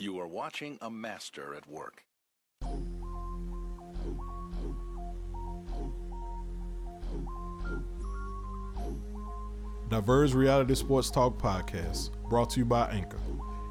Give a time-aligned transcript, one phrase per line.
[0.00, 2.04] You are watching a master at work.
[9.88, 13.18] Diverse Reality Sports Talk Podcast, brought to you by Anchor.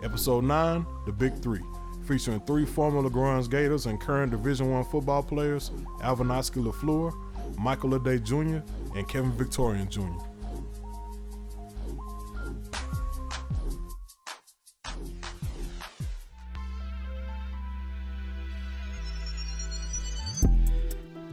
[0.04, 1.64] Episode 9, The Big Three,
[2.06, 5.72] featuring three former LaGrange Gators and current Division One football players,
[6.02, 7.14] Alvin Alvinoski LaFleur,
[7.58, 10.27] Michael Leday Jr., and Kevin Victorian Jr.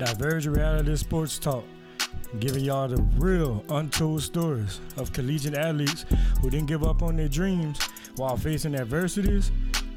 [0.05, 1.65] Diverge Reality Sports Talk,
[2.39, 6.05] giving y'all the real, untold stories of collegiate athletes
[6.43, 7.79] who didn't give up on their dreams
[8.17, 9.51] while facing adversities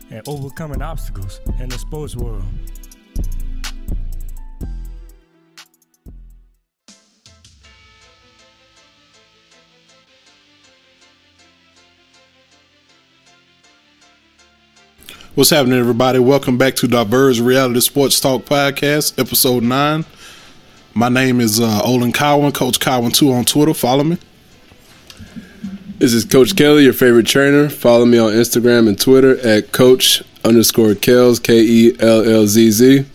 [0.10, 2.46] and overcoming obstacles in the sports world.
[15.38, 16.18] What's happening, everybody?
[16.18, 20.04] Welcome back to Diverge Reality Sports Talk Podcast, episode 9.
[20.96, 23.76] My name is uh, Olin Cowan, Coach Cowan2 on Twitter.
[23.76, 24.18] Follow me.
[25.99, 27.70] This is Coach Kelly, your favorite trainer.
[27.70, 32.71] Follow me on Instagram and Twitter at Coach underscore Kells, K E L L Z
[32.71, 33.05] Z.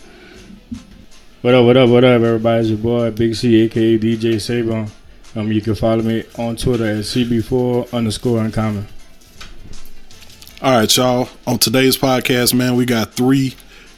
[1.40, 2.60] What up, what up, what up, everybody?
[2.60, 4.88] It's your boy Big C, aka DJ Sabon.
[5.34, 8.86] Um, you can follow me on Twitter at CB4 underscore uncommon.
[10.62, 11.28] All right, y'all.
[11.44, 13.56] On today's podcast, man, we got three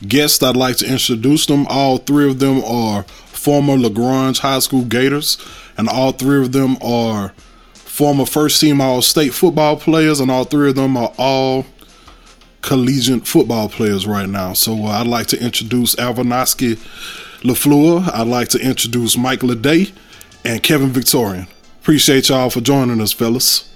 [0.08, 0.42] guests.
[0.42, 1.66] I'd like to introduce them.
[1.68, 5.36] All three of them are former LaGrange High School Gators,
[5.76, 7.34] and all three of them are
[7.74, 11.66] former first team All State football players, and all three of them are all
[12.62, 14.54] collegiate football players right now.
[14.54, 16.76] So uh, I'd like to introduce Alvinoski
[17.42, 18.10] LaFleur.
[18.10, 19.92] I'd like to introduce Mike Leday
[20.46, 21.46] and Kevin Victorian.
[21.82, 23.68] Appreciate y'all for joining us, fellas.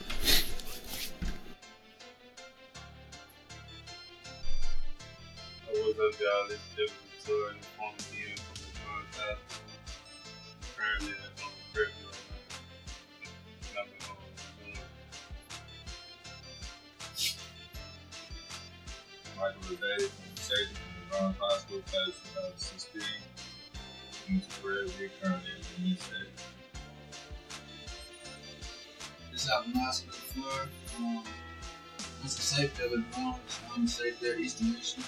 [24.97, 25.51] Prairie, currently.
[29.33, 30.69] This is Alvinoski LaFleur.
[30.99, 31.25] Um,
[32.21, 35.05] what's the safety of Eastern Michigan.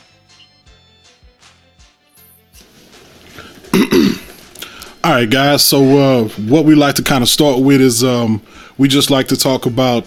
[5.02, 5.64] All right, guys.
[5.64, 8.42] So, uh, what we like to kind of start with is um,
[8.76, 10.04] we just like to talk about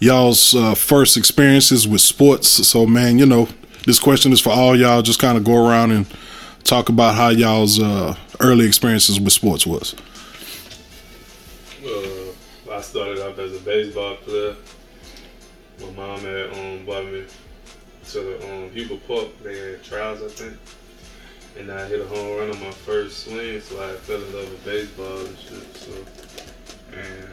[0.00, 2.48] y'all's uh, first experiences with sports.
[2.48, 3.48] So, man, you know,
[3.86, 5.02] this question is for all y'all.
[5.02, 6.06] Just kind of go around and
[6.64, 9.94] talk about how y'all's uh, early experiences with sports was.
[11.84, 14.56] Uh, I started off as a baseball player.
[15.80, 17.24] My mom had um, brought me
[18.06, 19.28] to the um, Hubert Park.
[19.42, 20.56] They had trials, I think.
[21.58, 24.50] And I hit a home run on my first swing, so I fell in love
[24.50, 25.76] with baseball and shit.
[25.76, 25.92] So,
[26.92, 27.30] and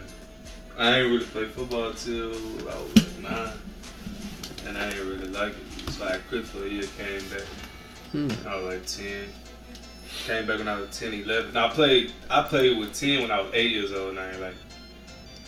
[0.77, 2.31] I ain't really play football till
[2.69, 3.53] I was like nine,
[4.67, 5.89] and I ain't really like it.
[5.91, 7.47] So I quit for a year, came back.
[8.45, 9.27] I was like ten.
[10.25, 11.53] Came back when I was 10, 11.
[11.53, 12.11] Now I played.
[12.29, 14.55] I played with ten when I was eight years old, and I ain't like.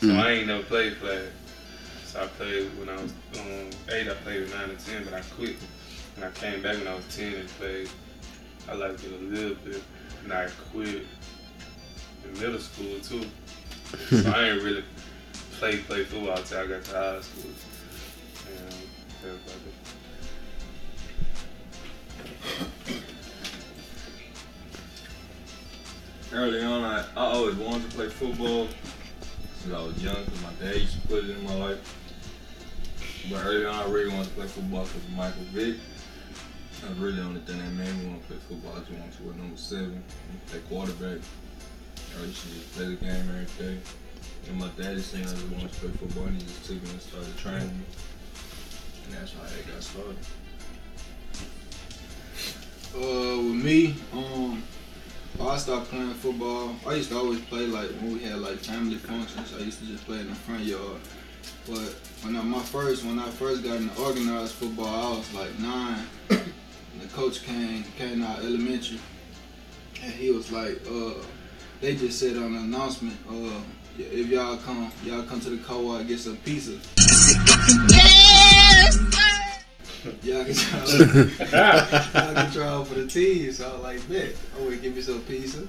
[0.02, 1.28] So I ain't never played flag.
[2.06, 4.10] So I played when I was um, eight.
[4.10, 5.56] I played with nine and ten, but I quit.
[6.16, 7.90] And I came back when I was ten and played.
[8.70, 9.84] I liked it a little bit,
[10.24, 11.06] and I quit
[12.26, 13.26] in middle school too.
[14.10, 14.84] so I ain't really
[15.60, 17.52] play play football till I got to high school.
[18.50, 18.74] And
[26.34, 28.68] Early on, I, I always wanted to play football
[29.60, 33.28] since I was young because my dad used to put it in my life.
[33.30, 35.76] But early on, I really wanted to play football because Michael Vick.
[36.82, 38.74] That's really the only thing that made me want to play football.
[38.76, 40.04] I just wanted to wear number seven,
[40.48, 41.20] play quarterback.
[42.18, 43.78] I used to just play the game every day.
[44.50, 46.90] And my daddy seen I just wanted to play football, and he just took me
[46.90, 47.86] and started training me.
[49.06, 50.18] And that's how it got started.
[52.96, 54.64] Uh, with me, um,
[55.38, 56.76] when I started playing football.
[56.86, 59.54] I used to always play like when we had like family functions.
[59.56, 61.00] I used to just play in the front yard.
[61.68, 65.60] But when I, my first, when I first got into organized football, I was like
[65.60, 66.06] nine.
[66.30, 66.42] And
[67.02, 69.00] the coach came, came out elementary,
[70.02, 71.14] and he was like, uh,
[71.82, 73.62] they just said on the announcement, uh,
[73.98, 76.80] if y'all come, y'all come to the co-op get some pizza.
[80.24, 83.54] Y'all can try, y'all can try out for the team.
[83.54, 84.36] So I was like, bet.
[84.58, 85.66] I would give me some pizza.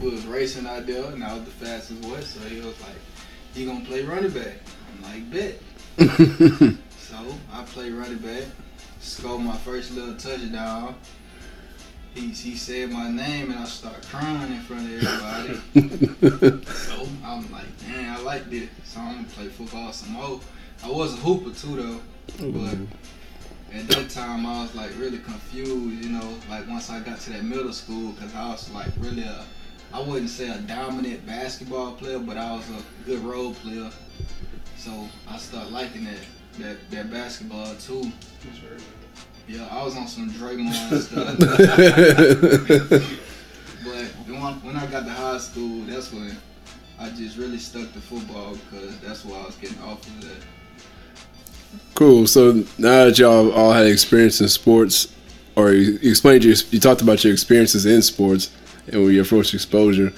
[0.00, 2.20] We was racing out there, and I was the fastest one.
[2.22, 2.96] So he was like,
[3.54, 4.54] you gonna play running back?
[4.92, 5.58] I'm like, bet.
[6.98, 7.16] so
[7.52, 8.44] I play running back.
[8.98, 10.96] Scored my first little touchdown.
[12.14, 16.64] He, he said my name and I start crying in front of everybody.
[16.74, 18.68] so I'm like, dang, I like this.
[18.84, 20.40] So I'm gonna play football some more.
[20.82, 22.00] I was a hooper too though.
[22.26, 23.78] But mm-hmm.
[23.78, 27.30] at that time I was like really confused, you know, like once I got to
[27.30, 29.44] that middle school because I was like really a,
[29.92, 33.90] I wouldn't say a dominant basketball player, but I was a good role player.
[34.76, 36.20] So I started liking that
[36.58, 38.10] that, that basketball too.
[39.48, 41.38] Yeah, I was on some Draymond stuff.
[43.84, 46.36] but when, when I got to high school, that's when
[46.98, 50.42] I just really stuck to football because that's what I was getting off of that.
[51.94, 52.26] Cool.
[52.26, 55.12] So now that y'all all had experience in sports,
[55.56, 58.50] or you explained your, you talked about your experiences in sports
[58.88, 60.12] and with your first exposure.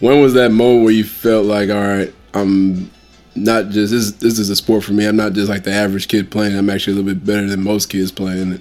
[0.00, 2.90] When was that moment where you felt like, all right, I'm
[3.36, 4.12] not just this.
[4.12, 5.06] This is a sport for me.
[5.06, 6.56] I'm not just like the average kid playing.
[6.56, 8.60] I'm actually a little bit better than most kids playing it.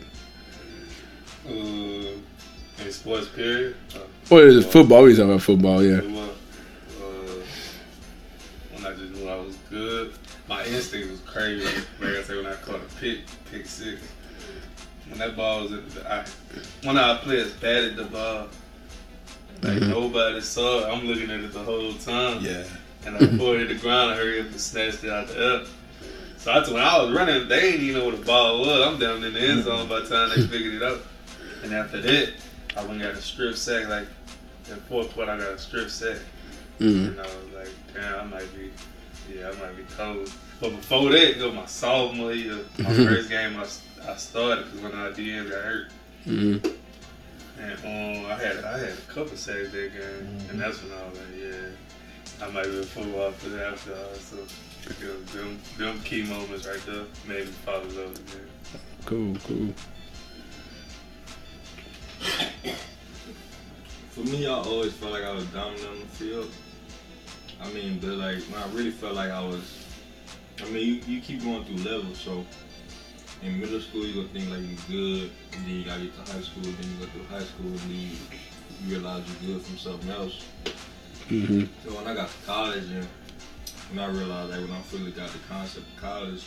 [1.48, 3.76] Uh, in sports period.
[3.96, 4.00] Uh,
[4.34, 5.04] Or is it football?
[5.04, 6.02] We talking about football, yeah.
[6.02, 6.30] Well,
[7.02, 7.42] uh,
[8.74, 10.14] when I just knew I was good,
[10.48, 11.73] my instinct was crazy.
[15.14, 16.26] When that ball was, in the, I,
[16.82, 18.48] when our players batted the ball,
[19.62, 19.92] like mm-hmm.
[19.92, 20.92] nobody saw it.
[20.92, 22.44] I'm looking at it the whole time.
[22.44, 22.64] Yeah.
[23.06, 25.38] And I pulled it to the ground, I hurry up and snatched it out the
[25.38, 25.66] air.
[26.38, 28.88] So I, when I was running, they didn't even know what the ball was.
[28.88, 29.62] I'm down in the end mm-hmm.
[29.62, 31.02] zone by the time they figured it out.
[31.62, 32.34] And after that,
[32.76, 33.88] I went and got a strip sack.
[33.88, 34.08] Like,
[34.72, 36.18] in fourth quarter, I got a strip sack.
[36.80, 37.10] Mm.
[37.10, 38.72] And I was like, damn, I might be,
[39.32, 40.34] yeah, I might be cold.
[40.60, 43.68] But before that, it was my sophomore year, my first game I,
[44.08, 45.88] I started because one of our DMs got hurt.
[46.26, 46.76] Mm.
[47.60, 51.08] And um, I had I had a couple sacks that game, and that's when I
[51.08, 54.14] was like, yeah, I might be a football player after all.
[54.16, 54.38] So
[55.00, 58.50] you know, them them key moments right there made me fall in love again.
[59.06, 59.74] Cool, cool.
[64.12, 66.52] For me, I always felt like I was dominant on the field.
[67.62, 69.86] I mean, but like when I really felt like I was,
[70.62, 72.20] I mean, you, you keep going through levels.
[72.20, 72.46] So
[73.44, 76.32] in middle school, you're gonna think like you're good, and then you gotta get to
[76.32, 78.18] high school, then you go through high school, and then you,
[78.88, 80.44] realize you're good from something else.
[81.30, 83.08] hmm So when I got to college, and
[83.92, 86.44] when I realized like when I fully got the concept of college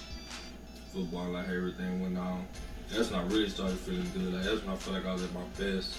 [0.93, 2.47] football, like everything went on,
[2.91, 4.35] that's when I really started feeling good.
[4.35, 5.97] Like that's when I felt like I was at my best.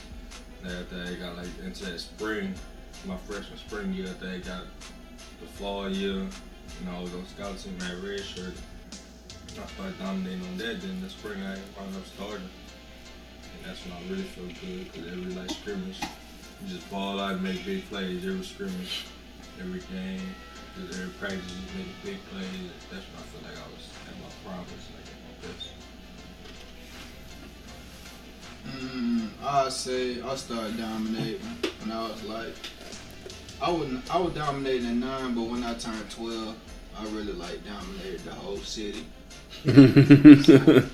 [0.64, 2.54] Like, after I got like into that spring,
[3.06, 4.64] my freshman spring year, after I got
[5.40, 8.54] the fall year, you know, I was on scout team at red shirt.
[9.60, 10.82] I started dominating on that.
[10.82, 15.12] Then the spring I wound up starting, and that's when I really felt good because
[15.12, 16.00] every like scrimmage,
[16.62, 18.26] you just ball out and make big plays.
[18.26, 19.06] Every scrimmage,
[19.60, 20.22] every game,
[20.78, 22.70] just every practice, you make big plays.
[22.92, 25.70] That's when I feel like I was at my promise, like at my best.
[28.68, 31.40] Mm, I say I started dominating
[31.80, 32.54] when I was like,
[33.62, 36.56] I wouldn't, I was dominating at nine, but when I turned twelve,
[36.98, 39.06] I really like dominated the whole city.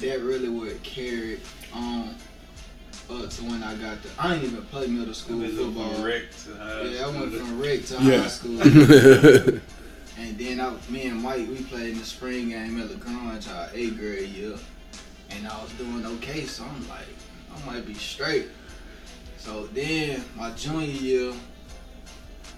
[0.00, 1.40] That really would carry
[1.74, 2.14] on
[3.10, 4.08] up to when I got the.
[4.16, 5.92] I didn't even play middle school We football.
[5.94, 8.18] from rec to high Yeah, I went from rec to Yeah.
[8.22, 9.60] high school.
[10.20, 13.68] And then I, me and Mike, we played in the spring game at LaGrange our
[13.72, 14.56] eighth grade year.
[15.30, 17.06] And I was doing okay, so I'm like,
[17.54, 18.48] I might be straight.
[19.36, 21.32] So then my junior year,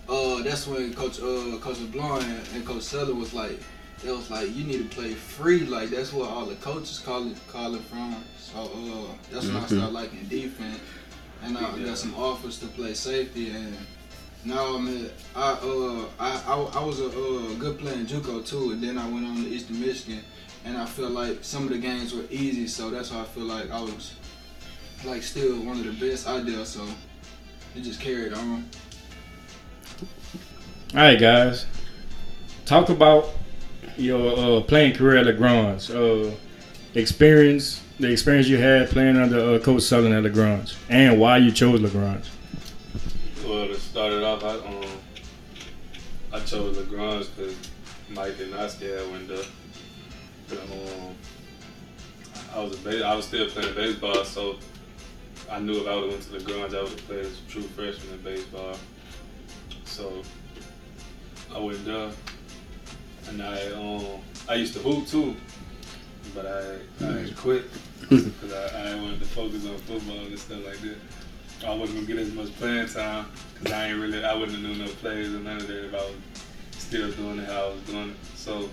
[0.08, 3.60] uh, that's when Coach uh Coach LeBlanc and, and Coach Sutter was like,
[4.04, 7.26] it was like you need to play free, like that's what all the coaches call
[7.30, 8.16] it calling from.
[8.38, 10.80] So uh, that's when I started liking defense,
[11.42, 13.76] and I got some offers to play safety and.
[14.42, 15.10] No, man.
[15.36, 18.96] I uh I I, I was a uh, good player in JUCO too, and then
[18.96, 20.24] I went on to Eastern Michigan,
[20.64, 23.44] and I feel like some of the games were easy, so that's why I feel
[23.44, 24.14] like I was
[25.04, 26.64] like still one of the best out there.
[26.64, 26.86] So
[27.76, 28.66] it just carried on.
[30.94, 31.66] All right, guys.
[32.64, 33.28] Talk about
[34.00, 35.90] your uh, playing career at Lagrange.
[35.90, 36.30] Uh,
[36.94, 41.52] experience, the experience you had playing under uh, Coach Southern at Lagrange, and why you
[41.52, 42.28] chose Lagrange.
[43.44, 44.84] Well, to start it off, I um,
[46.32, 47.54] I chose Lagrange because
[48.08, 49.44] Mike and had went up.
[50.48, 51.14] But, um,
[52.54, 54.56] I was a I was still playing baseball, so
[55.50, 57.50] I knew if I would have went to Lagrange, I would have played as a
[57.50, 58.76] true freshman in baseball.
[59.84, 60.22] So
[61.54, 62.10] I went there,
[63.30, 65.36] and I um, I used to hoop too,
[66.34, 67.64] but I I quit
[68.08, 70.96] because I, I wanted to focus on football and stuff like that.
[71.66, 74.66] I wasn't gonna get as much playing time because I ain't really I wouldn't have
[74.66, 76.14] known no plays or none of that if I was
[76.72, 78.16] still doing it how I was doing it.
[78.34, 78.68] So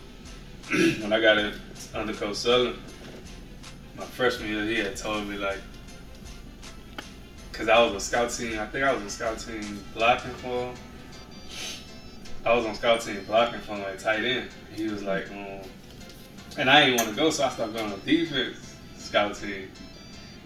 [1.02, 1.54] when I got it
[1.94, 2.78] under Coach Southern,
[3.96, 5.60] my freshman year, he had told me like,
[7.52, 8.60] cause I was a scout team.
[8.60, 10.72] I think I was a scout team blocking for.
[10.72, 10.76] him.
[12.48, 14.50] I was on scout team blocking from like tight end.
[14.74, 15.60] He was like, um,
[16.58, 19.70] and I didn't want to go, so I started going on defense scout team.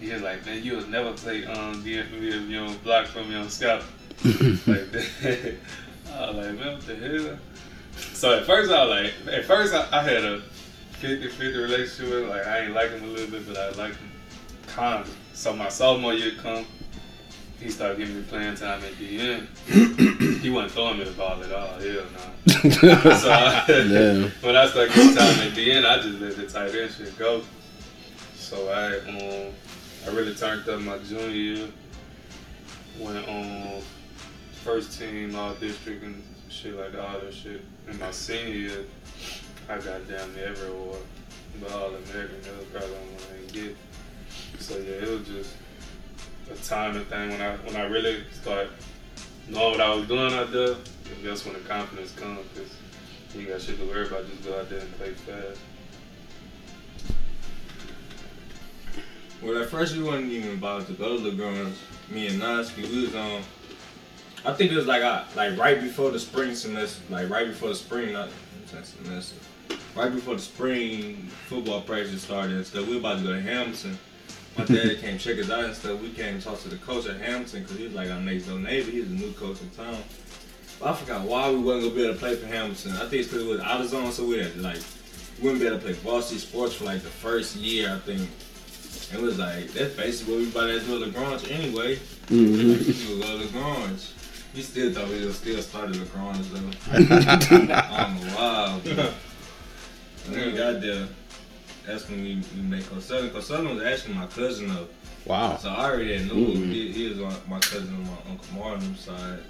[0.00, 3.36] He was like, man, you will never play um for if you don't block me
[3.36, 3.84] on scout.
[4.24, 5.56] like that.
[6.12, 7.38] I was like, man, what the hell?
[8.14, 10.42] So at first I was like, at first I, I had a
[11.00, 12.30] 50-50 relationship with him.
[12.30, 14.10] Like I ain't like him a little bit, but I like him
[14.66, 15.16] kind of.
[15.34, 16.66] So my sophomore year come,
[17.62, 19.48] he started giving me playing time at the end.
[20.40, 21.78] he wasn't throwing me the ball at all.
[21.78, 22.70] Hell no.
[23.16, 24.30] so I, Damn.
[24.40, 27.16] when I started getting time at the end, I just let the tight end shit
[27.18, 27.42] go.
[28.34, 29.52] So I um
[30.06, 31.68] I really turned up my junior year.
[32.98, 33.80] Went on
[34.64, 37.62] first team all district and shit like all that shit.
[37.88, 38.84] In my senior year,
[39.68, 41.00] I got damn near every award.
[41.60, 43.76] But all American, that was probably the one I didn't get.
[44.58, 45.54] So yeah, it was just
[46.52, 48.70] a and thing when I when I really started
[49.48, 50.76] knowing what I was doing out there.
[51.22, 52.70] That's when the confidence comes because
[53.34, 54.26] you got shit to worry about.
[54.28, 55.60] Just go out there and play fast.
[59.42, 61.76] Well, at first we wasn't even about to go to LaGrange.
[62.10, 63.42] Me and Noski, we was on.
[64.44, 67.70] I think it was like I, like right before the spring semester, like right before
[67.70, 68.28] the spring, not
[68.84, 69.36] semester,
[69.94, 72.86] right before the spring football practice started and stuff.
[72.86, 73.98] We were about to go to Hamilton.
[74.56, 76.00] My dad came check us out and stuff.
[76.00, 78.58] We came talk to the coach at Hamilton because he was like our next door
[78.58, 78.90] neighbor.
[78.90, 80.02] He was a new coach in town.
[80.78, 82.92] But I forgot why we wasn't gonna be able to play for Hamilton.
[82.92, 84.80] I think it's because it was out of zone, so we had like
[85.38, 87.94] we wouldn't be able to play varsity sports for like the first year.
[87.94, 88.28] I think
[89.12, 91.96] it was like that's basically what we about to do at Lagrange anyway.
[92.26, 93.08] Mm-hmm.
[93.08, 94.12] We would go to Lagrange.
[94.54, 96.70] We still thought we would still start at Lagrange though.
[96.92, 97.74] I don't know
[98.36, 98.80] why.
[98.84, 99.14] But
[100.28, 101.08] when we got there,
[101.86, 103.30] that's when we, we met Coach Southern.
[103.30, 104.88] Coach Southern was actually my cousin though.
[105.24, 105.56] Wow.
[105.56, 106.62] So I already had knew him.
[106.62, 106.72] Mm-hmm.
[106.72, 109.40] He, he was on my cousin on my Uncle Martin's side.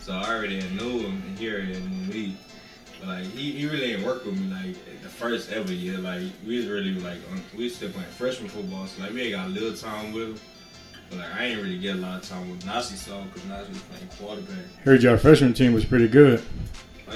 [0.00, 2.36] So I already knew him here and he already had knew me.
[3.00, 5.98] But like he, he really didn't work with me like the first ever year.
[5.98, 9.22] Like we was really like on, we was still playing freshman football, so like we
[9.22, 10.40] ain't got a little time with him.
[11.10, 13.68] But like I ain't really get a lot of time with Nasi so because Nasi
[13.68, 14.82] was playing quarterback.
[14.84, 16.42] Heard your freshman team was pretty good.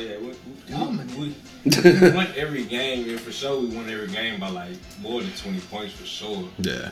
[0.01, 0.35] Oh yeah, we, we,
[0.71, 1.15] Dominant.
[1.15, 5.21] we, we won every game and for sure we won every game by like more
[5.21, 6.49] than twenty points for sure.
[6.59, 6.91] Yeah.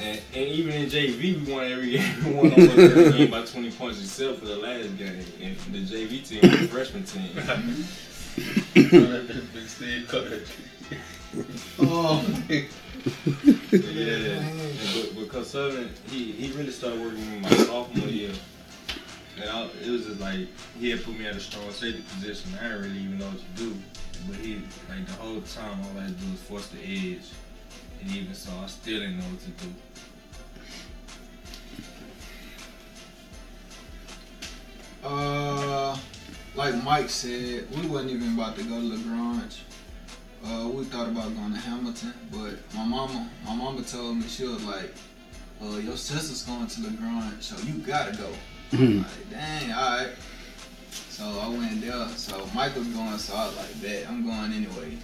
[0.00, 2.24] And, and even in JV, we won every game.
[2.24, 5.24] We won almost every game by 20 points, except for the last game.
[5.42, 7.30] And the JV team was the freshman team.
[9.52, 10.42] Big Steve Cook.
[11.80, 12.62] Oh, yeah.
[13.72, 18.32] And but, but Coach Southern, he, he really started working with my sophomore year.
[19.40, 22.52] And I, it was just like, he had put me at a strong safety position.
[22.58, 23.74] I didn't really even know what to do.
[24.28, 27.24] But he, like the whole time, all I had to do was force the edge.
[28.00, 29.74] And even so, I still didn't know what to do.
[35.04, 35.96] uh,
[36.54, 39.62] like Mike said, we wasn't even about to go to Lagrange.
[40.44, 44.44] Uh, we thought about going to Hamilton, but my mama, my mama told me she
[44.44, 44.94] was like,
[45.62, 48.28] uh, your sister's going to Lagrange, so you gotta go.
[48.70, 48.98] Mm-hmm.
[48.98, 50.10] Like, dang, all right.
[50.90, 52.08] So I went there.
[52.10, 54.96] So Michael's going, so I was like, bet I'm going anyway.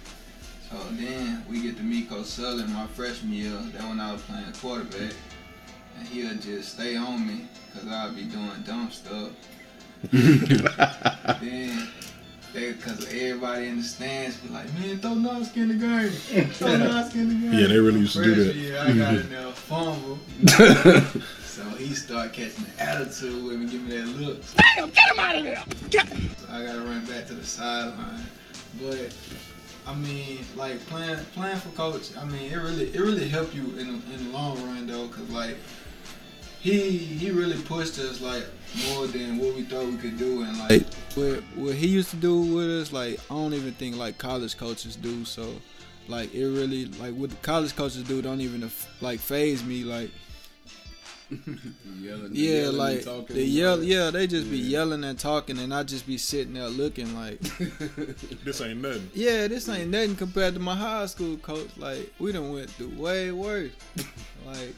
[0.69, 3.51] So then we get to meet Coach Southern my freshman year.
[3.73, 5.13] That when I was playing quarterback,
[5.97, 9.29] and he'll just stay on me because I'll be doing dumb stuff.
[10.11, 11.87] then,
[12.57, 16.09] they, cause everybody in the stands be like, man, throw Nosk in the game.
[16.53, 17.53] Throw Nosk in the game.
[17.53, 18.55] Yeah, they really used to do that.
[18.55, 20.17] year, I got in there fumble.
[20.47, 24.41] so he start catching the attitude with me, giving me that look.
[24.75, 25.63] Damn, get him out of there.
[26.37, 28.25] So I gotta run back to the sideline.
[28.81, 29.15] But
[29.85, 32.17] I mean, like playing playing for coach.
[32.17, 35.07] I mean, it really it really helped you in the, in the long run though,
[35.09, 35.57] cause like
[36.71, 38.45] he he really pushed us like
[38.89, 42.17] more than what we thought we could do, and like what what he used to
[42.17, 45.23] do with us, like I don't even think like college coaches do.
[45.25, 45.47] So
[46.07, 48.69] like it really like what the college coaches do don't even
[49.01, 50.11] like phase me like.
[51.99, 55.59] Yelling, Yeah, yelling like talking they yell, all yeah, they just be yelling and talking,
[55.59, 57.41] and I just be sitting there looking like,
[58.45, 59.09] This ain't nothing.
[59.13, 61.67] yeah, this ain't nothing compared to my high school coach.
[61.75, 63.71] Like we done went through way worse.
[64.45, 64.73] like,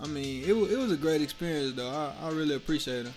[0.00, 1.88] I mean, it was it was a great experience though.
[1.88, 3.12] I, I really appreciate it,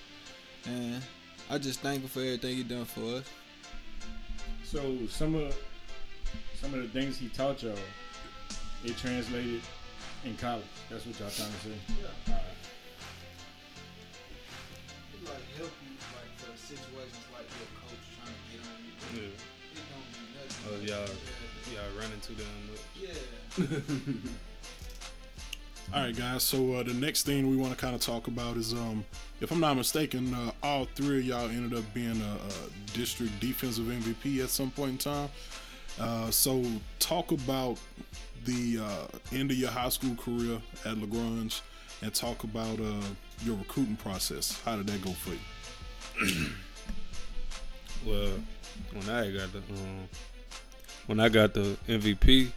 [0.66, 1.02] and
[1.50, 3.26] I just thankful for everything he done for us.
[4.64, 5.56] So some of
[6.60, 7.76] some of the things he taught y'all,
[8.84, 9.62] it translated
[10.26, 10.64] in college.
[10.90, 11.78] That's what y'all trying to say.
[12.00, 12.36] Yeah.
[15.26, 19.22] like help you like for situations like your coach trying to get on you.
[19.22, 19.38] Yeah.
[19.78, 20.66] It don't be nothing.
[20.66, 21.10] Oh Cause y'all
[21.76, 22.86] y'all running too damn much.
[22.98, 24.32] Yeah.
[25.94, 26.44] All right, guys.
[26.44, 29.04] So uh, the next thing we want to kind of talk about is, um,
[29.42, 33.38] if I'm not mistaken, uh, all three of y'all ended up being a, a district
[33.42, 35.30] defensive MVP at some point in time.
[36.00, 36.64] Uh, so
[37.00, 37.78] talk about
[38.46, 41.62] the uh, end of your high school career at Lagrange,
[42.02, 43.02] and talk about uh,
[43.44, 44.62] your recruiting process.
[44.64, 46.48] How did that go for you?
[48.04, 48.32] Well,
[48.94, 50.10] when I got the um,
[51.06, 52.52] when I got the MVP,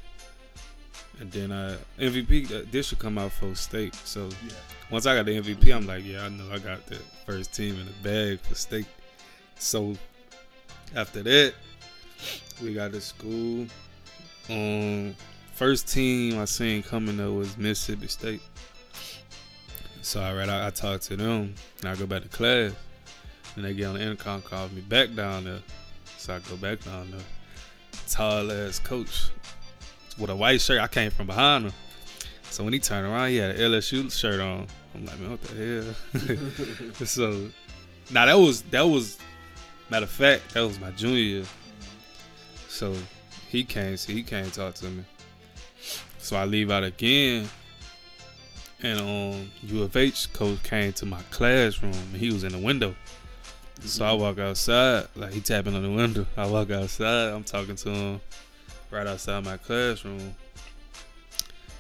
[1.20, 3.94] and then I MVP uh, this should come out for state.
[3.94, 4.28] So
[4.90, 7.78] once I got the MVP, I'm like, yeah, I know I got the first team
[7.78, 8.86] in the bag for state.
[9.58, 9.96] So
[10.94, 11.54] after that,
[12.62, 13.66] we got to school.
[14.50, 15.14] Um,
[15.54, 18.42] first team I seen coming up was Mississippi State.
[20.02, 22.72] So I read, I, I talked to them, and I go back to class,
[23.56, 25.60] and they get on the intercom, call me back down there.
[26.18, 27.20] So I go back down there.
[28.08, 29.30] Tall ass coach
[30.18, 30.80] with a white shirt.
[30.80, 31.72] I came from behind him.
[32.50, 34.66] So when he turned around, he had an LSU shirt on.
[34.94, 35.94] I'm like, man, what the
[36.94, 37.06] hell?
[37.06, 37.48] so
[38.12, 39.18] now that was that was
[39.90, 41.44] matter of fact, that was my junior year.
[42.68, 42.94] So
[43.48, 45.04] he came, see, he came talk to me.
[46.18, 47.48] So I leave out again.
[48.82, 52.58] And um U of H coach came to my classroom and he was in the
[52.58, 52.94] window.
[53.80, 56.26] So I walk outside, like he tapping on the window.
[56.36, 58.20] I walk outside, I'm talking to him
[58.94, 60.34] right outside my classroom.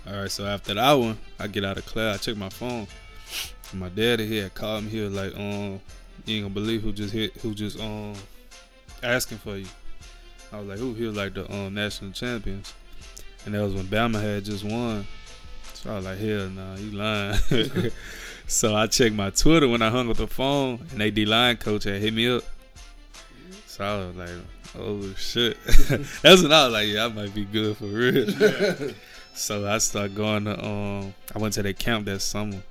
[0.06, 2.86] All right, so after that one, I get out of class, I check my phone.
[3.72, 4.90] My daddy here called me.
[4.90, 5.80] He was like, "Um,
[6.26, 8.14] you ain't gonna believe who just hit, who just um
[9.02, 9.66] asking for you."
[10.52, 12.72] I was like, "Who?" He was like the um national champions,
[13.46, 15.06] and that was when Bama had just won.
[15.72, 17.90] So I was like, "Hell nah, you lying."
[18.46, 21.56] so I checked my Twitter when I hung up the phone, and they D line
[21.56, 22.44] coach had hit me up.
[23.66, 24.30] So I was like,
[24.78, 25.56] "Oh shit!"
[26.22, 28.94] That's when I was like, "Yeah, I might be good for real."
[29.34, 32.62] so I started going to um, I went to their camp that summer,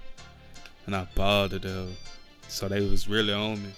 [0.85, 1.89] and I balled it up.
[2.47, 3.69] So they was really on me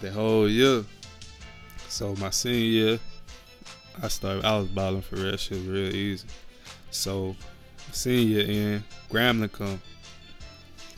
[0.00, 0.84] the whole year.
[1.88, 2.98] So my senior year,
[4.02, 4.44] I started.
[4.44, 5.36] I was balling for real.
[5.36, 6.28] Shit was real easy.
[6.90, 7.36] So
[7.92, 9.80] senior year in Grambling come.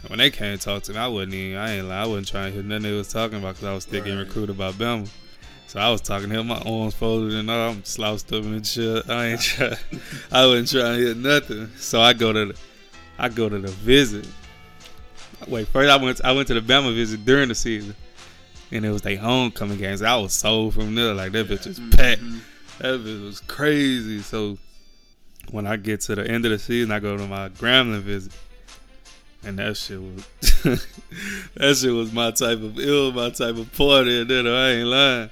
[0.03, 1.59] And When they came to talk to me, I wasn't even.
[1.59, 1.89] I ain't.
[1.89, 4.03] Like, I wasn't trying to hear nothing they was talking about because I was still
[4.03, 5.09] getting recruited by Bama.
[5.69, 7.73] So I was talking to him, my arms folded and all.
[7.73, 9.07] I'm slouched up and shit.
[9.11, 9.77] I ain't try.
[10.33, 11.71] I wasn't trying to hear nothing.
[11.77, 12.59] So I go to the,
[13.19, 14.27] I go to the visit.
[15.47, 16.25] Wait, first I went.
[16.25, 17.95] I went to the Bama visit during the season,
[18.73, 20.01] and it was their homecoming games.
[20.01, 21.13] I was sold from there.
[21.13, 22.23] Like that bitch was packed.
[22.23, 22.39] Mm-hmm.
[22.79, 24.23] That bitch was crazy.
[24.23, 24.57] So
[25.51, 28.33] when I get to the end of the season, I go to my Grambling visit.
[29.45, 30.25] And that shit was
[31.55, 34.89] that shit was my type of ill, my type of party and then I ain't
[34.89, 35.31] lying.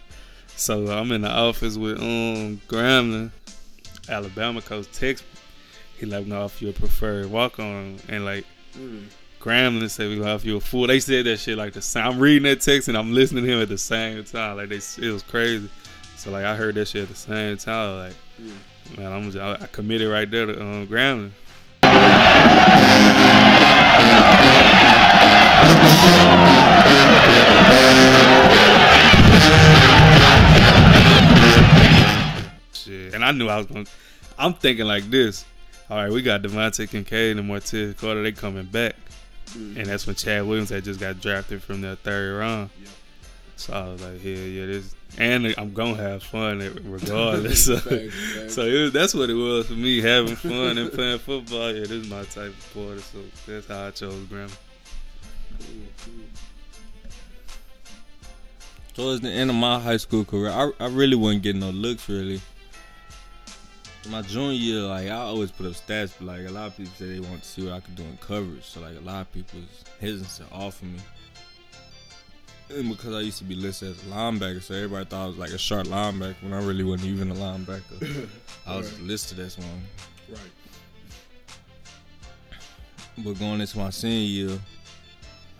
[0.56, 3.30] So I'm in the office with um Grambling,
[4.08, 5.22] Alabama coach text.
[5.98, 8.46] He let me know if you preferred walk on and like
[9.38, 10.86] Grambling said we gonna offer you a fool.
[10.86, 12.06] They said that shit like the same.
[12.06, 14.56] I'm reading that text and I'm listening to him at the same time.
[14.56, 15.68] Like they, it was crazy.
[16.16, 17.98] So like I heard that shit at the same time.
[17.98, 18.14] Like
[18.96, 21.32] man, I'm just, I, I committed right there to um, Grambling.
[33.16, 33.86] And I knew I was going.
[34.38, 35.46] I'm thinking like this.
[35.88, 38.22] All right, we got Devante Kincade and Martez Carter.
[38.22, 38.94] They coming back.
[39.52, 39.78] Mm.
[39.78, 42.68] And that's when Chad Williams had just got drafted from the third round.
[43.56, 44.94] So I was like, yeah, yeah, this.
[45.16, 47.64] And I'm going to have fun regardless.
[47.66, 48.54] so Facts, facts.
[48.54, 51.72] so it was, that's what it was for me, having fun and playing football.
[51.72, 53.00] Yeah, this is my type of sport.
[53.00, 54.50] So that's how I chose Graham.
[58.92, 62.08] Towards the end of my high school career, I, I really wasn't getting no looks
[62.10, 62.42] really.
[64.08, 66.92] My junior year, like I always put up stats, but like a lot of people
[66.96, 68.64] say they want to see what I could do in coverage.
[68.64, 70.98] So like a lot of people was hesitant to offer me.
[72.68, 75.38] And because I used to be listed as a linebacker, so everybody thought I was
[75.38, 78.28] like a sharp linebacker when I really wasn't even a linebacker.
[78.66, 79.82] I was listed as one.
[80.28, 80.38] Right.
[83.18, 84.58] But going into my senior year,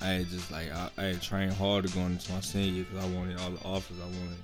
[0.00, 3.04] I had just like I, I had trained harder going into my senior year because
[3.04, 4.38] I wanted all the offers I wanted.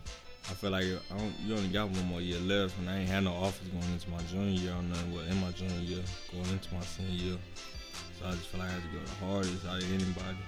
[0.50, 3.08] I feel like I don't, you only got one more year left, and I ain't
[3.08, 5.14] had no offers going into my junior year or nothing.
[5.14, 6.02] Well, in my junior year,
[6.32, 7.38] going into my senior year,
[8.18, 10.38] so I just feel like I had to go the hardest out of anybody.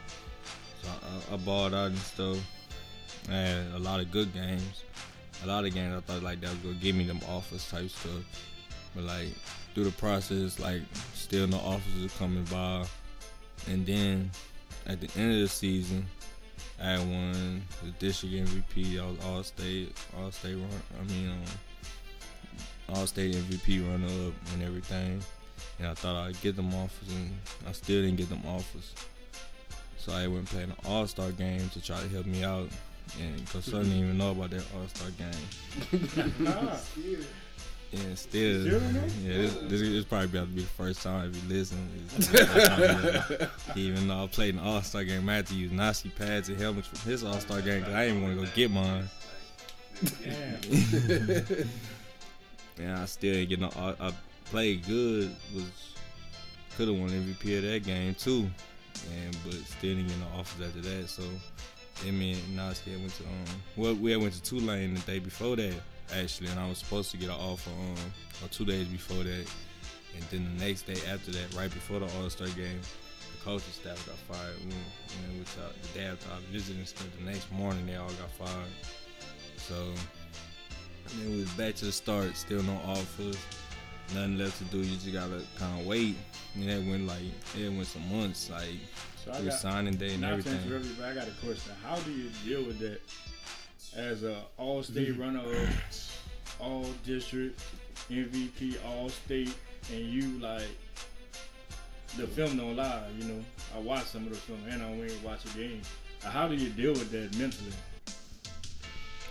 [0.83, 2.39] So I, I, I balled out and stuff.
[3.29, 4.85] Had a lot of good games.
[5.43, 7.89] A lot of games I thought like that was gonna give me them offers type
[7.89, 8.23] stuff.
[8.95, 9.29] But like
[9.75, 10.83] through the process, like
[11.15, 12.85] still no offers coming by.
[13.69, 14.31] And then
[14.87, 16.07] at the end of the season,
[16.83, 19.01] I won the district MVP.
[19.01, 20.69] I was all state, all state run.
[21.01, 21.45] I mean, um,
[22.91, 25.23] All State MVP runner up and everything.
[25.79, 27.31] And I thought I'd get them offers, and
[27.67, 28.93] I still didn't get them offers.
[29.97, 32.69] So I went played an All Star game to try to help me out.
[33.21, 36.69] And Coach Sutton didn't even know about that All Star game.
[37.95, 39.05] And still, Still don't know?
[39.23, 41.89] yeah, this, this is probably about to be the first time if you listen.
[43.77, 46.61] even though I played an All Star game, I had to use Nazi pads and
[46.61, 49.09] helmets from his All Star game because I didn't even want to go get mine.
[50.23, 51.69] Damn.
[52.77, 53.71] And I still didn't get no.
[53.77, 54.13] I, I
[54.47, 55.65] played good, was
[56.77, 58.51] could have won MVP of that game too,
[59.15, 61.09] and but still didn't get no offers after that.
[61.09, 61.23] So,
[62.05, 65.21] I mean, now I went to um, well, we had went to Tulane the day
[65.21, 65.75] before that
[66.13, 67.95] actually, and I was supposed to get an offer um,
[68.43, 69.47] or two days before that,
[70.15, 72.81] and then the next day after that, right before the All Star game.
[72.81, 74.57] The coaching staff got fired.
[74.59, 76.29] We, you know, I, the day after
[76.73, 78.71] and stuff, the next morning they all got fired.
[79.57, 79.93] So
[81.11, 83.37] and then we was back to the start, still no offers,
[84.15, 84.79] nothing left to do.
[84.79, 86.17] You just gotta kind of wait.
[86.55, 87.23] And that went like
[87.57, 88.79] it went some months, like
[89.25, 90.61] So through got, signing day and everything.
[90.99, 91.73] but I got a question.
[91.83, 93.01] How do you deal with that
[93.97, 95.69] as a all state runner up,
[96.61, 97.61] all district,
[98.11, 99.55] MVP, all state,
[99.93, 100.69] and you like
[102.17, 103.45] the film don't lie, you know.
[103.75, 105.83] I watch some of the film and I don't even watch a game.
[106.25, 107.73] Uh, How do you deal with that mentally?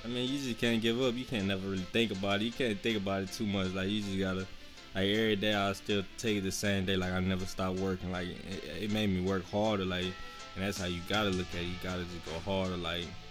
[0.03, 1.15] I mean, you just can't give up.
[1.15, 2.45] You can't never really think about it.
[2.45, 3.73] You can't think about it too much.
[3.73, 4.45] Like you just gotta,
[4.93, 6.97] like every day I still take the same day.
[6.97, 8.11] Like I never stop working.
[8.11, 9.85] Like it, it made me work harder.
[9.85, 10.05] Like,
[10.55, 11.65] and that's how you gotta look at it.
[11.65, 12.75] You gotta just go harder.
[12.75, 13.22] Like, it's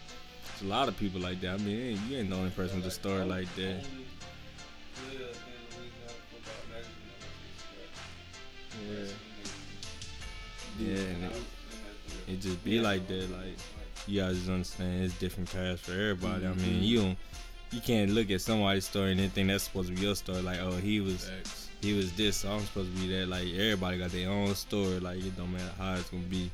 [0.62, 1.54] a lot of people like that.
[1.54, 3.84] I mean, ain't- you ain't the only person with a story like that.
[10.78, 11.32] Yeah, and it,
[12.28, 13.30] it just be like that.
[13.30, 13.56] Like
[14.06, 16.46] you gotta just understand it's different paths for everybody.
[16.46, 16.82] I mean, mm-hmm.
[16.82, 17.18] you don't,
[17.70, 20.42] you can't look at somebody's story and then think that's supposed to be your story.
[20.42, 21.30] Like, oh, he was
[21.80, 23.28] he was this, so I'm supposed to be that.
[23.28, 25.00] Like everybody got their own story.
[25.00, 26.50] Like it don't matter how it's gonna be.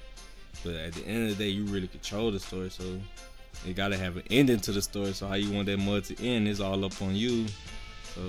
[0.64, 2.70] But at the end of the day, you really control the story.
[2.70, 2.98] So
[3.64, 5.12] you gotta have an ending to the story.
[5.12, 7.46] So how you want that mud to end is all up on you.
[8.14, 8.20] So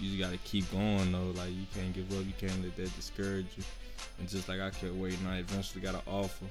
[0.00, 1.32] you just gotta keep going though.
[1.36, 2.24] Like you can't give up.
[2.24, 3.64] You can't let that discourage you.
[4.18, 6.46] And just like I kept waiting, I eventually got an offer.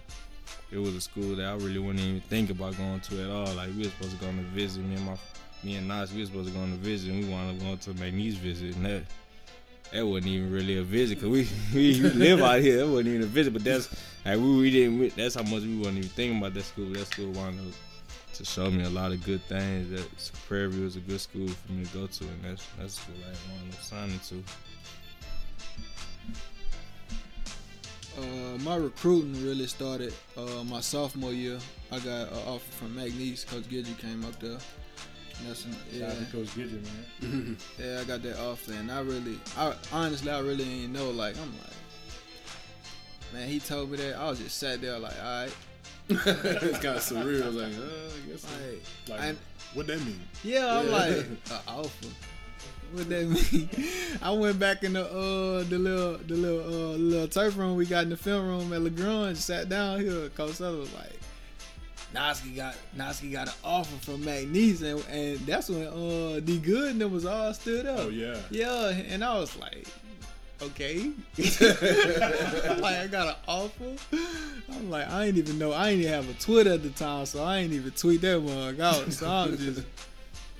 [0.71, 3.53] It was a school that I really wouldn't even think about going to at all.
[3.55, 4.83] Like we were supposed to go on a visit.
[4.83, 5.17] Me and my
[5.63, 7.65] me and Nas, we were supposed to go on a visit, and we wound up
[7.65, 9.03] going to McNeese visit, and that
[9.93, 12.77] that wasn't even really a visit because we, we live out here.
[12.77, 13.89] That wasn't even a visit, but that's
[14.25, 15.15] like we, we didn't.
[15.15, 16.89] That's how much we wasn't even thinking about that school.
[16.89, 17.73] That school wound up
[18.33, 19.89] to show me a lot of good things.
[19.91, 22.95] That Prairie View is a good school for me to go to, and that's that's
[22.95, 24.43] the school I wound up signing to.
[28.15, 31.57] Uh, my recruiting really started uh, my sophomore year.
[31.91, 33.45] I got an offer from McNeese.
[33.47, 34.51] Coach Gidget came up there.
[34.51, 36.83] And That's an, yeah, Shout out to Coach Gidget,
[37.21, 37.57] man.
[37.79, 37.99] yeah.
[38.01, 41.09] I got that offer, and I really, I honestly, I really didn't know.
[41.09, 41.73] Like, I'm like,
[43.33, 44.15] man, he told me that.
[44.15, 45.55] I was just sat there like, all right,
[46.09, 47.53] it's kind of surreal.
[47.53, 47.87] Like, uh,
[48.27, 48.45] I guess.
[48.45, 49.37] like, Like, and
[49.73, 50.19] what that mean?
[50.43, 50.91] yeah, I'm Yeah.
[50.91, 51.37] like, an
[51.67, 52.07] offer.
[52.91, 53.69] What that mean?
[54.21, 56.63] I went back in the uh the little the little
[56.93, 60.29] uh little turf room we got in the film room at LaGrange, sat down here.
[60.29, 61.19] Coach Sutter was like,
[62.13, 66.91] Noski got Noski got an offer from McNeese, and, and that's when uh D Good
[66.91, 67.99] and them was all stood up.
[68.01, 68.37] Oh yeah.
[68.51, 69.87] Yeah, and I was like,
[70.67, 71.11] okay.
[71.37, 73.95] I'm like, I got an offer.
[74.71, 75.71] I'm like, I ain't even know.
[75.71, 78.41] I ain't even have a Twitter at the time, so I ain't even tweet that
[78.41, 79.11] mug out.
[79.13, 79.83] So I'm just,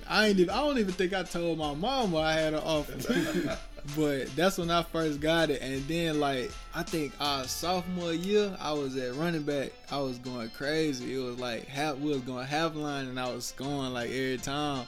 [0.08, 0.50] I ain't even.
[0.50, 3.58] I don't even think I told my mama I had an offer.
[3.96, 8.56] but that's when I first got it, and then like I think our sophomore year,
[8.60, 9.72] I was at running back.
[9.90, 11.14] I was going crazy.
[11.14, 11.98] It was like half.
[11.98, 14.86] We was going half line, and I was scoring like every time.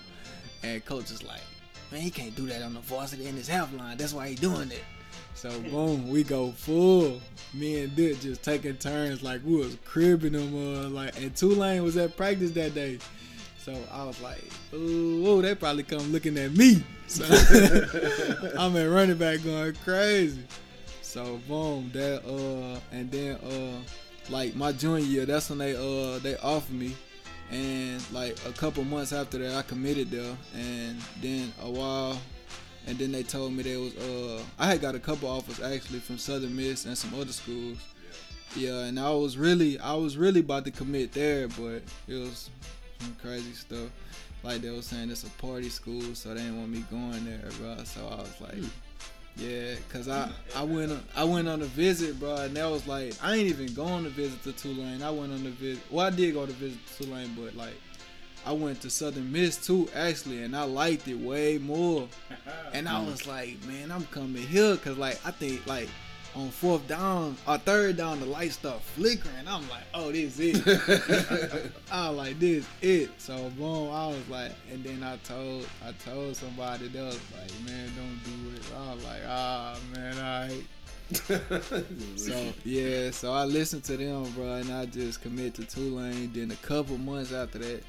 [0.62, 1.42] And coach is like,
[1.92, 3.96] man, he can't do that on the varsity in his half line.
[3.96, 4.82] That's why he doing it.
[5.36, 7.20] So boom, we go full.
[7.52, 10.54] Me and Dick just taking turns like we was cribbing them.
[10.54, 12.98] Uh, like and Tulane was at practice that day.
[13.58, 16.82] So I was like, ooh, they probably come looking at me.
[17.06, 17.24] So
[18.58, 20.42] I'm at running back going crazy.
[21.02, 23.80] So boom, that uh, and then uh,
[24.30, 26.96] like my junior year, that's when they uh they offered me,
[27.50, 32.18] and like a couple months after that, I committed there, and then a while,
[32.86, 36.00] and then they told me there was uh I had got a couple offers actually
[36.00, 37.78] from Southern Miss and some other schools.
[38.54, 42.50] Yeah, and I was really I was really about to commit there, but it was
[43.00, 43.90] some crazy stuff.
[44.42, 47.50] Like they was saying it's a party school, so they didn't want me going there,
[47.58, 47.82] bro.
[47.84, 48.70] So I was like,
[49.36, 52.86] yeah, cause I I went on, I went on a visit, bro, and that was
[52.86, 55.02] like I ain't even going to visit to Tulane.
[55.02, 55.82] I went on a visit.
[55.90, 57.74] Well, I did go to visit Tulane, but like
[58.46, 62.08] I went to Southern Miss too, actually, and I liked it way more.
[62.72, 65.88] And I was like, man, I'm coming here, cause like I think like
[66.34, 69.48] on fourth down or third down, the lights start flickering.
[69.48, 70.62] I'm like, oh, this it.
[71.90, 73.10] I was like, this it.
[73.18, 77.50] So boom, I was like, and then I told I told somebody that was like,
[77.64, 78.62] man, don't do it.
[78.76, 80.64] I was like, ah, man, all right.
[82.16, 86.32] So yeah, so I listened to them, bro, and I just commit to Tulane.
[86.32, 87.84] Then a couple months after that,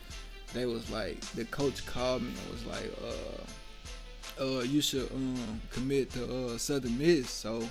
[0.54, 5.62] they was like, the coach called me and was like, uh, uh, you should um
[5.72, 7.30] commit to uh Southern Miss.
[7.30, 7.64] So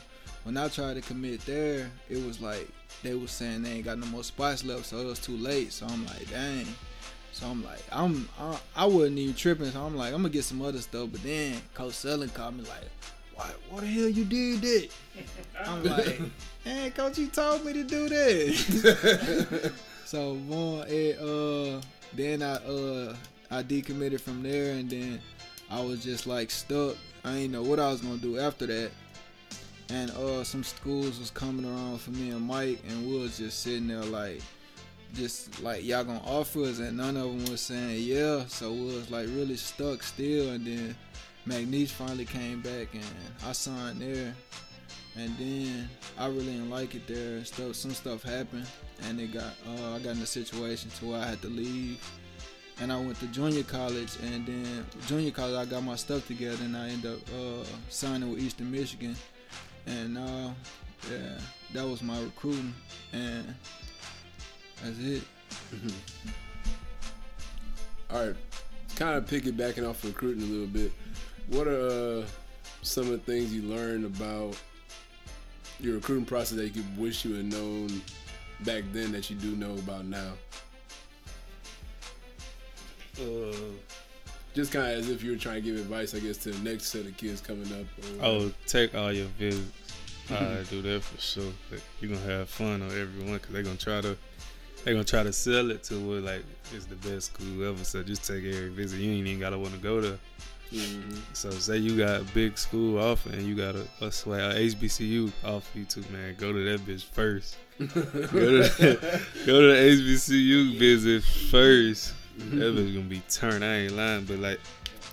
[0.45, 2.69] when I tried to commit there, it was like
[3.03, 5.73] they was saying they ain't got no more spots left, so it was too late.
[5.73, 6.67] So I'm like, dang.
[7.33, 9.71] So I'm like, I'm I, I wasn't even tripping.
[9.71, 11.09] So I'm like, I'm gonna get some other stuff.
[11.13, 12.89] But then Coach Sullen called me like,
[13.37, 14.89] why, what the hell you did that?
[15.67, 16.21] I'm like,
[16.65, 19.73] man, coach, you told me to do that.
[20.07, 21.81] so, boy, it, uh,
[22.17, 23.17] then I, uh,
[23.51, 25.21] I decommitted from there, and then
[25.71, 26.97] I was just like stuck.
[27.25, 28.91] I didn't know what I was gonna do after that.
[29.89, 33.61] And uh, some schools was coming around for me and Mike, and we was just
[33.61, 34.41] sitting there like,
[35.15, 38.45] just like y'all gonna offer us, and none of them was saying yeah.
[38.47, 40.97] So we was like really stuck still, and then
[41.47, 43.05] McNeese finally came back and
[43.47, 44.35] I signed there.
[45.17, 47.45] And then I really didn't like it there.
[47.45, 48.67] Stuff, some stuff happened,
[49.05, 52.01] and it got uh, I got in a situation to where I had to leave.
[52.79, 56.63] And I went to junior college, and then junior college I got my stuff together,
[56.63, 59.17] and I ended up uh, signing with Eastern Michigan.
[59.87, 60.51] And uh,
[61.11, 61.39] yeah,
[61.73, 62.75] that was my recruiting,
[63.13, 63.55] and
[64.83, 65.23] that's it.
[68.11, 68.37] All right,
[68.95, 70.93] kind of piggybacking off recruiting a little bit.
[71.49, 72.25] What are uh,
[72.83, 74.61] some of the things you learned about
[75.81, 77.89] your recruiting process that you wish you had known
[78.65, 80.33] back then that you do know about now?
[83.21, 83.55] Uh,
[84.55, 86.69] Just kind of as if you were trying to give advice, I guess, to the
[86.71, 87.87] next set of kids coming up.
[88.23, 89.71] oh, take all your visits.
[90.31, 91.53] I do that for sure.
[91.71, 94.17] But you gonna have fun on everyone because they're gonna try to
[94.85, 96.43] they're gonna try to sell it to where like
[96.75, 97.85] it's the best school ever.
[97.85, 98.99] So just take every visit.
[98.99, 100.19] You ain't even gotta want to go there.
[100.73, 101.21] Mhm.
[101.33, 104.59] So say you got a big school offer and you got a, a swag a
[104.59, 107.57] HBCU offer you to man, go to that bitch first.
[107.79, 112.15] Go to the, go to the HBCU visit first.
[112.39, 113.65] That gonna be turned.
[113.65, 114.61] I ain't lying, but like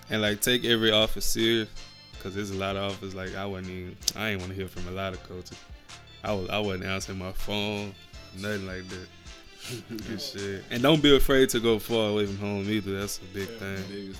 [0.10, 1.69] and like take every offer serious
[2.13, 3.15] because there's a lot of offers.
[3.15, 5.58] Like I wasn't even I ain't want to hear from a lot of coaches.
[6.23, 7.93] I was I wasn't answering my phone,
[8.38, 10.08] nothing like that.
[10.08, 10.63] Good shit.
[10.71, 12.99] And don't be afraid to go far away from home either.
[12.99, 13.78] That's a big thing.
[13.78, 14.15] Thing.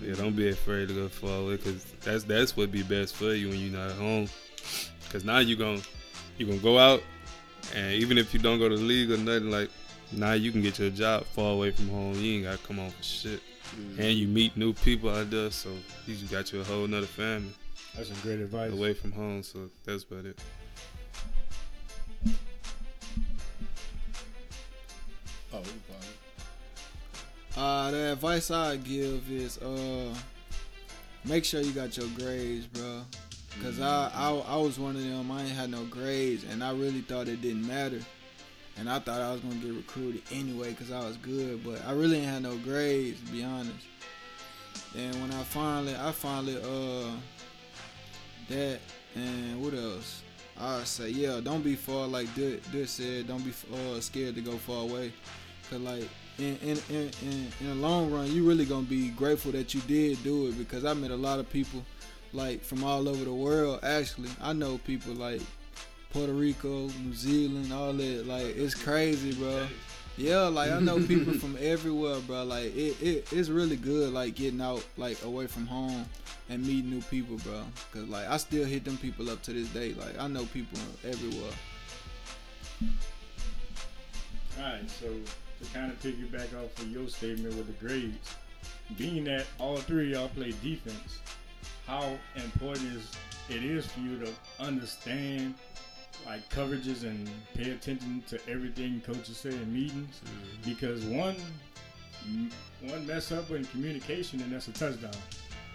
[0.00, 3.32] Yeah, don't be afraid to go far away because that's that's what be best for
[3.34, 4.28] you when you're not at home.
[5.04, 5.80] Because now you're gonna
[6.36, 7.02] you're gonna go out,
[7.74, 9.70] and even if you don't go to the league or nothing, like
[10.12, 12.14] now you can get your job far away from home.
[12.14, 13.40] You ain't gotta come home for shit,
[13.98, 15.70] and you meet new people out there, so
[16.06, 17.52] you just got you a whole nother family
[17.96, 18.72] That's some great advice.
[18.72, 19.42] away from home.
[19.42, 20.38] So that's about it.
[25.52, 25.62] Oh.
[27.56, 30.14] Uh, the advice I give is uh,
[31.24, 33.02] make sure you got your grades, bro.
[33.62, 35.30] Cause I, I I was one of them.
[35.30, 38.00] I ain't had no grades, and I really thought it didn't matter.
[38.76, 41.64] And I thought I was gonna get recruited anyway, cause I was good.
[41.64, 43.84] But I really ain't had no grades, to be honest.
[44.96, 47.10] And when I finally, I finally uh,
[48.48, 48.80] that
[49.16, 50.22] and what else?
[50.60, 53.26] I say yeah, don't be far like Dud said.
[53.26, 55.12] Don't be uh, scared to go far away.
[55.68, 59.50] Cause like in in, in in in the long run, you really gonna be grateful
[59.52, 61.84] that you did do it because I met a lot of people
[62.32, 63.80] like from all over the world.
[63.82, 65.40] Actually, I know people like
[66.10, 68.26] Puerto Rico, New Zealand, all that.
[68.26, 69.66] Like it's crazy, bro.
[70.16, 72.44] Yeah, like I know people from everywhere, bro.
[72.44, 76.06] Like it, it it's really good, like getting out like away from home
[76.48, 77.62] and meeting new people, bro.
[77.92, 79.94] Cause like I still hit them people up to this day.
[79.94, 81.52] Like I know people everywhere.
[84.58, 88.34] All right, so to kind of piggyback off of your statement with the grades,
[88.96, 91.20] being that all three of y'all play defense,
[91.88, 93.10] how important is
[93.48, 95.54] it is for you to understand
[96.26, 100.20] like coverages and pay attention to everything coaches say in meetings
[100.64, 101.36] because one
[102.82, 105.10] one mess up in communication and that's a touchdown.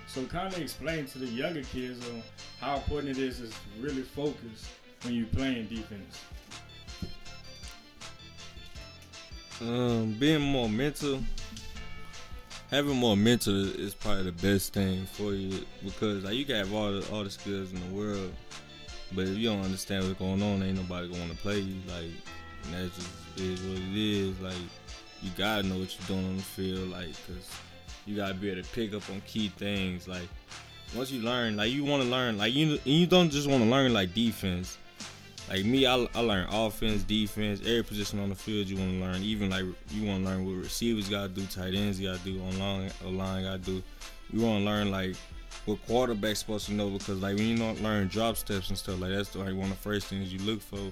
[0.07, 2.21] So kind of explain to the younger kids on
[2.59, 3.47] how important it is to
[3.81, 4.69] really focus
[5.01, 6.21] when you're playing defense.
[9.61, 11.23] Um, being more mental,
[12.73, 16.73] having more mental is probably the best thing for you because like you can have
[16.73, 18.33] all the all the skills in the world,
[19.11, 21.75] but if you don't understand what's going on, ain't nobody want to play you.
[21.87, 22.11] Like,
[22.63, 24.39] and that just is what it is.
[24.41, 24.55] Like,
[25.21, 27.47] you gotta know what you're doing on the field, like, cause
[28.07, 30.07] you gotta be able to pick up on key things.
[30.07, 30.27] Like,
[30.95, 33.69] once you learn, like, you want to learn, like, you you don't just want to
[33.69, 34.79] learn like defense.
[35.49, 38.99] Like me, I, I learn offense, defense, every position on the field you want to
[38.99, 39.21] learn.
[39.21, 42.59] Even like you want to learn what receivers gotta do, tight ends gotta do, on
[42.59, 43.83] line, line gotta do.
[44.31, 45.15] You want to learn like
[45.65, 48.99] what quarterback's supposed to know because like when you don't learn drop steps and stuff
[48.99, 50.91] like that's like one of the first things you look for.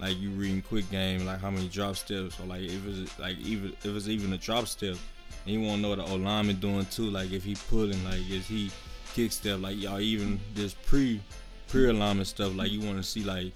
[0.00, 3.36] Like you reading quick game, like how many drop steps or like if it's like
[3.38, 4.96] even if it's even a drop step,
[5.44, 7.10] and you want to know what the O lineman doing too.
[7.10, 8.70] Like if he pulling, like is he
[9.14, 11.20] kick step, like y'all even this pre
[11.66, 12.54] pre alignment stuff.
[12.54, 13.52] Like you want to see like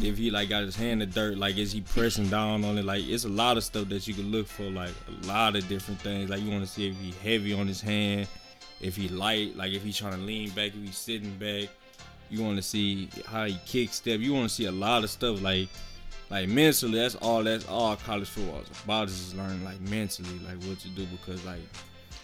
[0.00, 2.78] if he like got his hand in the dirt, like is he pressing down on
[2.78, 2.84] it?
[2.84, 5.66] Like it's a lot of stuff that you can look for, like a lot of
[5.68, 6.28] different things.
[6.28, 8.28] Like you want to see if he heavy on his hand,
[8.80, 11.68] if he light, like if he's trying to lean back, if he's sitting back.
[12.28, 14.18] You want to see how he kick step.
[14.18, 15.68] You want to see a lot of stuff like
[16.28, 16.98] like mentally.
[16.98, 17.44] That's all.
[17.44, 19.08] That's all college football is about.
[19.08, 21.60] Is learning like mentally, like what to do because like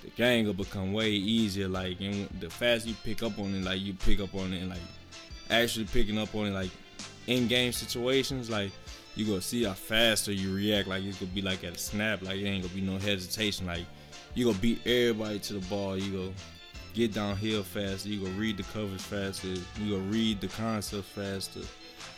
[0.03, 1.69] the game will become way easier.
[1.69, 4.59] Like and the faster you pick up on it, like you pick up on it
[4.59, 4.81] and like
[5.51, 6.71] actually picking up on it, like
[7.27, 8.71] in game situations, like
[9.15, 10.89] you gonna see how faster you react.
[10.89, 12.23] Like it's gonna be like at a snap.
[12.23, 13.67] Like it ain't gonna be no hesitation.
[13.67, 13.85] Like
[14.35, 15.97] you gonna beat everybody to the ball.
[15.97, 16.33] You go
[16.95, 18.09] get downhill faster.
[18.09, 19.49] You gonna read the covers faster.
[19.49, 21.61] You gonna read the concept faster.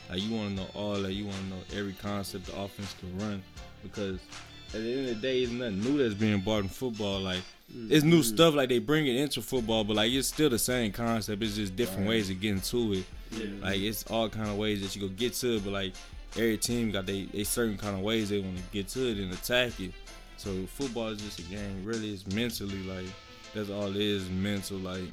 [0.08, 1.12] Like you wanna know all that.
[1.12, 3.42] You wanna know every concept the offense can run
[3.82, 4.18] because
[4.68, 7.20] at the end of the day, it's nothing new that's being brought in football.
[7.20, 8.34] Like it's new mm-hmm.
[8.34, 11.42] stuff like they bring it into football, but like it's still the same concept.
[11.42, 13.04] It's just different ways of getting to it.
[13.62, 15.94] Like it's all kind of ways that you go get to it, but like
[16.36, 19.18] every team got they, they certain kind of ways they want to get to it
[19.18, 19.92] and attack it.
[20.36, 21.84] So football is just a game.
[21.84, 23.06] Really, it's mentally like
[23.54, 24.28] that's all it is.
[24.28, 25.04] Mental like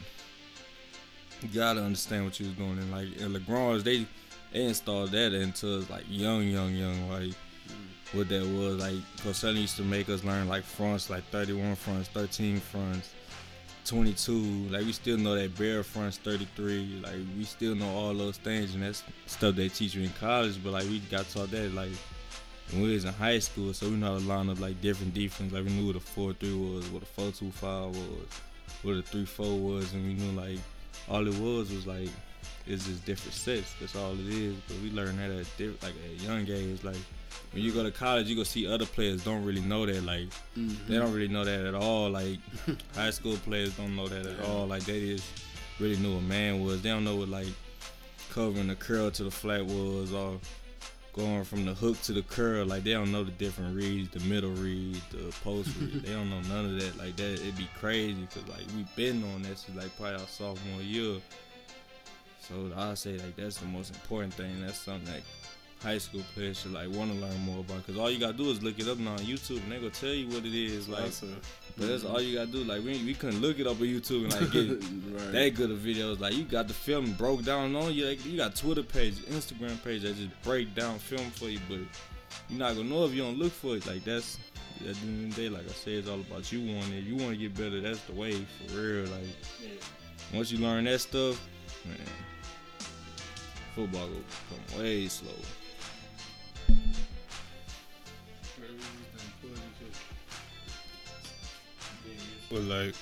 [1.41, 2.77] you gotta understand what you was doing.
[2.77, 4.05] And like in LaGrange's, they
[4.51, 7.09] they installed that into us like young, young, young.
[7.09, 7.33] Like
[8.13, 8.95] what that was like.
[9.23, 13.13] Costello used to make us learn like fronts, like 31 fronts, 13 fronts.
[13.85, 14.31] 22.
[14.69, 17.01] Like we still know that bear fronts 33.
[17.03, 20.63] Like we still know all those things, and that's stuff they teach you in college.
[20.63, 21.91] But like we got taught that like
[22.71, 25.13] when we was in high school, so we know how to line up like different
[25.13, 25.51] defense.
[25.51, 28.27] Like we knew what a four three was, what a four two five was,
[28.83, 30.59] what a three four was, and we knew like
[31.09, 32.09] all it was was like
[32.67, 33.73] it's just different sets.
[33.79, 34.55] That's all it is.
[34.67, 36.83] But we learned that at like at a young age.
[36.83, 36.95] Like
[37.51, 40.03] when you go to college, you go see other players don't really know that.
[40.03, 40.91] Like mm-hmm.
[40.91, 42.09] they don't really know that at all.
[42.09, 42.39] Like
[42.95, 44.67] high school players don't know that at all.
[44.67, 45.27] Like they just
[45.79, 46.81] really knew what man was.
[46.81, 47.47] They don't know what like
[48.31, 50.39] covering the curl to the flat was or
[51.13, 52.65] going from the hook to the curl.
[52.65, 56.03] Like they don't know the different reads, the middle read, the post read.
[56.05, 56.97] they don't know none of that.
[56.97, 60.27] Like that, it'd be crazy because like we've been on that since like probably our
[60.27, 61.19] sophomore year.
[62.39, 64.61] So I say like that's the most important thing.
[64.61, 65.21] That's something that
[65.83, 67.85] high school players should like want to learn more about.
[67.87, 69.89] Cause all you gotta do is look it up now on YouTube, and they gonna
[69.89, 70.87] tell you what it is.
[70.87, 71.11] Like,
[71.77, 72.63] but that's all you gotta do.
[72.63, 74.69] Like we we couldn't look it up on YouTube and like get
[75.23, 75.31] Right.
[75.31, 76.19] that good of videos.
[76.19, 78.05] Like you got the film broke down on you.
[78.07, 81.79] Like, you got Twitter page, Instagram page that just break down film for you, but
[82.49, 83.87] you're not gonna know if you don't look for it.
[83.87, 84.37] Like that's
[84.81, 87.03] at the end of the day, like I said, it's all about you wanting it.
[87.03, 87.81] You want to get better.
[87.81, 88.33] That's the way
[88.67, 89.05] for real.
[89.05, 89.23] Like
[90.33, 91.39] once you learn that stuff,
[91.85, 91.97] man,
[93.75, 95.29] football will come way slow.
[102.51, 102.95] But like,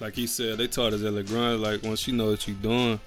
[0.00, 1.60] like he said, they taught us at LaGrange.
[1.60, 3.00] Like once you know what you're doing,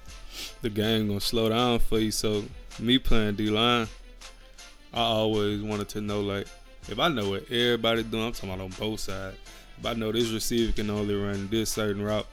[0.62, 2.12] the game gonna slow down for you.
[2.12, 2.44] So
[2.80, 3.88] me playing D line,
[4.94, 6.48] I always wanted to know like
[6.90, 8.26] if I know what everybody doing.
[8.26, 9.38] I'm talking about on both sides.
[9.80, 12.28] If I know this receiver can only run this certain route,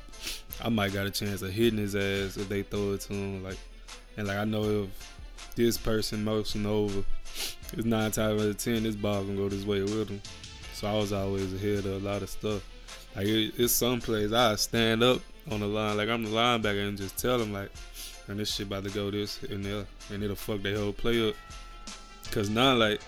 [0.62, 3.43] I might got a chance of hitting his ass if they throw it to him.
[3.43, 3.59] Like,
[4.17, 5.08] and like I know if
[5.64, 7.05] this person motion over,
[7.73, 10.23] it's nine times out of ten this ball gonna go this way with him.
[10.73, 12.64] So I was always ahead of a lot of stuff.
[13.16, 16.88] Like it, it's some plays I stand up on the line, like I'm the linebacker,
[16.88, 17.71] and just tell them like,
[18.29, 21.29] and this shit about to go this and there, and it'll fuck their whole play
[21.29, 21.35] up."
[22.31, 23.01] Cause now, like,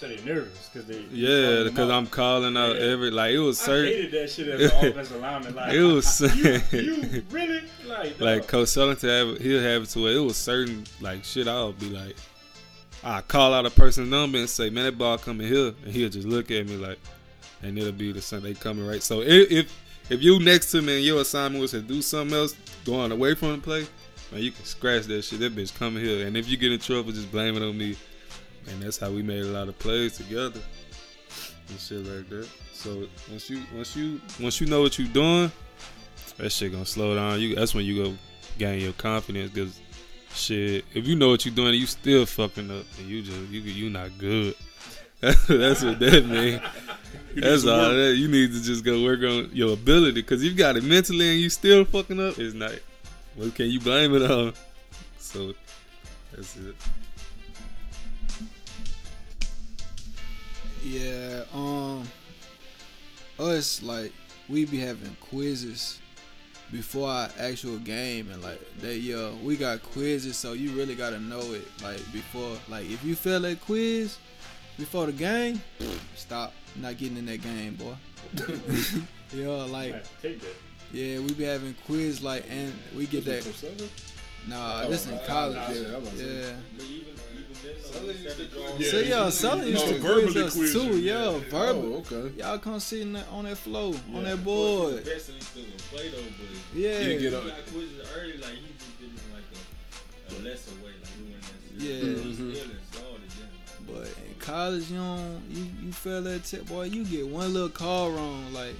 [0.00, 1.04] So they nervous because they.
[1.12, 2.86] yeah, because I'm calling out Yeah.
[2.86, 3.84] every like it was certain.
[3.92, 5.54] I hated that shit as an offensive lineman.
[5.54, 8.48] Like, It was- you, you really like like dog.
[8.48, 11.90] Coach Sullivan have he'll have it to where it was certain like shit I'll be
[11.90, 12.16] like
[13.04, 16.08] I call out a person's number and say, Man, that ball coming here and he'll
[16.08, 16.98] just look at me like
[17.62, 19.02] and it'll be the same they coming right.
[19.02, 22.34] So if if, if you next to me and your assignment was to do something
[22.34, 22.54] else
[22.86, 23.86] going away from the play,
[24.32, 25.40] man, you can scratch that shit.
[25.40, 26.26] That bitch coming here.
[26.26, 27.96] And if you get in trouble, just blame it on me.
[28.68, 30.60] And that's how we made a lot of plays together.
[31.68, 32.48] And shit like that.
[32.72, 35.52] So once you once you once you know what you're doing,
[36.38, 37.40] that shit gonna slow down.
[37.40, 38.14] You that's when you go
[38.58, 39.80] gain your confidence because
[40.34, 43.60] shit, if you know what you're doing, you still fucking up, and you just you
[43.60, 44.54] you not good.
[45.20, 46.62] that's what that means.
[47.36, 47.78] That's all.
[47.78, 47.94] work.
[47.94, 51.30] That you need to just go work on your ability because you've got it mentally
[51.30, 52.38] and you still fucking up.
[52.38, 52.72] It's not.
[53.36, 54.52] What can you blame it on?
[55.18, 55.54] So
[56.32, 56.74] that's it.
[60.82, 62.08] Yeah, um,
[63.38, 64.12] us like
[64.48, 65.98] we be having quizzes
[66.72, 71.18] before our actual game, and like they yo, we got quizzes, so you really gotta
[71.18, 72.56] know it like before.
[72.68, 74.18] Like if you fail that quiz
[74.78, 75.60] before the game,
[76.14, 77.94] stop, not getting in that game, boy.
[79.34, 80.02] yo, like
[80.92, 83.44] yeah, we be having quiz like, and we get that.
[84.48, 85.58] Nah, this in college.
[86.16, 86.54] Yeah,
[87.50, 88.00] I was about to say.
[88.00, 88.00] Yeah.
[88.00, 88.80] But even even then, though, we set the drawing.
[88.80, 89.24] Yeah, So yeah.
[89.24, 90.78] yo, Sully used No, to verbally quiz us quiz too.
[90.86, 91.38] you, Yo, yeah.
[91.50, 91.94] verbal.
[91.94, 92.32] Oh, okay.
[92.38, 94.94] Y'all come sit in that, on that floor, on that board.
[94.94, 97.00] Eventually still gonna play though, but Yeah.
[97.00, 97.46] You he get up.
[97.46, 101.12] got quizzes early, like he just did it in like a, a lesser way, like
[101.18, 101.44] we weren't
[101.78, 102.12] Yeah.
[102.12, 102.54] necessarily Mhm.
[102.54, 103.86] still installed it.
[103.86, 106.84] But in college, you don't, you, you fail that tip, boy.
[106.84, 108.74] You get one little call wrong, like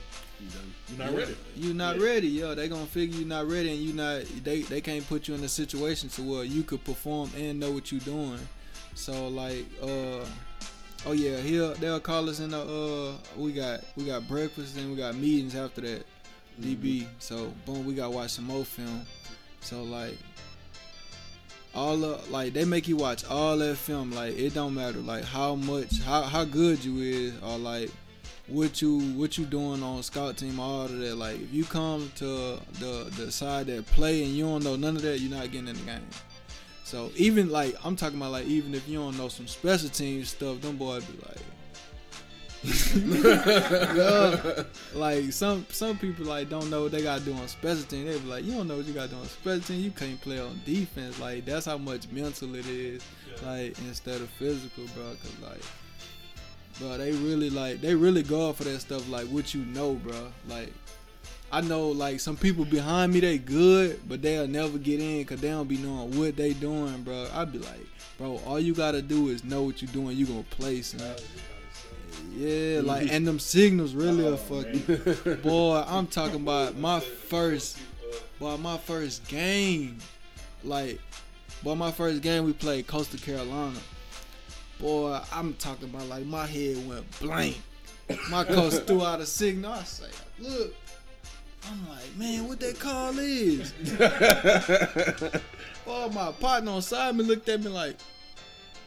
[0.88, 1.36] You're not ready.
[1.56, 2.04] You're not Yeah.
[2.04, 2.54] ready, yo.
[2.54, 4.22] They gonna figure you're not ready, and you not.
[4.42, 7.72] They they can't put you in a situation to where you could perform and know
[7.72, 8.38] what you're doing.
[8.94, 10.24] So like, uh,
[11.06, 14.90] oh yeah, he'll they'll call us in the uh, we got we got breakfast and
[14.90, 16.06] we got meetings after that,
[16.60, 17.06] DB.
[17.18, 19.06] So boom, we got watch some more film.
[19.60, 20.16] So like.
[21.72, 25.22] All the like they make you watch all that film like it don't matter like
[25.22, 27.92] how much how how good you is or like
[28.50, 32.10] what you what you doing on scout team all of that like if you come
[32.16, 35.44] to the the side that play and you don't know none of that you're not
[35.52, 36.00] getting in the game
[36.90, 40.24] so even like i'm talking about like even if you don't know some special team
[40.24, 41.36] stuff them boys be like
[43.96, 44.64] Yeah.
[44.94, 48.18] like some some people like don't know what they gotta do on special team they
[48.18, 50.40] be like you don't know what you gotta do on special team you can't play
[50.40, 53.02] on defense like that's how much mental it is
[53.46, 55.62] like instead of physical bro cause like
[56.80, 56.98] bro.
[56.98, 59.08] They really like they really go for that stuff.
[59.08, 60.32] Like what you know, bro.
[60.48, 60.72] Like
[61.52, 65.40] I know like some people behind me they good, but they'll never get in because
[65.40, 67.26] they don't be knowing what they doing, bro.
[67.34, 67.86] I'd be like,
[68.18, 70.16] bro, all you gotta do is know what you doing.
[70.16, 71.16] You gonna play, son.
[72.36, 75.40] Yeah, like and them signals really are fucking.
[75.42, 77.78] Boy, I'm talking about my first,
[78.38, 79.98] boy, my first game.
[80.62, 81.00] Like,
[81.64, 83.78] boy, my first game we played Coastal Carolina.
[84.78, 87.60] Boy, I'm talking about like my head went blank.
[88.30, 89.72] My coach threw out a signal.
[89.72, 90.06] I say,
[90.38, 90.74] look.
[91.68, 93.72] I'm like, man, what that call is?
[95.86, 97.96] oh, my partner on side me looked at me like,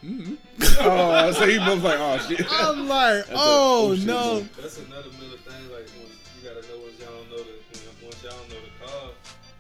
[0.04, 0.38] mm
[0.82, 2.46] oh, so he was like, oh shit.
[2.50, 4.46] I'm like, a- oh, oh, shit, no.
[4.60, 5.72] That's another middle thing.
[5.72, 9.12] Like once you gotta know once y'all know the know, once y'all know the call,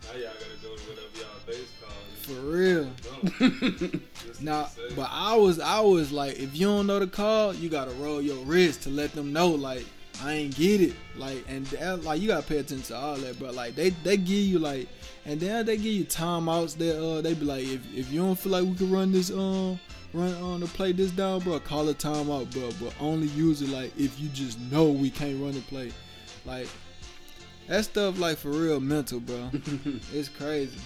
[0.03, 1.93] now y'all gotta go to whatever y'all base call.
[2.23, 2.89] For real.
[3.03, 3.39] Don't.
[4.25, 7.53] Just to Now, but I was, I was like, if you don't know the call,
[7.53, 9.85] you gotta roll your wrist to let them know, like,
[10.21, 13.39] I ain't get it, like, and that, like, you gotta pay attention to all that,
[13.39, 14.87] but like, they, they give you like,
[15.25, 16.77] and then they give you timeouts.
[16.77, 19.31] That uh, they be like, if, if you don't feel like we can run this,
[19.31, 19.79] um,
[20.13, 23.69] run on to play this down, bro, call a timeout, bro, but only use it
[23.69, 25.91] like if you just know we can't run the play,
[26.45, 26.67] like,
[27.67, 29.49] that stuff like for real mental, bro.
[30.13, 30.77] it's crazy.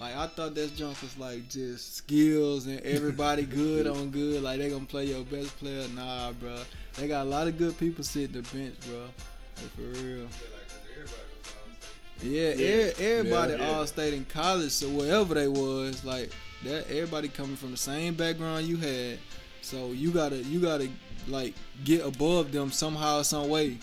[0.00, 4.42] Like I thought that junk was like just skills and everybody good on good.
[4.42, 5.86] Like they gonna play your best player.
[5.94, 6.56] Nah, bro.
[6.96, 9.00] They got a lot of good people sitting the bench, bro.
[9.56, 10.28] Like for real.
[12.22, 13.70] Yeah, e- everybody Yeah, yeah.
[13.72, 16.30] all stayed in college, so wherever they was, like
[16.64, 19.18] that, everybody coming from the same background you had.
[19.62, 20.88] So you gotta, you gotta
[21.26, 23.78] like get above them somehow, some way.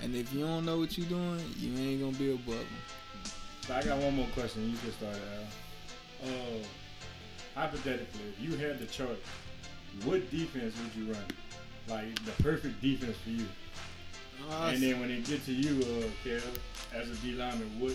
[0.00, 2.66] And if you don't know what you're doing, you ain't gonna be above them.
[3.66, 4.70] So I got one more question.
[4.70, 6.28] You can start out.
[6.28, 6.64] Uh,
[7.54, 9.18] hypothetically, if you had the choice,
[10.04, 11.22] what defense would you run?
[11.88, 13.46] Like the perfect defense for you.
[14.50, 16.42] Uh, and then when it get to you, uh, Kev,
[16.94, 17.94] as a D lineman, what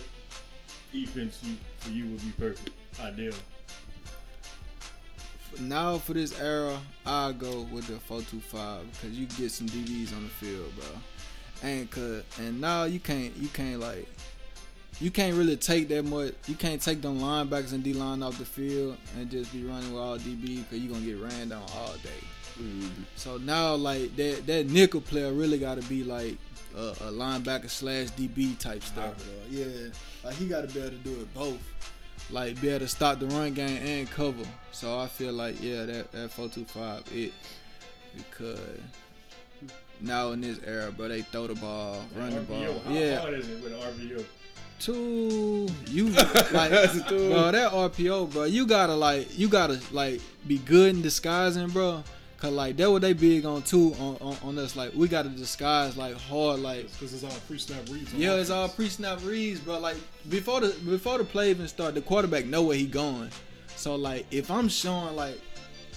[0.92, 2.72] defense you, for you would be perfect,
[3.02, 3.34] ideal?
[5.60, 9.68] now for this era, I go with the four two five because you get some
[9.68, 10.86] DBs on the field, bro.
[11.64, 14.08] And cause and now you can't you can't like
[15.00, 16.34] you can't really take that much.
[16.48, 19.94] You can't take them linebackers and D line off the field and just be running
[19.94, 22.28] with all DB because you're gonna get ran down all day.
[22.62, 23.04] Mm-hmm.
[23.16, 26.38] So now like that that nickel player really got to be like
[26.76, 29.16] a, a linebacker slash DB type stuff.
[29.50, 29.66] Yeah,
[30.24, 31.60] like he got to be able to do it both
[32.30, 34.44] like be able to stop the run game and cover.
[34.72, 37.34] So I feel like yeah, that that four two five it
[38.16, 38.60] because
[40.02, 42.58] now in this era, bro, they throw the ball, run the ball.
[42.58, 44.26] RPO, how Yeah, hard is it with RPO?
[44.80, 48.44] two you like bro that RPO, bro.
[48.44, 52.04] You gotta like you gotta like be good in disguising, bro.
[52.38, 54.76] Cause like that what they big on too on, on, on us.
[54.76, 58.14] Like we gotta disguise like hard like Because it's all pre-snap reads.
[58.14, 59.80] on yeah, it's all pre-snap reads, bro.
[59.80, 59.98] Like
[60.30, 63.32] before the before the play even start, the quarterback know where he going.
[63.76, 65.42] So like if I'm showing like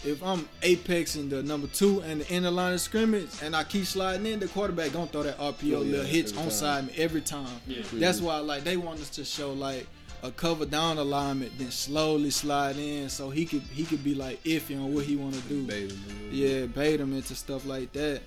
[0.05, 3.55] if I'm apex apexing the number two and the end of line of scrimmage and
[3.55, 6.51] I keep sliding in, the quarterback gonna throw that RPO yeah, little hits on time.
[6.51, 7.61] side me every time.
[7.93, 9.87] That's why like they want us to show like
[10.23, 14.43] a cover down alignment, then slowly slide in so he could he could be like
[14.45, 15.65] iffy on what he wanna do.
[15.67, 16.29] Bait him.
[16.31, 18.23] Yeah, bait him into stuff like that.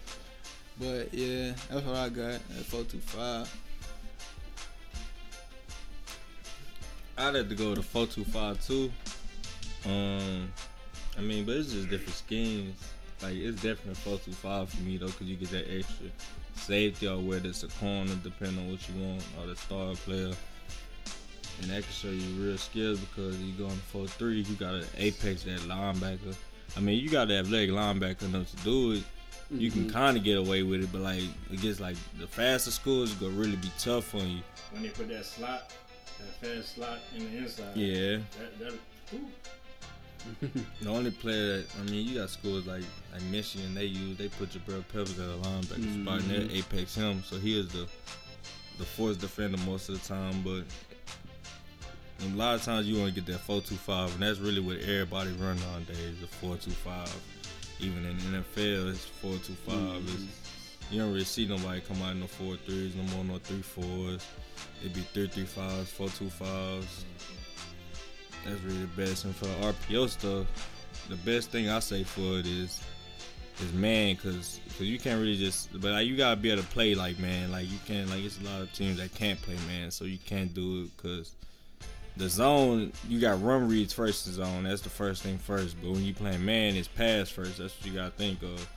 [0.80, 3.52] But yeah, that's what I got at four two five.
[7.18, 8.92] I'd have to go to four two five two.
[9.86, 10.52] Um,
[11.18, 12.76] I mean, but it's just different schemes.
[13.22, 16.08] Like it's definitely four two five for me though, cause you get that extra
[16.56, 20.34] safety or whether it's a corner, depending on what you want, or the star player.
[21.62, 24.86] And that can show you real skills because you go on four three, you gotta
[24.98, 26.36] apex that linebacker.
[26.76, 29.04] I mean, you got to have leg linebacker enough to do it.
[29.52, 29.92] You can mm-hmm.
[29.92, 33.20] kind of get away with it, but like it gets like the faster schools it's
[33.20, 34.40] gonna really be tough on you.
[34.72, 35.72] When they put that slot,
[36.20, 37.76] that fast slot in the inside.
[37.76, 38.18] Yeah.
[38.40, 38.74] That, that.
[40.82, 43.76] The only player that I mean, you got schools like like Michigan.
[43.76, 46.56] They use they put Jabril Peppers at a linebacker spot and they mm-hmm.
[46.56, 47.88] apex him, so he is the
[48.80, 50.42] the force defender most of the time.
[50.44, 50.64] But
[52.32, 54.62] a lot of times you want to get that four two five, and that's really
[54.62, 57.14] what everybody run on days The four two five.
[57.80, 60.04] Even in the NFL, it's four two five.
[60.04, 60.94] It's, mm-hmm.
[60.94, 63.62] you don't really see nobody come out in no four threes no more, no three
[63.62, 64.26] fours.
[64.82, 67.06] It'd be three three fives, four two fives.
[68.46, 69.26] That's really the best.
[69.26, 70.48] And for the RPO stuff,
[71.10, 72.82] the best thing I say for it is
[73.62, 76.68] is man, cause cause you can't really just, but like you gotta be able to
[76.70, 77.52] play like man.
[77.52, 80.18] Like you can't, like it's a lot of teams that can't play man, so you
[80.18, 81.36] can't do it cause
[82.18, 84.64] the zone you got run reads first in zone.
[84.64, 85.76] That's the first thing first.
[85.82, 87.58] But when you playing man, it's pass first.
[87.58, 88.68] That's what you gotta think of.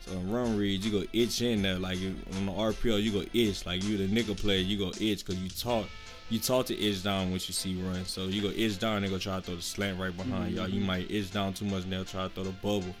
[0.00, 1.78] So in run reads, you go itch in there.
[1.78, 1.98] Like
[2.36, 3.66] on the RPO, you go itch.
[3.66, 5.86] Like you the nickel player, you go itch because you talk.
[6.30, 8.04] you talk to itch down once you see run.
[8.06, 10.68] So you go itch down, they go try to throw the slant right behind y'all.
[10.68, 10.86] You mm-hmm.
[10.86, 12.94] might itch down too much, and they'll try to throw the bubble.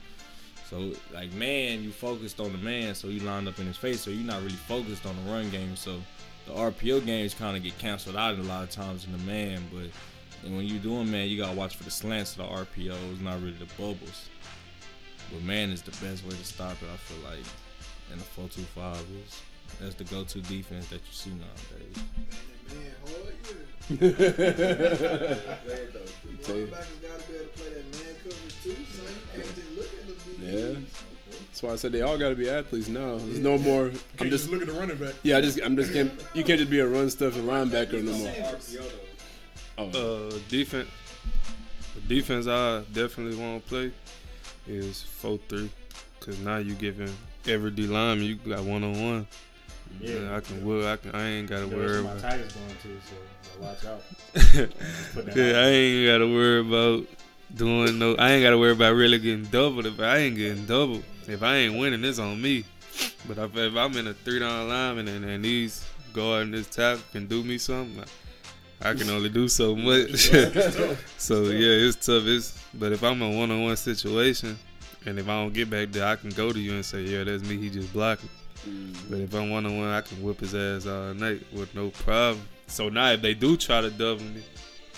[0.68, 4.02] So like man, you focused on the man, so you lined up in his face.
[4.02, 5.76] So you're not really focused on the run game.
[5.76, 5.98] So
[6.48, 9.62] the RPO games kind of get canceled out a lot of times in the man.
[9.72, 9.90] But
[10.44, 13.40] and when you're doing man, you gotta watch for the slants of the RPOs, not
[13.40, 14.28] really the bubbles.
[15.30, 16.88] But man is the best way to stop it.
[16.92, 17.44] I feel like,
[18.10, 19.42] and the four two five is
[19.80, 21.96] that's the go-to defense that you see nowadays.
[26.42, 26.68] Tell you.
[30.40, 30.74] Yeah.
[31.58, 33.16] That's why I said they all got to be athletes now.
[33.16, 33.86] There's no more.
[34.20, 35.14] I'm just just look at the running back.
[35.24, 35.38] yeah.
[35.38, 36.12] I just I'm just can't.
[36.32, 39.90] You can't just be a run stuff and linebacker no more.
[39.92, 40.88] Oh, Uh, defense.
[41.96, 43.92] The defense I definitely want to play
[44.68, 45.68] is four three,
[46.20, 47.12] cause now you giving
[47.48, 49.26] every D lineman you got one on one.
[50.00, 50.64] Yeah, I can.
[50.64, 51.12] Will I can.
[51.12, 52.22] I ain't gotta worry was my about.
[52.22, 54.02] Tigers going too, so watch out.
[54.52, 54.54] Just
[55.12, 55.58] put that Yeah.
[55.58, 57.06] I ain't gotta worry about
[57.54, 58.14] doing no.
[58.16, 59.86] I ain't gotta worry about really getting doubled.
[59.86, 62.64] If I ain't getting doubled, if I ain't winning, it's on me.
[63.26, 66.66] But if, if I'm in a three down lineman and, and these guard and this
[66.66, 68.02] tap can do me something,
[68.82, 70.30] I, I can only do so much.
[71.18, 72.24] so yeah, it's tough.
[72.26, 74.58] It's but if I'm in a one on one situation,
[75.06, 77.24] and if I don't get back there, I can go to you and say, yeah,
[77.24, 77.56] that's me.
[77.56, 78.28] He just blocking.
[79.08, 81.90] But if I'm one on one, I can whip his ass all night with no
[81.90, 82.42] problem.
[82.66, 84.42] So now if they do try to double me,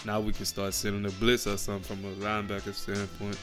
[0.05, 3.39] now we can start sending a blitz or something from a linebacker standpoint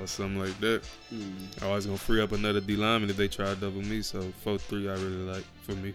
[0.00, 0.82] or something like that.
[1.12, 1.62] Mm.
[1.62, 4.02] I was gonna free up another D lineman if they try to double me.
[4.02, 5.94] So four three, I really like for me.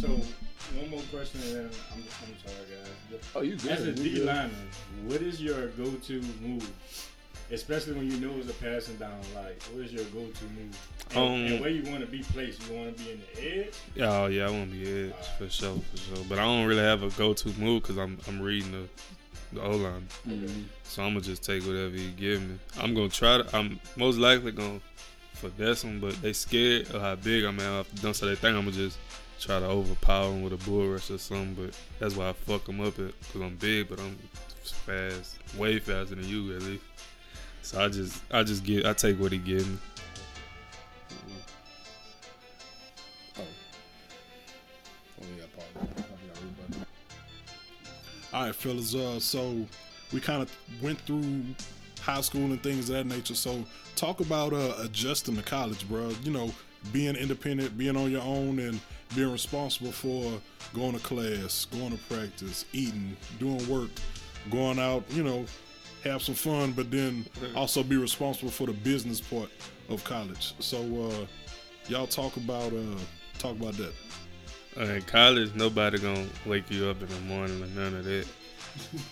[0.00, 3.20] So one more question, and then I'm, I'm sorry, guys.
[3.36, 3.70] oh, you good?
[3.70, 4.26] As a you D good.
[4.26, 4.68] lineman,
[5.06, 6.70] what is your go-to move?
[7.52, 10.88] Especially when you know it's a passing down, like what is your go-to move?
[11.10, 12.68] And, Um, and where you want to be placed?
[12.68, 13.74] You want to be in the edge?
[14.00, 16.24] Oh yeah, I want to be edge for sure, for sure.
[16.28, 18.88] But I don't really have a go to move because I'm I'm reading the
[19.52, 20.08] the O line.
[20.84, 22.58] So I'm gonna just take whatever he give me.
[22.80, 23.56] I'm gonna try to.
[23.56, 24.80] I'm most likely gonna
[25.34, 27.94] finesse them, but they scared of how big I'm at.
[28.00, 28.98] Don't so they think I'm gonna just
[29.38, 31.54] try to overpower them with a bull rush or something.
[31.54, 34.16] But that's why I fuck them up at because I'm big, but I'm
[34.62, 36.84] fast, way faster than you at least.
[37.64, 39.78] So I just I just get I take what he give me.
[43.38, 43.42] Oh
[45.38, 45.64] yeah, Paul.
[45.80, 46.86] I forgot.
[48.34, 48.94] All right, fellas.
[48.94, 49.66] Uh, so
[50.12, 51.42] we kind of went through
[52.02, 53.34] high school and things of that nature.
[53.34, 53.64] So
[53.96, 56.10] talk about uh, adjusting to college, bro.
[56.22, 56.52] You know,
[56.92, 58.78] being independent, being on your own, and
[59.16, 60.38] being responsible for
[60.74, 63.88] going to class, going to practice, eating, doing work,
[64.50, 65.02] going out.
[65.08, 65.46] You know,
[66.04, 67.24] have some fun, but then
[67.54, 69.50] also be responsible for the business part
[69.88, 70.54] of college.
[70.58, 70.78] So
[71.10, 71.26] uh,
[71.88, 72.98] y'all talk about uh,
[73.38, 73.92] talk about that.
[74.76, 78.26] Uh, in college, nobody gonna wake you up in the morning or none of that.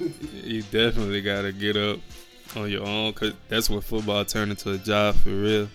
[0.44, 1.98] you definitely gotta get up
[2.56, 5.68] on your own, cause that's what football turned into a job for real.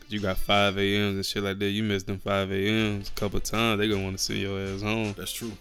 [0.00, 1.68] Cause you got 5 a.m.s and shit like that.
[1.68, 4.82] You miss them 5 a.m.s a couple times, they gonna want to send your ass
[4.82, 5.14] home.
[5.16, 5.52] That's true.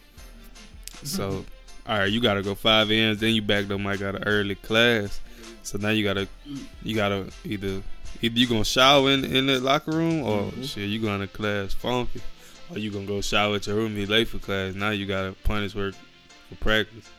[1.03, 1.43] So,
[1.87, 3.87] all right, you gotta go 5 a.m.s, then you back them.
[3.87, 5.21] I got an early class,
[5.63, 6.27] so now you gotta
[6.83, 7.81] you gotta either
[8.21, 11.73] either you gonna shower in in the locker room or shit you going to class
[11.73, 12.21] funky,
[12.69, 14.73] or you gonna go shower at your room be late for class.
[14.75, 15.95] Now you gotta punish work
[16.49, 17.09] for practice.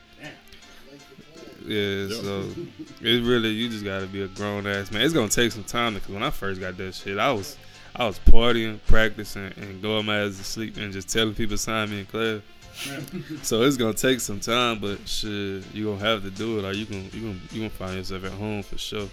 [1.65, 2.45] Yeah, so
[3.01, 5.01] it really you just gotta be a grown ass man.
[5.01, 7.57] It's gonna take some time because when I first got that shit, I was
[7.95, 11.89] I was partying, practicing, and going my ass to sleep and just telling people sign
[11.89, 12.41] me in class.
[13.41, 16.73] so it's gonna take some time, but shit, you gonna have to do it, or
[16.73, 19.09] you gonna you gonna you gonna find yourself at home for sure.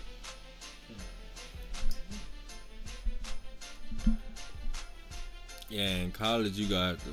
[5.69, 7.11] Yeah, in college you got to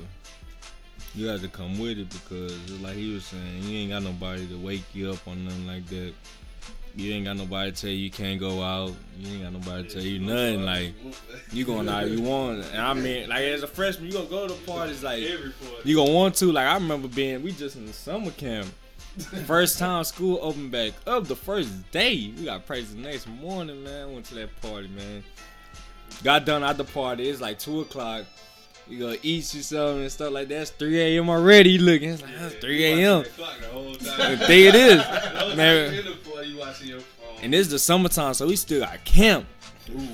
[1.14, 4.46] you got to come with it because like he was saying, you ain't got nobody
[4.46, 6.12] to wake you up on nothing like that.
[6.96, 8.92] You ain't got nobody to tell you you can't go out.
[9.18, 10.64] You ain't got nobody to tell you nothing.
[10.64, 10.92] Like
[11.52, 12.64] you going out you want.
[12.66, 15.20] And I mean, like as a freshman, you gonna go to parties like
[15.84, 16.52] you gonna want to.
[16.52, 18.68] Like I remember being, we just in the summer camp.
[19.46, 23.84] First time school opened back up, the first day we got praise the next morning,
[23.84, 24.12] man.
[24.12, 25.22] Went to that party, man.
[26.24, 27.28] Got done at the party.
[27.28, 28.24] It's like two o'clock.
[28.86, 30.62] You go eat you something and stuff like that.
[30.62, 31.30] It's 3 a.m.
[31.30, 31.78] already.
[31.78, 33.24] Looking, it's like it's 3 a.m.
[33.36, 34.98] The the thing it is,
[35.56, 36.04] man.
[37.42, 39.46] And it's the summertime, so we still got camp.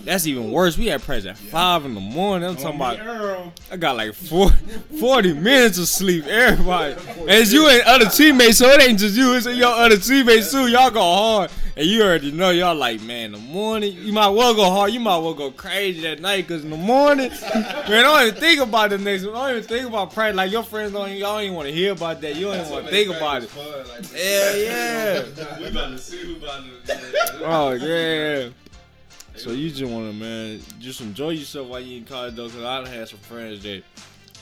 [0.04, 0.76] That's even worse.
[0.76, 2.48] We had practice at five in the morning.
[2.48, 3.52] I'm oh, talking about.
[3.70, 4.50] I got like four,
[4.98, 6.26] 40 minutes of sleep.
[6.26, 9.34] Everybody, and it's you and other teammates, so it ain't just you.
[9.34, 10.66] It's your other teammates too.
[10.66, 13.26] Y'all go hard, and you already know y'all like, man.
[13.26, 14.92] In the morning, you might well go hard.
[14.92, 18.60] You might well go crazy that night, cause in the morning, man, don't even think
[18.60, 19.34] about the next one.
[19.34, 20.36] Don't even think about practice.
[20.36, 22.34] Like your friends don't, y'all ain't want to hear about that.
[22.34, 23.50] You don't even want to think about it.
[24.14, 24.54] Yeah,
[25.26, 25.58] yeah.
[25.58, 27.00] We about to see who about to.
[27.42, 28.50] Oh yeah.
[29.40, 32.86] So you just wanna man, just enjoy yourself while you in college though, cause I
[32.86, 33.82] had some friends that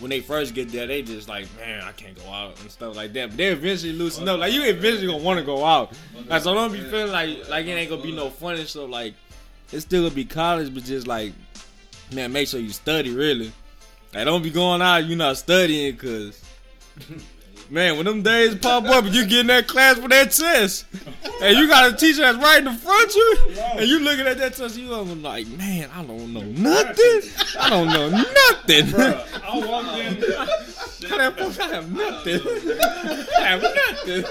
[0.01, 2.97] when they first get there, they just like, man, I can't go out and stuff
[2.97, 3.29] like that.
[3.29, 4.41] But they eventually loosen up.
[4.41, 5.93] Like you eventually gonna wanna go out.
[6.27, 8.91] Like so don't be feeling like like it ain't gonna be no fun and stuff.
[8.91, 9.15] Like
[9.71, 11.33] it's still gonna be college, but just like
[12.13, 13.53] man, make sure you study really.
[14.13, 16.43] Like don't be going out, you not studying, cause
[17.71, 20.87] man, when them days pop up and you get in that class for that test,
[21.43, 23.37] and you got a teacher that's right in the front of you,
[23.79, 27.21] and you looking at that test, you like, man, I don't know nothing.
[27.59, 28.95] I don't know nothing.
[28.95, 30.25] I walked in.
[31.11, 32.41] I have, I have nothing.
[33.39, 34.25] I have nothing.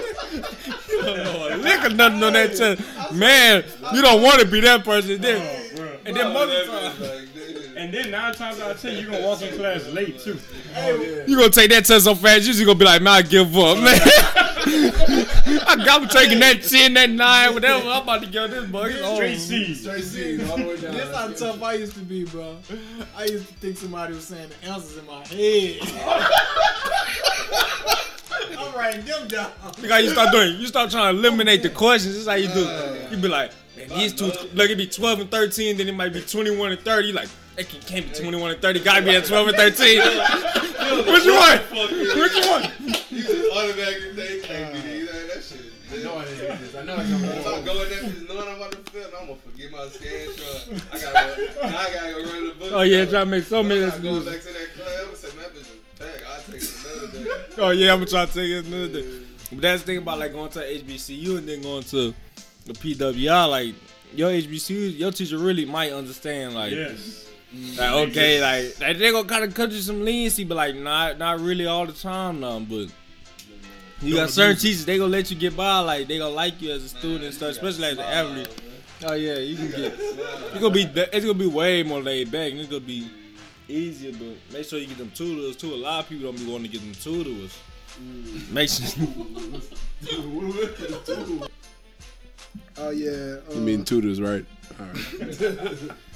[0.88, 3.12] You don't know a lick of nothing on that test.
[3.12, 3.64] Man,
[3.94, 5.20] you don't want to be that person.
[5.20, 5.40] Then,
[6.04, 7.17] and then most of the time,
[7.78, 10.38] And then nine times out of ten, you're gonna walk in class late too.
[10.76, 13.22] Oh, you're gonna take that test so fast, you just gonna be like, man, I
[13.22, 13.98] give up, man.
[14.68, 17.88] I got I'm taking that 10, that 9, whatever.
[17.88, 18.88] I'm about to get this boy.
[18.88, 19.14] It's oh.
[19.14, 19.38] Straight on.
[19.38, 19.80] C's.
[19.80, 20.94] Straight C's all the way down.
[20.94, 22.56] This how tough I used to be, bro.
[23.16, 25.78] I used to think somebody was saying the answers in my head.
[28.58, 29.50] I'm writing them down.
[29.80, 30.60] Look how you start doing.
[30.60, 32.14] You start trying to eliminate the questions.
[32.14, 32.66] This is how you do.
[32.68, 33.12] it.
[33.12, 34.26] You be like, man, these two.
[34.26, 35.76] Look, it be 12 and 13.
[35.76, 37.08] Then it might be 21 and 30.
[37.08, 37.28] You like,
[37.58, 38.80] it can- can't be 21 and 30.
[38.80, 39.98] Gotta be at 12 and 13.
[40.88, 41.58] Which one?
[42.18, 42.64] Which one?
[43.10, 45.08] You just automatically think can't be these.
[45.08, 45.60] That shit.
[45.90, 46.74] I know I didn't this.
[46.74, 49.08] I know I come If I go in there just knowing I'm about to fail,
[49.20, 50.82] I'm gonna forget my scan truck.
[50.92, 52.72] I gotta, go- now I gotta go run the book.
[52.72, 54.88] Oh yeah, try to make so many I'm going back to that club.
[54.98, 56.22] I'm gonna say, man, bitch, is back.
[56.30, 57.62] I'll take it another day.
[57.62, 59.18] Oh yeah, I'm gonna try to take it another day.
[59.50, 62.14] But that's the thing about like going to HBCU and then going to
[62.66, 63.48] the PWI.
[63.50, 63.74] Like
[64.14, 66.54] your HBCU, your teacher really might understand.
[66.54, 67.27] Like, Yes.
[67.52, 71.18] Like okay, like, like they gonna kind of cut you some leniency, but like not
[71.18, 72.60] not really all the time now.
[72.60, 72.88] But
[74.02, 75.78] you got certain teachers, they gonna let you get by.
[75.80, 78.62] Like they gonna like you as a student and stuff, especially as an athlete.
[79.06, 79.94] Oh yeah, you can get.
[79.98, 83.10] It's gonna be it's gonna be way more laid back and it's gonna be
[83.68, 84.12] easier.
[84.12, 85.72] But make sure you get them tutors too.
[85.72, 87.56] A lot of people don't be wanting to get them tutors.
[88.50, 89.06] Make sure.
[92.80, 93.38] Oh yeah.
[93.50, 94.44] Uh, You mean tutors, right?
[94.78, 95.90] All right.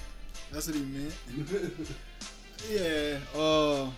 [0.52, 1.14] That's what he meant.
[2.70, 3.18] yeah.
[3.38, 3.88] Uh.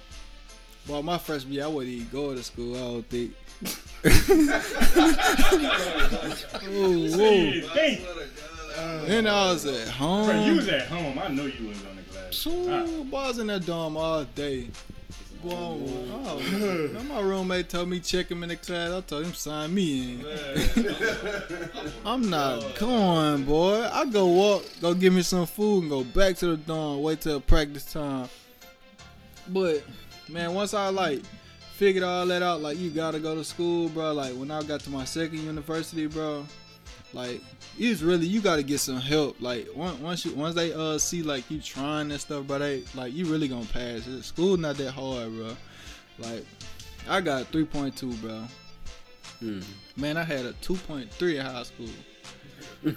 [0.87, 2.77] Well, my freshman year, I wouldn't even go to school.
[2.77, 3.33] I don't think.
[6.69, 7.61] Ooh, whoa.
[7.75, 8.01] think.
[9.07, 10.27] Then I was at home.
[10.27, 11.19] Bro, you was at home.
[11.19, 12.37] I know you was on the class.
[12.37, 12.85] So, Ah.
[13.25, 14.69] I was in that dorm all day.
[15.47, 18.93] Oh, now my roommate told me check him in the class.
[18.93, 20.27] I told him sign me in.
[22.07, 23.89] I'm not going, boy.
[23.93, 27.03] I go walk, go get me some food, and go back to the dorm.
[27.03, 28.29] Wait till practice time.
[29.49, 29.85] But
[30.29, 31.23] man, once I like
[31.75, 34.13] figured all that out, like you gotta go to school, bro.
[34.13, 36.47] Like when I got to my second university, bro,
[37.13, 37.41] like
[37.79, 39.41] it's really you gotta get some help.
[39.41, 42.85] Like once once you once they uh see like you trying and stuff, but they
[42.95, 44.07] like you really gonna pass.
[44.07, 44.23] it.
[44.23, 45.57] School not that hard, bro.
[46.19, 46.45] Like
[47.09, 48.45] I got three point two, bro.
[49.97, 51.89] Man, I had a two point three in high school.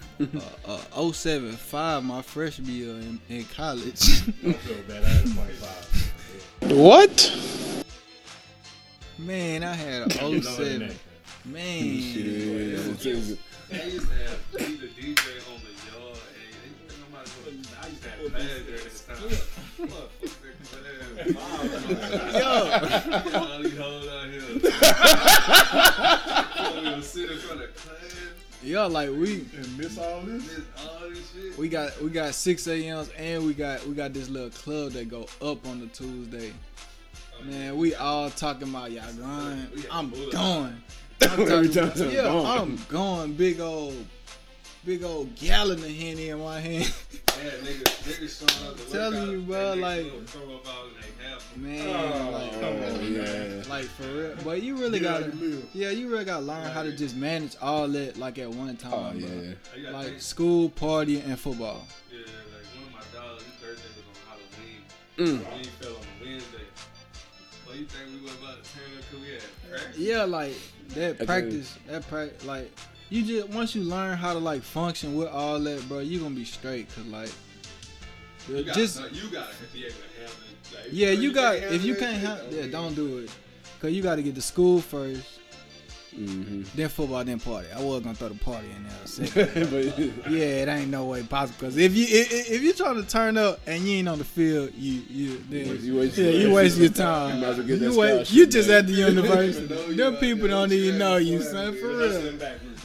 [0.68, 4.02] uh, uh, 075 my freshman year in, in college.
[6.62, 7.38] What?
[9.18, 10.94] Man, I had a 07.
[11.46, 11.84] Man,
[13.70, 15.20] I used to have be the DJ
[15.52, 16.18] on the yard.
[16.34, 19.02] Hey, they think I'm about to go to- I used to have bad during this
[19.06, 19.18] time.
[19.18, 23.36] Fuck, fuck that class.
[23.36, 24.42] All these hoes out here.
[26.84, 28.16] We was sitting in front of class,
[28.64, 30.44] yeah, like we And miss all this?
[30.48, 31.58] did all this shit.
[31.58, 35.10] we got we got six a.m.s and we got we got this little club that
[35.10, 36.54] go up on the Tuesday.
[37.44, 39.68] Man, we all talking about y'all going.
[39.92, 40.82] I'm going.
[41.22, 42.46] I'm Every talking time I'm yeah, going.
[42.46, 43.34] I'm going.
[43.34, 44.06] Big old,
[44.86, 46.94] big old gallon of henny in my hand.
[47.44, 50.86] Yeah, niggas, niggas showing up Telling you, bro, and like- niggas gonna throw up out
[50.86, 50.94] in.
[51.62, 53.64] Man, like, Oh, yeah.
[53.70, 54.36] like for real.
[54.44, 57.56] But you really Yeah, gotta, you yeah, you really gotta learn how to just manage
[57.62, 58.94] all that like at one time.
[58.94, 59.54] Oh, bro.
[59.78, 59.90] yeah.
[59.92, 61.86] Like think- school, party, and football.
[62.12, 65.44] Yeah, like one of my dogs, his birthday was on Halloween.
[65.46, 65.58] Mm.
[65.58, 65.98] We fell on a Wednesday.
[65.98, 66.07] Well,
[67.80, 69.98] you think we was about to turn up because we had practice?
[69.98, 70.54] Yeah, like
[70.90, 71.26] that Okay.
[71.26, 72.72] practice, that practice, like
[73.10, 76.36] you just once you learn how to like function with all that, bro, you gonna
[76.36, 76.88] be straight.
[76.96, 77.30] Cause like,
[78.50, 80.76] You gotta, just know- you gotta be able to handle it.
[80.76, 83.30] Like, yeah, know you got if you can't, shit, handle, yeah, don't do it.
[83.80, 85.37] Cause you got to get to school first,
[86.18, 86.64] Mm-hmm.
[86.76, 87.68] then football, then party.
[87.76, 89.66] I was gonna throw the party in there.
[89.68, 91.68] But yeah, it ain't no way possible.
[91.68, 94.24] Cause if you if, if you trying to turn up and you ain't on the
[94.24, 97.36] field, you you then You waste- yeah you waste your time.
[97.36, 99.94] You might as well get You, wait, you just at the university.
[99.96, 102.34] them people don't even know you, son, for real.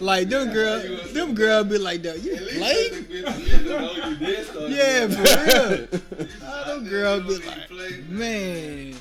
[0.01, 2.21] Like them girl, them girl be like that.
[2.23, 2.91] You At least play?
[2.91, 6.29] let the bitch get to know you did start Yeah, for real.
[6.45, 8.95] Ah, them you be like, need to play, man.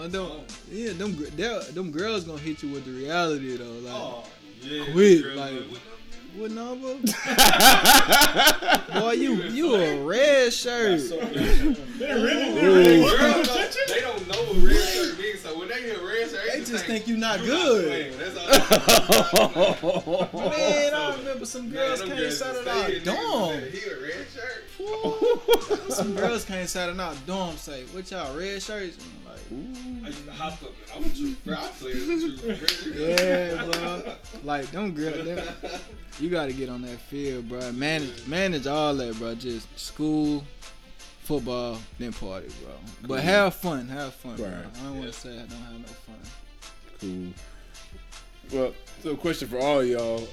[0.00, 0.30] One them,
[0.72, 1.14] yeah, them
[1.74, 3.64] them girls gonna hit you with the reality though.
[3.84, 4.24] Like, Oh,
[4.62, 4.92] yeah.
[4.92, 5.62] Quick, like-
[6.36, 7.00] what number you?
[9.00, 11.00] Boy, you you a red shirt.
[11.00, 11.10] Girls
[13.48, 16.60] don't, they don't know what red shirt means, so when they hear red shirt, They
[16.64, 17.86] just think you not you good.
[17.86, 18.18] playing.
[18.18, 18.36] That's
[19.82, 20.28] all.
[20.50, 22.84] Man, I remember some girls Man, them can't girls shout it just out.
[22.84, 23.56] stay in Dorm.
[23.56, 24.64] niggas, He a red shirt.
[25.92, 27.16] Some girls can't shout it out.
[27.26, 28.98] Dorm say, what y'all red shirts?
[29.02, 29.40] I'm like,
[30.04, 30.72] I used to hop up.
[30.94, 31.34] I was true.
[31.44, 32.22] Bro, I played with
[32.94, 33.04] you.
[33.04, 34.02] Yeah, bro.
[34.44, 35.38] Like them girls, them,
[36.20, 37.72] you got to get on that field, bro.
[37.72, 39.34] Manage, manage all that, bro.
[39.34, 40.44] Just school,
[41.22, 42.72] football, then party, bro.
[43.06, 44.36] But have fun, have fun.
[44.36, 44.46] Bro.
[44.46, 44.54] Right.
[44.54, 46.16] I don't want to say I don't have no fun.
[47.00, 47.32] Cool.
[48.52, 50.26] Well, so question for all y'all,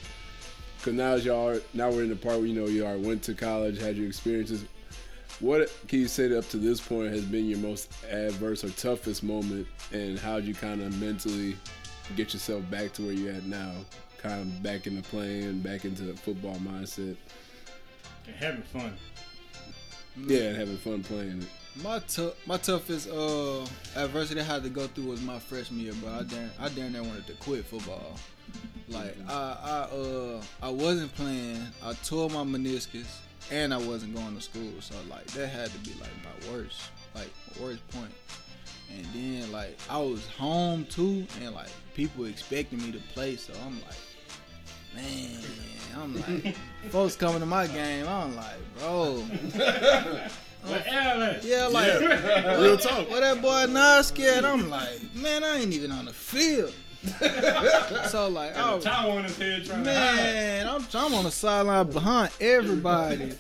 [0.78, 3.80] because now y'all now we're in the part where you know y'all went to college,
[3.80, 4.66] had your experiences.
[5.40, 8.70] What can you say that up to this point has been your most adverse or
[8.72, 11.56] toughest moment, and how'd you kind of mentally
[12.16, 13.72] get yourself back to where you're at now,
[14.18, 17.16] kind of back into playing, back into the football mindset?
[18.26, 18.94] And having fun.
[20.26, 21.84] Yeah, and having fun playing it.
[21.84, 23.62] My tough, my toughest uh
[23.96, 26.12] adversity I had to go through was my freshman year, bro.
[26.12, 28.18] I damn, I damn near wanted to quit football.
[28.90, 29.34] Like I,
[29.92, 31.62] I, uh, I wasn't playing.
[31.84, 33.06] I tore my meniscus,
[33.52, 34.72] and I wasn't going to school.
[34.80, 36.82] So like that had to be like my worst,
[37.14, 37.30] like
[37.62, 38.12] worst point.
[38.96, 43.36] And then like I was home too, and like people expecting me to play.
[43.36, 43.96] So I'm like,
[44.98, 45.40] man,
[45.96, 46.56] I'm like,
[46.90, 48.08] folks coming to my game.
[48.08, 49.24] I'm like, bro.
[50.66, 50.86] Like,
[51.44, 52.02] Yeah, like
[52.60, 53.10] Real talk.
[53.10, 54.44] well, that boy Nas scared.
[54.44, 56.74] I'm like, man, I ain't even on the field.
[58.10, 60.16] so like, oh, Towel on his head trying to hide.
[60.16, 63.32] man, I'm, I'm on the sideline behind everybody.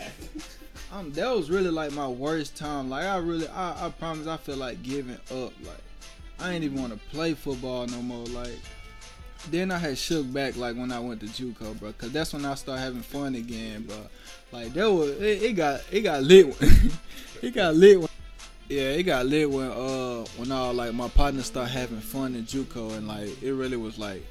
[0.94, 2.90] Um, that was really like my worst time.
[2.90, 5.52] Like I really, I, I promise, I feel like giving up.
[5.66, 5.84] Like
[6.40, 8.26] I ain't even want to play football no more.
[8.28, 8.58] Like
[9.50, 12.46] then I had shook back like when I went to JUCO, bro, cause that's when
[12.46, 13.98] I started having fun again, bro.
[14.52, 16.56] Like that was it, it got it got lit.
[17.42, 18.00] it got lit.
[18.00, 18.10] When,
[18.70, 22.46] yeah, it got lit when uh when all like my partners started having fun in
[22.46, 24.24] JUCO and like it really was like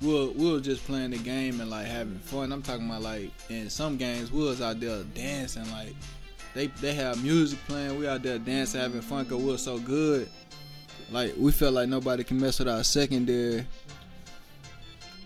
[0.00, 2.52] we were, we were just playing the game and like having fun.
[2.52, 5.94] I'm talking about like in some games we was out there dancing like
[6.54, 7.98] they they have music playing.
[7.98, 10.28] We out there dancing having fun cause we were so good.
[11.10, 13.66] like we felt like nobody can mess with our secondary.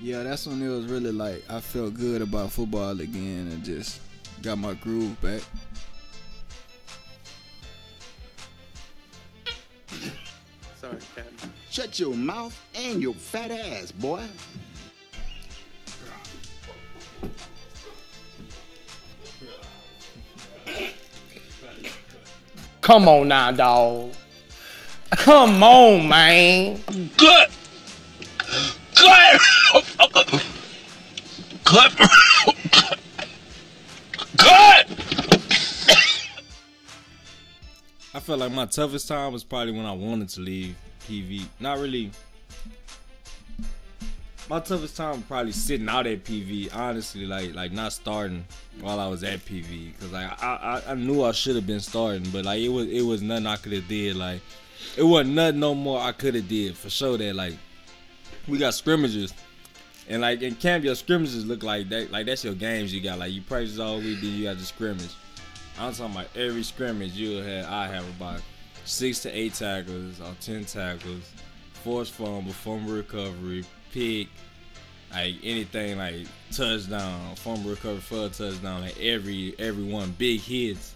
[0.01, 4.01] Yeah, that's when it was really like I felt good about football again and just
[4.43, 5.41] got my groove back.
[10.79, 11.53] Sorry, Captain.
[11.71, 14.23] Shut your mouth and your fat ass, boy.
[22.83, 24.13] Come on now, dog.
[25.11, 26.81] Come on, man.
[27.17, 27.49] Good.
[28.97, 29.41] Good.
[31.65, 31.93] Good.
[34.37, 34.87] Good.
[38.15, 40.75] I felt like my toughest time was probably when I wanted to leave
[41.07, 41.45] PV.
[41.61, 42.11] Not really.
[44.49, 46.75] My toughest time was probably sitting out at PV.
[46.75, 48.45] Honestly, like like not starting
[48.81, 51.81] while I was at PV, because like I, I I knew I should have been
[51.81, 54.17] starting, but like it was it was nothing I could have did.
[54.17, 54.41] Like
[54.97, 57.19] it wasn't nothing no more I could have did for sure.
[57.19, 57.55] That like
[58.49, 59.35] we got scrimmages.
[60.09, 62.13] And like in camp, your scrimmages look like that.
[62.13, 63.19] Like that's your games you got.
[63.19, 65.15] Like you practice all week, then you got the scrimmage.
[65.79, 67.67] I'm talking about every scrimmage you'll have.
[67.67, 68.41] I have about
[68.85, 71.33] six to eight tackles or ten tackles,
[71.73, 74.29] forced fumble, fumble recovery, pick,
[75.13, 78.83] like anything like touchdown, fumble recovery for a touchdown.
[78.83, 80.95] Like every every one big hits,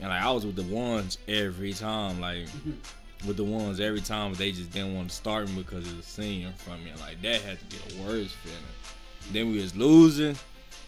[0.00, 2.20] and like I was with the ones every time.
[2.20, 2.46] Like
[3.26, 6.02] with the ones every time they just didn't want to start me because of the
[6.02, 6.92] senior from me.
[7.00, 8.58] Like that had to be the worst feeling.
[9.32, 10.36] Then we was losing.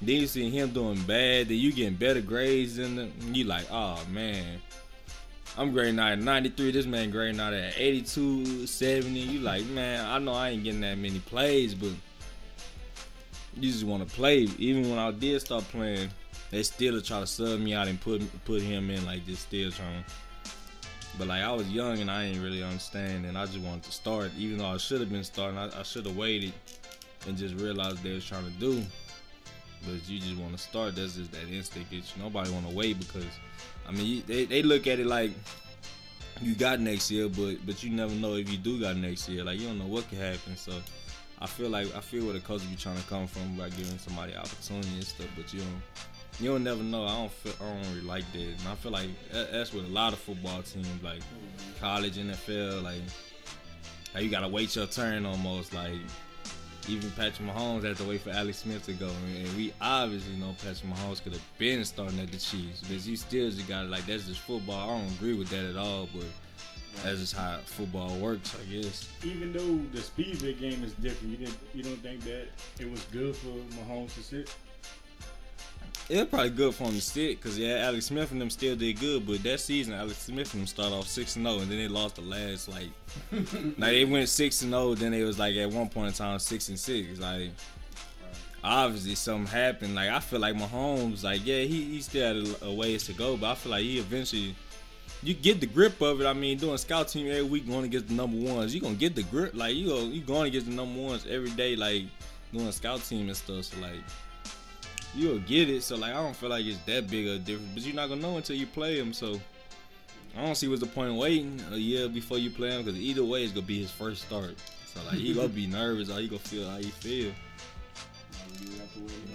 [0.01, 1.49] Then you see him doing bad.
[1.49, 4.61] Then you getting better grades than the, you like, oh man.
[5.59, 6.70] I'm grading out at 93.
[6.70, 9.20] This man grading out at 82, 70.
[9.20, 11.91] You like, man, I know I ain't getting that many plays, but
[13.57, 14.49] you just want to play.
[14.59, 16.09] Even when I did start playing,
[16.51, 19.70] they still try to sub me out and put put him in like just still
[19.70, 20.05] trying.
[21.18, 23.92] But like I was young and I ain't really understand, and I just wanted to
[23.92, 24.30] start.
[24.38, 26.52] Even though I should have been starting, I, I should have waited
[27.26, 28.82] and just realized they was trying to do.
[29.84, 30.94] But you just want to start.
[30.94, 31.92] That's just that instinct.
[31.92, 33.26] You, nobody want to wait because,
[33.86, 35.32] I mean, you, they they look at it like
[36.40, 39.44] you got next year, but but you never know if you do got next year.
[39.44, 40.56] Like you don't know what could happen.
[40.56, 40.72] So
[41.40, 43.98] I feel like I feel where the coach be trying to come from by giving
[43.98, 45.26] somebody opportunity and stuff.
[45.36, 45.82] But you don't
[46.41, 47.05] you don't never know.
[47.05, 49.89] I don't feel I don't really like that, and I feel like that's with a
[49.89, 51.20] lot of football teams, like
[51.80, 53.03] college, NFL, like
[54.14, 55.72] like you gotta wait your turn almost.
[55.74, 55.93] Like
[56.89, 60.55] even Patrick Mahomes had to wait for Alex Smith to go, and, we obviously know
[60.59, 64.07] Patrick Mahomes could have been starting at the Chiefs, but you still just got like
[64.07, 64.91] that's just football.
[64.91, 66.24] I don't agree with that at all, but
[67.03, 69.09] that's just how football works, I guess.
[69.22, 72.49] Even though the speed of the game is different, you didn't you don't think that
[72.78, 74.55] it was good for Mahomes to sit?
[76.09, 78.76] It was probably good for him to sit because yeah, Alex Smith and them still
[78.76, 81.70] did good, but that season Alex Smith and them started off six and zero, and
[81.70, 82.88] then they lost the last like,
[83.32, 86.38] like they went six and zero, then they was like at one point in time
[86.38, 87.18] six and six.
[87.18, 87.50] Like
[88.64, 89.94] obviously something happened.
[89.94, 93.12] Like I feel like Mahomes, like yeah, he, he still had a, a ways to
[93.12, 94.55] go, but I feel like he eventually.
[95.24, 96.26] You get the grip of it.
[96.26, 99.14] I mean, doing scout team every week, going against the number ones, you gonna get
[99.14, 99.55] the grip.
[99.55, 102.07] Like you, go, you going against the number ones every day, like
[102.53, 103.66] doing a scout team and stuff.
[103.66, 104.00] So like,
[105.14, 105.82] you'll get it.
[105.82, 107.72] So like, I don't feel like it's that big a difference.
[107.74, 109.12] But you're not gonna know until you play him.
[109.12, 109.40] So
[110.36, 112.98] I don't see what's the point of waiting a year before you play him because
[112.98, 114.54] either way it's gonna be his first start.
[114.92, 117.32] So like, he gonna be nervous or he gonna feel how he feel.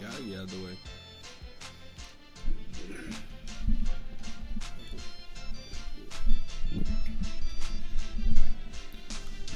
[0.02, 0.78] Gotta get out the way.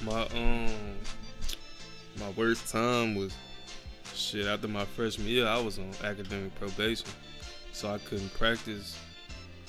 [0.04, 0.74] My um
[2.20, 3.34] my worst time was
[4.22, 7.10] shit after my freshman year I was on academic probation.
[7.74, 8.98] So I couldn't practice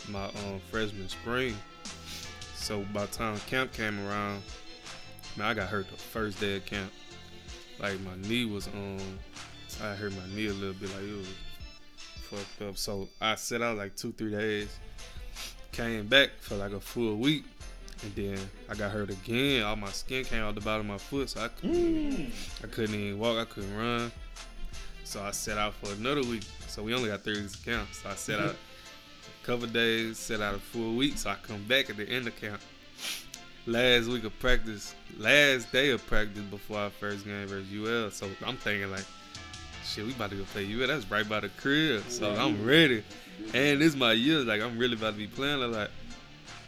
[0.09, 1.57] my um freshman spring.
[2.55, 4.43] So by the time camp came around,
[5.37, 6.93] man, I got hurt the first day of camp.
[7.79, 9.01] Like my knee was on,
[9.83, 11.29] I hurt my knee a little bit like it was
[12.31, 12.77] fucked up.
[12.77, 14.77] So I sat out like two, three days.
[15.73, 17.45] Came back for like a full week.
[18.03, 18.39] And then
[18.69, 19.63] I got hurt again.
[19.63, 22.33] All my skin came out the bottom of my foot, so I couldn't,
[22.63, 23.39] I couldn't even walk.
[23.39, 24.13] I couldn't run.
[25.13, 26.43] So I set out for another week.
[26.69, 27.87] So we only got three weeks of camp.
[27.93, 31.19] So I set out a couple days, set out a full week.
[31.19, 32.63] So I come back at the end of camp.
[33.67, 38.11] Last week of practice, last day of practice before our first game versus UL.
[38.11, 39.05] So I'm thinking like,
[39.85, 40.87] shit, we about to go play UL.
[40.87, 42.05] That's right by the crib.
[42.09, 43.05] So I'm ready.
[43.53, 44.39] And this my year.
[44.39, 45.91] Like I'm really about to be playing like, like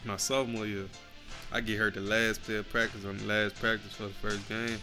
[0.03, 0.85] my sophomore year.
[1.51, 4.47] I get hurt the last play of practice on the last practice for the first
[4.47, 4.77] game.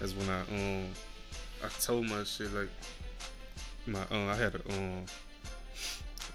[0.00, 0.88] That's when I um
[1.64, 2.68] I told my shit like
[3.86, 5.04] my um I had to um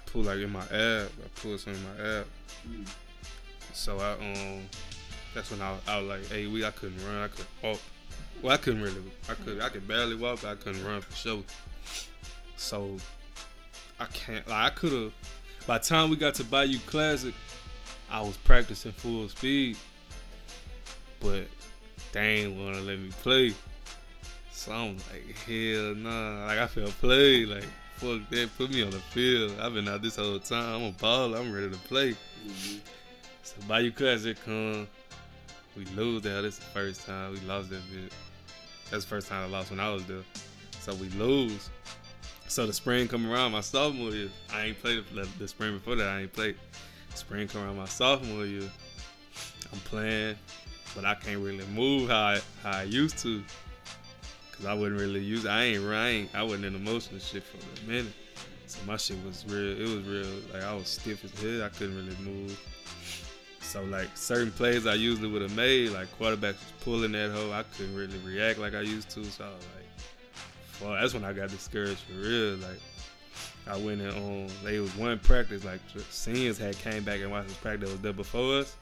[0.06, 1.10] pull like in my ab.
[1.24, 2.26] I pulled something in my ab.
[3.72, 4.62] So I um
[5.34, 7.80] that's when I, I was like, hey, we I couldn't run, I couldn't walk.
[8.42, 11.14] Well, I couldn't really, I could, I could barely walk, but I couldn't run for
[11.14, 11.42] sure.
[12.56, 12.96] So
[13.98, 15.12] I can't, like, I could have.
[15.66, 17.34] By the time we got to Bayou Classic,
[18.10, 19.76] I was practicing full speed,
[21.20, 21.44] but
[22.12, 23.54] they ain't wanna let me play.
[24.60, 26.44] So I'm like, hell nah.
[26.44, 27.48] Like I feel played.
[27.48, 28.50] Like fuck that.
[28.58, 29.58] Put me on the field.
[29.58, 30.82] I've been out this whole time.
[30.82, 31.40] I'm a baller.
[31.40, 32.10] I'm ready to play.
[32.10, 32.78] Mm-hmm.
[33.42, 34.86] So by Bayou Classic come.
[35.78, 36.42] We lose there.
[36.42, 38.12] This the first time we lost that bit.
[38.90, 40.24] That's the first time I lost when I was there.
[40.80, 41.70] So we lose.
[42.46, 44.28] So the spring come around my sophomore year.
[44.52, 46.06] I ain't played the, the spring before that.
[46.06, 46.56] I ain't played.
[47.14, 48.68] Spring come around my sophomore year.
[49.72, 50.36] I'm playing,
[50.94, 53.42] but I can't really move how I, how I used to.
[54.60, 55.46] Cause I wouldn't really use.
[55.46, 56.28] I ain't right.
[56.34, 58.12] I wasn't in the motion shit for a minute.
[58.66, 59.80] So my shit was real.
[59.80, 60.40] It was real.
[60.52, 61.64] Like I was stiff as hell.
[61.64, 62.60] I couldn't really move.
[63.62, 67.52] So like certain plays I usually would have made, like quarterbacks was pulling that hoe.
[67.52, 69.24] I couldn't really react like I used to.
[69.24, 72.56] So I was like, well, that's when I got discouraged for real.
[72.56, 72.80] Like
[73.66, 75.80] I went in on they was one practice, like
[76.10, 78.76] seniors had came back and watched this practice that was there before us.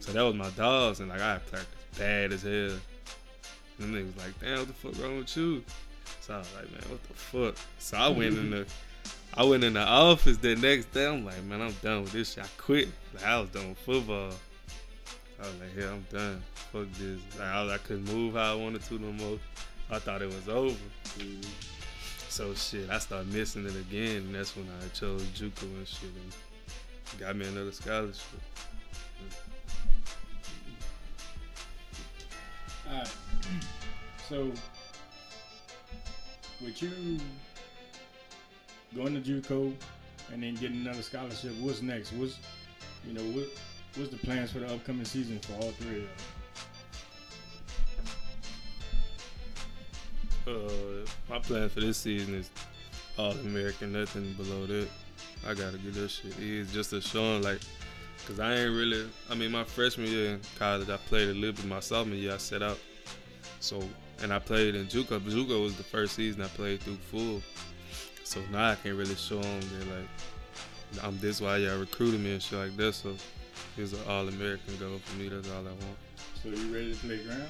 [0.00, 2.80] So that was my dogs, and like I practiced bad as hell.
[3.80, 5.64] And they was like, damn, what the fuck wrong with you?
[6.20, 7.54] So I was like, man, what the fuck?
[7.78, 8.66] So I went in the
[9.34, 11.06] I went in the office the next day.
[11.06, 12.44] I'm like, man, I'm done with this shit.
[12.44, 12.88] I quit.
[13.14, 14.32] Like I was done with football.
[15.38, 16.42] I was like, yeah, I'm done.
[16.72, 17.20] Fuck this.
[17.38, 19.38] Like I, I couldn't move how I wanted to no more.
[19.90, 20.76] I thought it was over.
[22.28, 26.10] So shit, I started missing it again, and that's when I chose JUCO and shit,
[26.10, 28.22] and got me another scholarship.
[32.88, 33.12] Alright.
[34.28, 34.52] So,
[36.62, 37.18] with you
[38.94, 39.74] going to JUCO
[40.32, 42.12] and then getting another scholarship, what's next?
[42.12, 42.38] What's
[43.06, 43.48] you know what
[43.96, 46.08] what's the plans for the upcoming season for all three of
[50.46, 50.56] them?
[50.56, 52.50] Uh, my plan for this season is
[53.18, 54.88] all American, nothing below that.
[55.46, 56.34] I gotta get that shit.
[56.38, 57.60] It's just a showing like,
[58.26, 59.08] cause I ain't really.
[59.30, 61.64] I mean, my freshman year in college, I played a little bit.
[61.66, 62.78] My sophomore year, I set out.
[63.60, 63.82] So,
[64.22, 65.20] and I played in JUCO.
[65.20, 67.42] JUCO was the first season I played through full.
[68.24, 72.32] So now I can't really show them that like, I'm this why y'all recruited me
[72.32, 72.94] and shit like that.
[72.94, 73.14] So,
[73.76, 75.28] it's an all American goal for me.
[75.28, 75.98] That's all I want.
[76.42, 77.42] So you ready to play ground?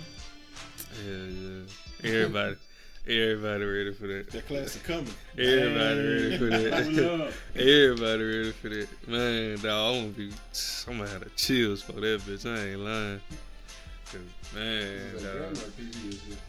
[1.07, 2.17] Yeah, yeah.
[2.19, 2.57] Everybody.
[3.07, 4.31] Everybody ready for that.
[4.31, 5.09] That class is coming.
[5.39, 7.33] Everybody ready for that.
[7.57, 8.89] Everybody ready for that.
[9.09, 10.33] Man, dog, I'm gonna be.
[10.87, 12.45] I'm gonna have the chills for that bitch.
[12.45, 13.21] I ain't lying.
[14.11, 14.21] Cause
[14.55, 15.57] man, dog,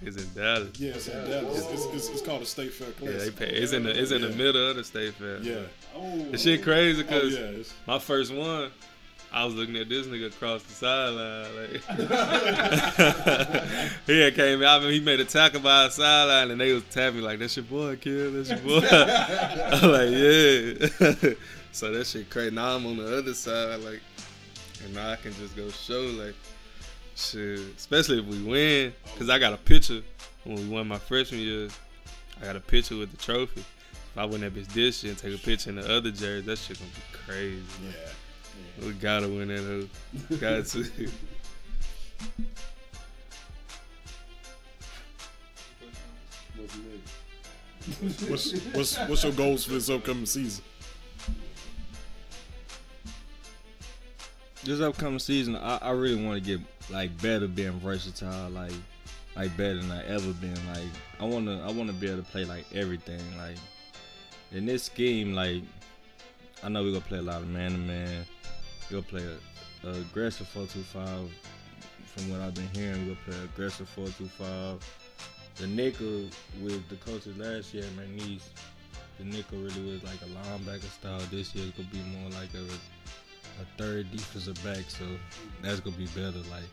[0.02, 0.70] it's in Dallas.
[0.80, 1.60] Yeah, it's in Dallas.
[1.60, 3.12] It's, it's, it's, it's called a state fair class.
[3.12, 3.52] Yeah, they pay.
[3.56, 4.36] It's in the it's in the Yeah.
[4.36, 5.38] middle of the state fair.
[5.42, 5.60] Yeah.
[5.96, 7.52] oh, The shit crazy Oh, because yeah,
[7.86, 8.72] my first one,
[9.32, 11.56] I was looking at this nigga across the sideline.
[11.56, 11.84] Like
[14.08, 16.74] he had came out, I mean, he made a tackle by the sideline, and they
[16.74, 18.34] was tapping like, "That's your boy, kid.
[18.34, 21.34] That's your boy." I'm like, "Yeah."
[21.72, 22.56] so that shit crazy.
[22.56, 24.02] Now I'm on the other side, like,
[24.84, 26.34] and now I can just go show like,
[27.16, 27.60] shit.
[27.78, 30.02] Especially if we win, cause I got a picture
[30.44, 31.70] when we won my freshman year.
[32.42, 33.62] I got a picture with the trophy.
[33.62, 36.46] If I win that bitch this year and take a picture in the other jersey,
[36.46, 37.64] that shit gonna be crazy.
[37.84, 38.86] Yeah.
[38.86, 40.38] We gotta win that hoe.
[40.38, 41.10] Got to.
[48.28, 50.64] What's, what's what's your goals for this upcoming season?
[54.64, 58.74] This upcoming season, I, I really want to get like better, being versatile, like
[59.36, 60.54] like better than I ever been.
[60.68, 60.88] Like
[61.20, 63.22] I want to, I want to be able to play like everything.
[63.38, 63.56] Like
[64.52, 65.64] in this scheme, like
[66.64, 68.26] I know we're gonna play a lot of man to man.
[68.92, 69.22] We're gonna
[69.84, 71.32] play aggressive four two five.
[72.06, 74.86] From what I've been hearing, we're gonna play aggressive four two five.
[75.56, 76.26] The nickel
[76.62, 78.48] with the coaches last year my niece,
[79.18, 81.20] the nickel really was like a linebacker style.
[81.32, 82.64] This year it's gonna be more like a
[83.62, 85.06] a third defensive back, so
[85.62, 86.40] that's gonna be better.
[86.50, 86.70] Like,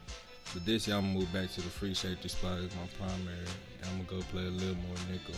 [0.55, 3.39] but this year I'm gonna move back to the free safety spot as my primary,
[3.81, 5.35] and I'm gonna go play a little more nickel.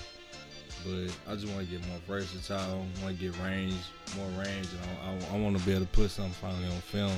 [0.85, 2.87] But I just want to get more versatile.
[3.03, 3.77] want to get range,
[4.17, 6.81] more range, and I, I, I want to be able to put something finally on
[6.81, 7.13] film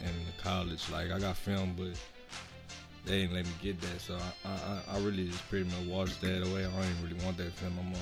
[0.00, 0.88] in the college.
[0.90, 1.88] Like I got film, but
[3.04, 6.20] they didn't let me get that, so I, I, I really just pretty much washed
[6.22, 6.64] that away.
[6.64, 8.00] I don't even really want that film no more.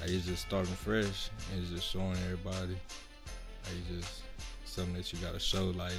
[0.00, 1.30] Like it's just starting fresh.
[1.52, 2.76] and It's just showing everybody.
[3.64, 4.23] Like it's just
[4.74, 5.66] something that you gotta show.
[5.66, 5.92] Like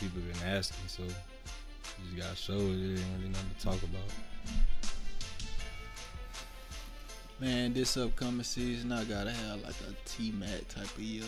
[0.00, 2.78] people been asking, so you just gotta show it.
[2.78, 4.08] It ain't really nothing to talk about.
[7.40, 11.24] Man, this upcoming season, I gotta have like a T Mac type of year.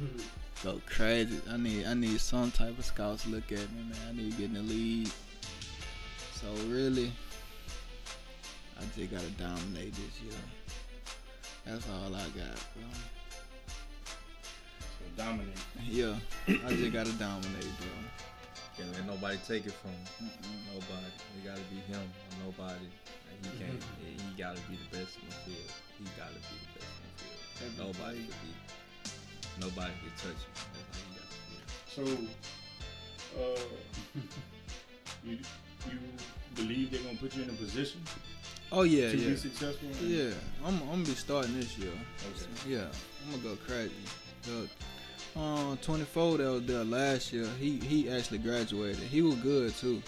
[0.64, 1.40] go crazy.
[1.50, 3.98] I need I need some type of scouts to look at me, man.
[4.08, 5.10] I need to get in the lead.
[6.34, 7.10] So really,
[8.78, 10.40] I just gotta dominate this year.
[11.64, 12.84] That's all I got, bro.
[15.18, 15.58] So dominate.
[15.84, 16.14] Yeah,
[16.46, 17.88] I just gotta dominate, bro.
[18.76, 20.30] Can't let nobody take it from him.
[20.72, 21.10] Nobody.
[21.36, 22.86] It gotta be him or nobody.
[23.26, 23.82] Like, he can't.
[24.00, 25.72] he gotta be the best in the field.
[25.98, 27.38] He gotta be the best in the field.
[27.66, 28.26] Every nobody play.
[28.26, 28.52] could be.
[29.66, 30.54] Nobody could touch him.
[30.72, 31.58] That's how he got to be.
[31.88, 32.02] So,
[33.42, 33.58] uh,
[35.24, 35.38] you
[35.90, 35.98] you
[36.54, 38.00] believe they're gonna put you in a position?
[38.70, 39.30] Oh yeah, to yeah.
[39.30, 39.88] be successful.
[40.00, 40.30] Yeah,
[40.64, 41.90] I'm I'm gonna be starting this year.
[41.90, 42.70] Okay.
[42.70, 42.86] Yeah,
[43.24, 43.92] I'm gonna go crazy.
[44.46, 44.68] Look,
[45.36, 47.46] um, 24 that was there last year.
[47.60, 48.98] He he actually graduated.
[48.98, 50.02] He was good too.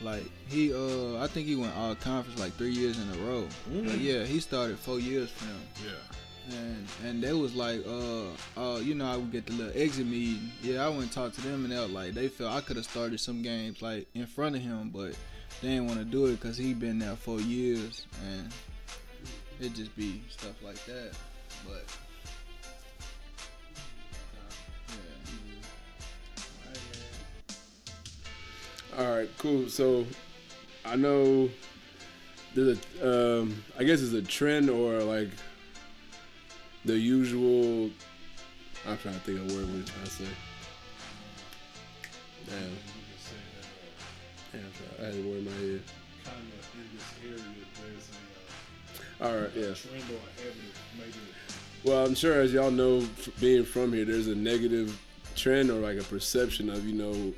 [0.00, 3.46] Like he uh, I think he went all conference like three years in a row.
[3.66, 4.00] But Mm.
[4.02, 5.60] yeah, he started four years for him.
[5.84, 6.56] Yeah.
[6.56, 8.24] And and they was like uh
[8.56, 10.50] uh you know I would get the little exit meeting.
[10.62, 12.76] Yeah, I went and talked to them and they were like they felt I could
[12.76, 15.14] have started some games like in front of him, but
[15.60, 18.48] they didn't want to do it because he been there for years and
[19.60, 21.12] it just be stuff like that.
[21.66, 21.84] But
[29.00, 29.66] All right, cool.
[29.70, 30.04] So
[30.84, 31.48] I know
[32.54, 35.30] there's a, um, I guess it's a trend or like
[36.84, 37.88] the usual.
[38.86, 39.68] I'm trying to think of a word.
[39.68, 40.24] What I'm trying to say.
[42.46, 42.76] Damn.
[44.52, 44.70] Damn,
[45.00, 45.82] I had a word in my head.
[46.22, 47.42] Kind of in this area,
[49.22, 49.74] All right, yeah.
[51.84, 53.02] Well, I'm sure as y'all know,
[53.40, 55.00] being from here, there's a negative
[55.36, 57.32] trend or like a perception of you know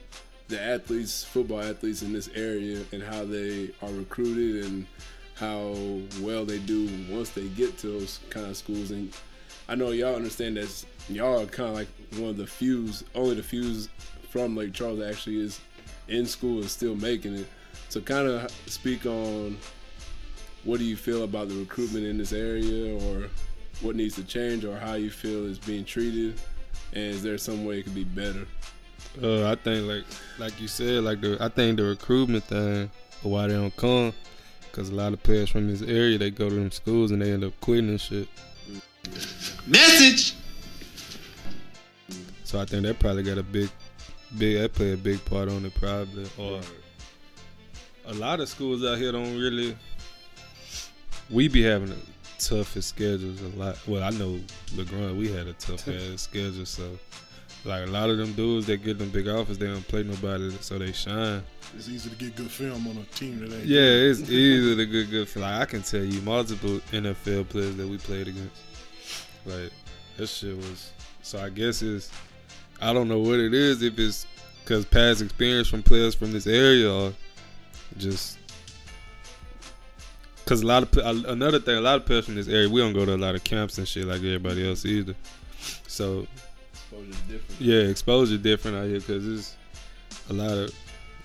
[0.53, 4.87] the athletes, football athletes in this area, and how they are recruited and
[5.35, 5.75] how
[6.21, 8.91] well they do once they get to those kind of schools.
[8.91, 9.13] And
[9.69, 13.35] I know y'all understand that y'all are kind of like one of the few, only
[13.35, 13.83] the few
[14.29, 15.61] from Lake Charles actually is
[16.09, 17.49] in school and still making it.
[17.89, 19.57] So kind of speak on
[20.65, 23.29] what do you feel about the recruitment in this area or
[23.81, 26.39] what needs to change or how you feel is being treated
[26.93, 28.47] and is there some way it could be better
[29.23, 30.05] Uh, I think like
[30.39, 32.91] like you said, like the I think the recruitment thing,
[33.23, 34.15] why they don't come,
[34.71, 37.33] because a lot of players from this area they go to them schools and they
[37.33, 38.29] end up quitting and shit.
[39.67, 40.35] Message.
[42.45, 43.71] So I think that probably got a big,
[44.39, 46.27] big that play a big part on it probably.
[46.39, 46.61] Or
[48.07, 49.77] a lot of schools out here don't really.
[51.31, 51.97] We be having the
[52.39, 53.79] toughest schedules a lot.
[53.87, 54.41] Well, I know
[54.75, 56.99] LaGrange, we had a tough ass schedule, so
[57.65, 60.51] like a lot of them dudes that get them big offers, they don't play nobody,
[60.61, 61.43] so they shine.
[61.77, 63.67] It's easy to get good film on a team that ain't.
[63.67, 65.45] Yeah, it's easy to get good film.
[65.45, 68.57] Like I can tell you multiple NFL players that we played against.
[69.47, 69.71] Like
[70.17, 70.93] that shit was.
[71.23, 72.11] So I guess it's.
[72.81, 73.83] I don't know what it is.
[73.83, 74.27] If it's
[74.65, 77.13] because past experience from players from this area or
[77.97, 78.39] just.
[80.45, 82.93] Cause a lot of another thing, a lot of players from this area, we don't
[82.93, 85.15] go to a lot of camps and shit like everybody else either.
[85.87, 86.27] So
[86.93, 89.57] exposure different yeah, exposure different out here because there's
[90.31, 90.75] a lot of,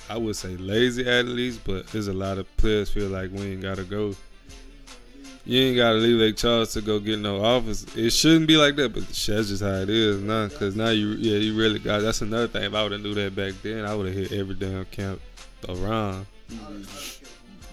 [0.09, 3.61] I would say lazy athletes, but there's a lot of players feel like we ain't
[3.61, 4.15] gotta go.
[5.45, 7.85] You ain't gotta leave Lake Charles to go get no office.
[7.95, 10.49] It shouldn't be like that, but that's just how it is now.
[10.49, 12.01] Cause now you, yeah, you really got.
[12.01, 12.63] That's another thing.
[12.63, 15.21] If I would have knew that back then, I would have hit every damn camp
[15.69, 16.25] around.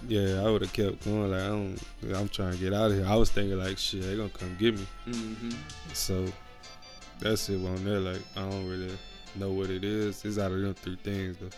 [0.07, 1.33] Yeah, I would have kept going.
[1.33, 1.79] Like I don't,
[2.15, 3.07] I'm trying to get out of here.
[3.07, 4.87] I was thinking like, shit, they gonna come get me.
[5.09, 5.51] Mm-hmm.
[5.95, 6.27] So
[7.21, 8.01] that's it on there.
[8.01, 8.97] Like I don't really
[9.37, 10.25] know what it is.
[10.25, 11.51] It's out of them three things though.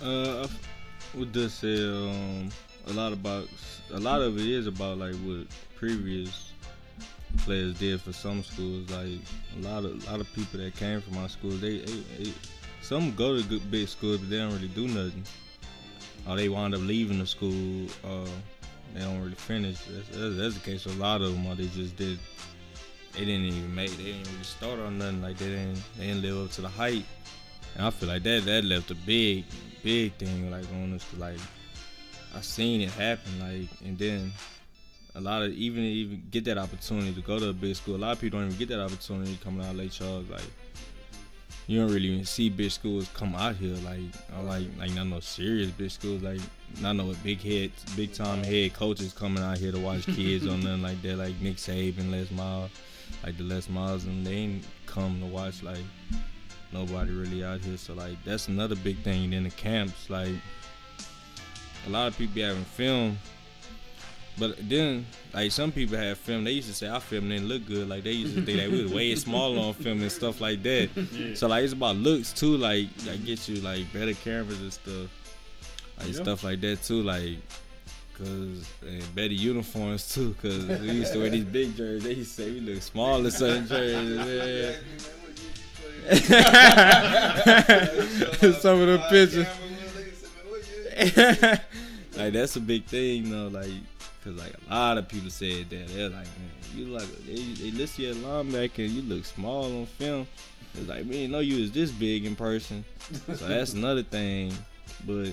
[0.00, 2.50] Uh, I would say um,
[2.86, 3.48] a lot about
[3.92, 6.52] a lot of it is about like what previous
[7.38, 8.88] players did for some schools.
[8.90, 9.18] Like
[9.56, 12.32] a lot of a lot of people that came from our school, they, they, they
[12.82, 15.24] some go to good big schools, but they don't really do nothing.
[16.28, 17.86] Or they wind up leaving the school.
[18.04, 18.28] Uh,
[18.94, 19.78] they don't really finish.
[19.84, 21.46] That's, that's, that's the case with a lot of them.
[21.46, 22.18] Or they just did.
[23.14, 23.90] They didn't even make.
[23.96, 25.22] They didn't really start on nothing.
[25.22, 25.82] Like they didn't.
[25.96, 27.04] They didn't live up to the hype.
[27.76, 29.44] And I feel like that that left a big,
[29.82, 31.06] big thing like on us.
[31.16, 31.38] Like
[32.34, 33.40] I seen it happen.
[33.40, 34.32] Like and then
[35.14, 37.96] a lot of even even get that opportunity to go to a big school.
[37.96, 40.28] A lot of people don't even get that opportunity coming out of Lake Charles.
[40.28, 40.42] Like
[41.68, 43.76] you don't really even see big schools come out here.
[43.84, 44.00] Like
[44.34, 46.22] uh, like like not no serious big schools.
[46.22, 46.40] Like
[46.80, 50.56] not no big head, big time head coaches coming out here to watch kids or
[50.56, 51.18] nothing like that.
[51.18, 52.70] Like Nick Saban, Les Miles,
[53.22, 55.84] like the Les Miles, and they ain't come to watch like
[56.72, 57.76] nobody really out here.
[57.76, 60.08] So like that's another big thing in the camps.
[60.08, 60.34] Like
[61.86, 63.18] a lot of people be having film,
[64.38, 67.66] But then, like some people have film, they used to say our film didn't look
[67.66, 67.88] good.
[67.88, 70.62] Like they used to think that we was way smaller on film and stuff like
[70.62, 70.90] that.
[71.12, 71.34] Yeah.
[71.34, 72.56] So like it's about looks too.
[72.56, 75.08] Like like get you like better cameras and stuff,
[75.98, 76.22] like Yeah.
[76.22, 77.02] stuff like that too.
[77.02, 77.38] Like
[78.16, 80.34] cause and better uniforms too.
[80.42, 82.04] Cause we used to wear these big jerseys.
[82.04, 84.78] They used to say we look small in certain jerseys.
[86.08, 86.08] Yeah.
[88.60, 89.46] Some of the pictures.
[92.16, 93.70] like that's a big thing, you know, like,
[94.24, 97.70] cause like a lot of people said that they're like, man, you like they, they
[97.70, 100.26] list you at linebacker and you look small on film.
[100.74, 102.84] It's like, we didn't know you was this big in person,
[103.26, 104.52] so that's another thing.
[105.06, 105.32] But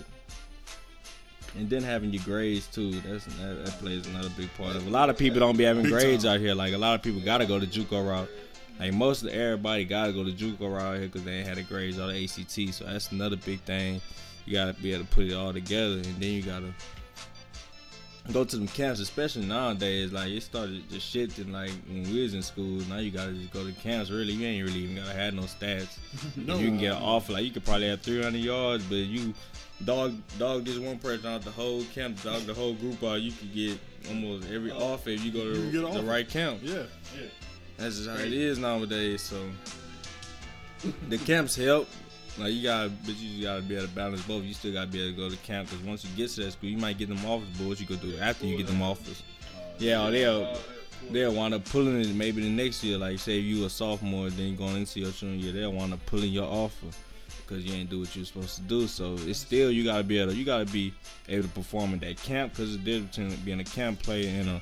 [1.58, 4.86] and then having your grades too, that's that, that plays another big part of.
[4.86, 4.90] it.
[4.90, 6.34] A lot of people don't be having Big grades time.
[6.36, 6.54] out here.
[6.54, 8.30] Like a lot of people gotta go to JUCO route.
[8.80, 11.64] Like most of everybody gotta go to JUCO route here because they ain't had the
[11.64, 12.74] grades or the ACT.
[12.76, 14.02] So that's another big thing.
[14.46, 16.74] You gotta be able to put it all together, and then you gotta
[18.32, 20.12] go to them camps, especially nowadays.
[20.12, 21.52] Like it started just shifting.
[21.52, 24.10] Like when we was in school, now you gotta just go to camps.
[24.10, 25.98] Really, you ain't really even gotta have no stats.
[26.36, 26.58] No.
[26.58, 26.98] You can uh, get uh.
[26.98, 29.34] an offer, like you could probably have 300 yards, but you
[29.84, 33.22] dog dog this one person out the whole camp, dog the whole group out.
[33.22, 36.28] You could get almost every uh, offer if you go to You get the right
[36.28, 36.60] camp.
[36.64, 36.84] Yeah.
[37.16, 37.28] Yeah.
[37.78, 39.22] That's just how it is nowadays.
[39.22, 39.38] So
[41.10, 41.88] the camps help.
[42.38, 44.44] Like you gotta, but you gotta be able to balance both.
[44.44, 46.52] You still gotta be able to go to camp because once you get to that
[46.52, 47.48] school, you might get them offers.
[47.58, 49.24] But what you gonna do after you get them offers?
[49.80, 50.58] Yeah, they'll
[51.12, 52.98] they'll wind up pulling it maybe the next year.
[52.98, 56.32] Like say you a sophomore, then going into your junior year, they'll wind up pulling
[56.32, 56.88] your offer
[57.48, 58.88] because you ain't do what you're supposed to do.
[58.88, 60.94] So it's still you gotta be able, to, you gotta be
[61.30, 64.50] able to perform in that camp because the difference between being a camp player and
[64.50, 64.62] a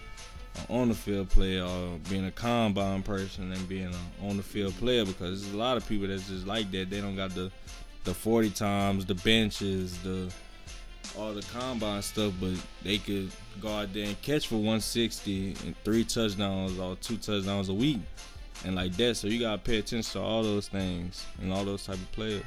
[0.55, 4.43] a on the field player or being a combine person and being a on the
[4.43, 6.89] field player because there's a lot of people that's just like that.
[6.89, 7.51] They don't got the
[8.03, 10.31] the 40 times, the benches, the
[11.17, 13.29] all the combine stuff, but they could
[13.61, 17.99] go out there and catch for 160 and three touchdowns or two touchdowns a week
[18.65, 19.15] and like that.
[19.15, 22.43] So you gotta pay attention to all those things and all those type of players.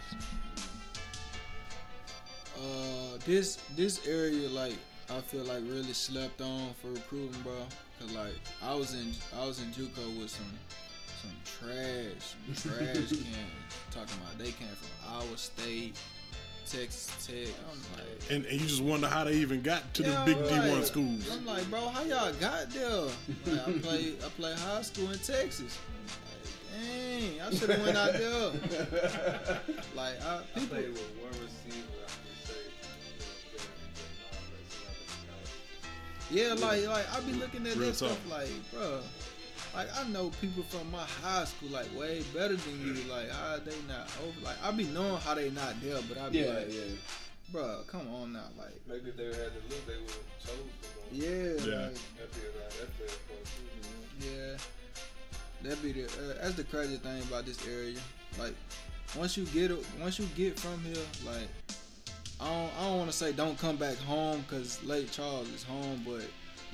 [2.56, 4.74] Uh, this this area like
[5.10, 7.52] I feel like really slept on for recruiting, bro.
[8.00, 10.46] Cause like I was in I was in JUCO with some
[11.27, 15.97] some trash some trash cans talking about they came from Iowa State,
[16.66, 17.55] Texas Tech.
[17.70, 18.31] I'm like.
[18.31, 20.70] And, and you just wonder how they even got to Yeah, the big right.
[20.70, 21.31] D1 schools.
[21.32, 22.90] I'm like, bro, how y'all got there?
[23.47, 25.78] Like, I play I play high school in Texas.
[26.27, 29.61] Like, dang, I should have went out there.
[29.97, 30.77] like, I, people.
[30.77, 31.86] I played with one receiver.
[32.05, 32.55] I could say.
[36.31, 39.01] Yeah, like like I be looking at Real that stuff like, bro.
[39.77, 42.94] Like I know people from my high school like way better than you.
[43.12, 44.40] Like how they not over?
[44.43, 46.81] Like I be knowing how they not there, but I be Yeah, like, yeah.
[47.53, 50.73] bro, come on now, like Maybe if they had to look, they would have chose
[50.81, 51.82] to yeah, Yeah.
[51.89, 54.27] like, That be a- that play part too.
[54.27, 54.57] Yeah,
[55.69, 57.98] that be the uh, that's the crazy thing about this area.
[58.39, 58.55] Like
[59.15, 61.48] once you get it, once you get from here, like
[62.40, 65.62] I don't I don't want to say don't come back home because Lake Charles is
[65.62, 66.23] home, but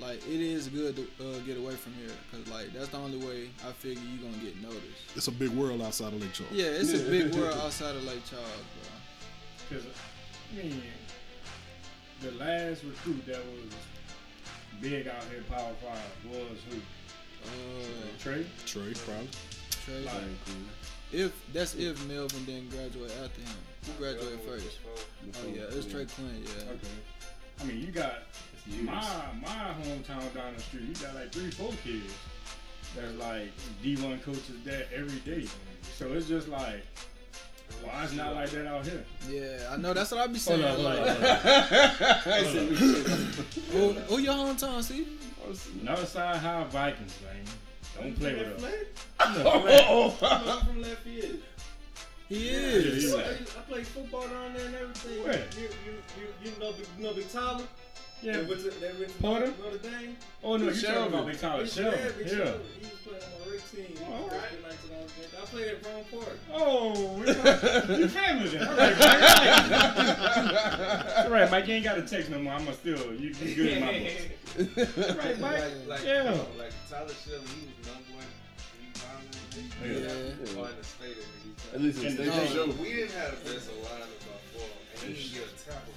[0.00, 3.18] like it is good to uh, get away from here because like that's the only
[3.18, 4.82] way I figure you gonna get noticed.
[5.14, 6.52] It's a big world outside of Lake Charles.
[6.52, 8.88] Yeah, it's a big world outside of Lake Charles, bro.
[9.68, 9.86] Because,
[10.52, 10.82] I mean,
[12.20, 13.72] the last recruit that was
[14.80, 16.76] big out here, Power Five, was who?
[17.44, 17.84] Uh,
[18.18, 18.46] Trey?
[18.66, 19.28] Trey, probably.
[19.84, 20.14] Trey, Like,
[21.12, 23.56] if that's if Melvin didn't graduate after him,
[23.86, 24.78] who graduated first?
[25.34, 26.42] Oh yeah, it's Trey Quinn.
[26.44, 26.72] Yeah.
[26.72, 26.88] Okay.
[27.60, 28.22] I mean, you got
[28.82, 28.92] my
[29.40, 30.82] my hometown down the street.
[30.88, 32.12] You got like three, four kids
[32.96, 33.50] that's like
[33.82, 35.46] D1 coaches there every day.
[35.96, 36.84] So it's just like,
[37.82, 39.04] why it's not like that out here?
[39.28, 39.92] Yeah, I know.
[39.94, 40.64] That's what I be Hold saying.
[40.64, 42.20] up, hold like, up,
[43.72, 44.04] hold up.
[44.06, 44.82] who, who your hometown?
[44.82, 45.06] See?
[45.82, 47.44] Northside High Vikings, man.
[48.00, 48.72] Don't play with us.
[49.44, 51.30] Oh, I'm from Lafayette.
[52.28, 53.12] He Yeah, is.
[53.12, 53.56] he I, is.
[53.56, 55.22] I play football down there and everything.
[55.24, 55.44] Where?
[55.56, 57.64] You, you, you, you know, Big- you know Big Tyler?
[58.22, 58.32] Yeah.
[58.38, 59.52] That went to, that went to Porter?
[59.62, 60.16] Notre Dame?
[60.44, 61.96] Oh no, you talking about Big Tyler Big Shelby?
[62.18, 62.34] Big Yeah.
[62.36, 62.64] Shelby.
[62.80, 63.92] He was playing on my rig team.
[64.08, 64.58] Oh, all right.
[65.40, 66.38] I played at Brown Park.
[66.54, 67.16] Oh,
[67.98, 68.68] you family then.
[68.68, 69.22] All right, Mike.
[71.24, 71.66] All right, Mike.
[71.66, 72.52] You ain't got to text no more.
[72.54, 74.10] I'm still you, you good in my
[74.76, 74.98] books.
[75.10, 75.60] All right, Mike.
[75.60, 76.22] Like, like, yeah.
[76.24, 78.26] you know, like Tyler Shelby, he was number one.
[79.82, 79.92] Yeah.
[79.92, 80.60] Yeah.
[80.62, 81.24] Or in the state of
[81.74, 82.54] At least in And the the state state.
[82.54, 82.66] show.
[82.80, 85.92] We didn't have the best line about four, and he didn't get a tackle.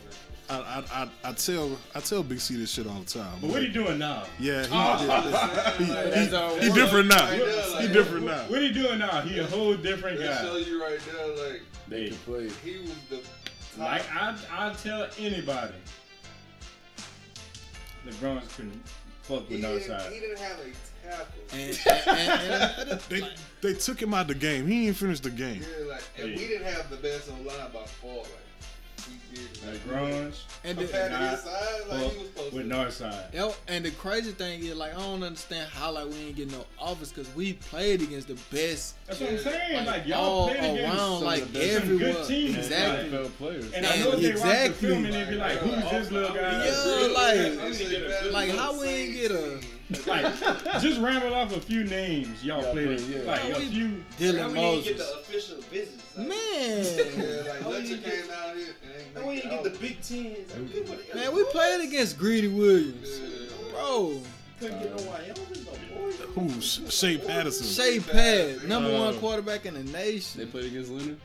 [0.50, 0.62] Man.
[0.66, 3.38] I, I, I, I tell I tell Big C this shit all the time.
[3.42, 4.24] But what he doing now?
[4.40, 4.98] Yeah, he, Oh.
[5.78, 7.30] he, That's he, all he different now.
[7.30, 8.44] Right there, He like- different now.
[8.48, 9.22] What he doing now?
[9.22, 10.58] He a whole different They show guy.
[10.70, 12.50] you right there, like They, Play.
[12.64, 13.26] he was the top.
[13.80, 15.74] like I, I tell anybody,
[18.06, 18.82] LaGrange's couldn't
[19.24, 20.12] fuck with didn't, Northside.
[20.12, 21.26] he didn't have a tackle.
[21.54, 22.08] And, and,
[22.82, 23.22] and, and They
[23.62, 24.68] they took him out the game.
[24.68, 25.62] He didn't finish the game.
[25.62, 28.18] Yeah, like, and we didn't have the best on line by far.
[28.18, 28.45] Like, we did.
[29.66, 31.46] Like, LaGrange's And the- compared not his
[31.90, 32.18] like, he
[32.56, 32.76] with to.
[32.76, 33.34] Northside.
[33.34, 36.52] Yo, and the crazy thing is, like, I don't understand how like we ain't get
[36.52, 38.96] no offers because we played against the best.
[39.08, 39.86] That's what I'm saying.
[39.86, 42.14] Like, y'all all played against around, like the best- some everywhere.
[42.14, 42.58] good teams.
[42.58, 43.10] Exactly.
[43.10, 43.72] NFL players.
[43.74, 44.88] And I know if they watch the Exactly.
[44.90, 46.66] film and they be like, who's this little guy?
[46.68, 49.60] Yo, like, like, like how we ain't get a
[50.08, 50.34] Like,
[50.82, 52.98] just ramble off a few names y'all played.
[52.98, 53.32] played, yeah.
[53.32, 54.04] Like, a We- few.
[54.18, 54.88] Dylan How we didn't Moses?
[54.88, 56.18] get the official visits.
[56.18, 56.38] Like, Man,
[57.46, 58.68] Yeah, like How we didn't get- came down here
[59.16, 60.90] and How we didn't get get the Big Tens.
[60.90, 63.20] Like, man, we played against Greedy Williams,
[63.72, 64.22] bro.
[64.60, 66.16] Couldn't get no Wyomas, no boys.
[66.34, 67.68] Who's Shea Patterson?
[67.68, 70.40] Shea Pad, number Uh, one quarterback in the nation.
[70.40, 71.18] They played against Leonard.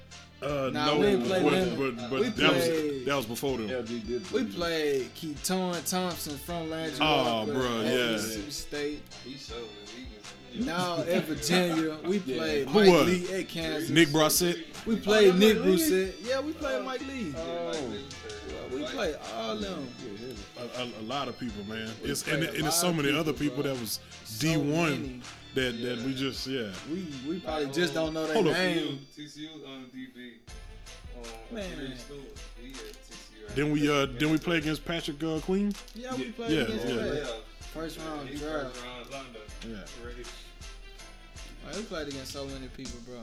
[0.42, 1.76] Uh, Nah, no, we didn't play but, them.
[1.76, 3.68] but, but We that was played- that was before them.
[3.68, 4.30] LG did.
[4.32, 6.98] We played Keaton Thompson from Landry.
[7.00, 8.12] Oh, Walker bruh, yeah.
[8.12, 9.02] Mississippi State.
[9.24, 10.64] He showed it.
[10.64, 13.06] Now at Virginia, we played Who Mike was?
[13.06, 13.88] Lee at Kansas.
[13.90, 14.58] Nick Brossette.
[14.84, 16.14] We played Nick Mike Brossette.
[16.22, 17.32] Yeah, we played Mike Lee.
[17.36, 17.92] Oh.
[18.72, 19.86] We played all them.
[20.58, 21.88] A, a, a lot of people, man.
[22.02, 23.72] It's and, and lot it's so many people, other people bro.
[23.74, 24.72] that was So D many.
[24.72, 25.22] one
[25.54, 26.68] that that we just yeah.
[26.90, 29.00] We we probably just don't know their name.
[29.16, 30.32] TCU on DB.
[31.16, 31.64] Um, Man.
[32.60, 33.54] He at TCU.
[33.54, 35.74] Then we uh then we play against Patrick uh, Queen.
[35.94, 37.12] Yeah, we played Yeah, against yeah.
[37.14, 37.24] Yeah.
[37.74, 38.74] First round He draft.
[38.76, 39.42] first round London.
[39.68, 40.06] Yeah.
[40.06, 40.22] Ready.
[41.66, 43.20] Man, we played against so many people, bro.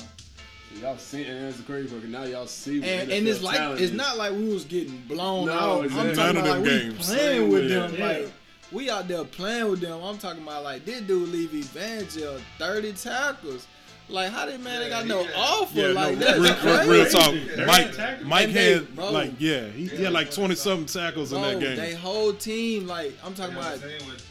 [0.81, 2.01] Y'all see, and that's the crazy part.
[2.01, 2.79] 'cause Now y'all see.
[2.81, 5.85] what And, and it's like talent it's not like we was getting blown No, out.
[5.85, 6.09] exactly.
[6.09, 7.09] I'm talking None of about them like games.
[7.09, 7.79] we playing with Yeah.
[7.87, 7.95] them.
[7.97, 8.07] Yeah.
[8.07, 8.31] Like
[8.71, 10.01] we out there playing with them.
[10.01, 13.67] I'm talking about like this dude leave Evangel 30 tackles.
[14.09, 15.79] Like how did man ain't got no he- offer?
[15.79, 16.89] Yeah, like no, that's real, crazy.
[16.89, 17.67] real talk.
[17.67, 18.23] Mike.
[18.25, 19.11] Mike they- had bro.
[19.11, 21.75] like yeah he, he had like twenty something tackles in Bro, that game.
[21.75, 24.23] they whole team like I'm talking about with- with-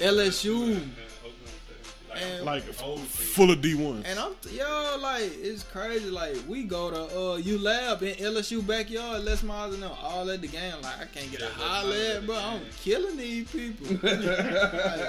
[0.00, 0.80] LSU.
[2.22, 2.86] And Oakland State.
[2.86, 4.04] and like full of D ones.
[4.06, 6.10] And I'm yo like it's crazy.
[6.10, 10.30] Like we go to uh U Lab in LSU backyard, Les Miles and them all
[10.30, 10.74] at the game.
[10.82, 12.36] Like I can't get a holler at, bro.
[12.36, 13.86] I'm killing these people.
[14.02, 14.12] like,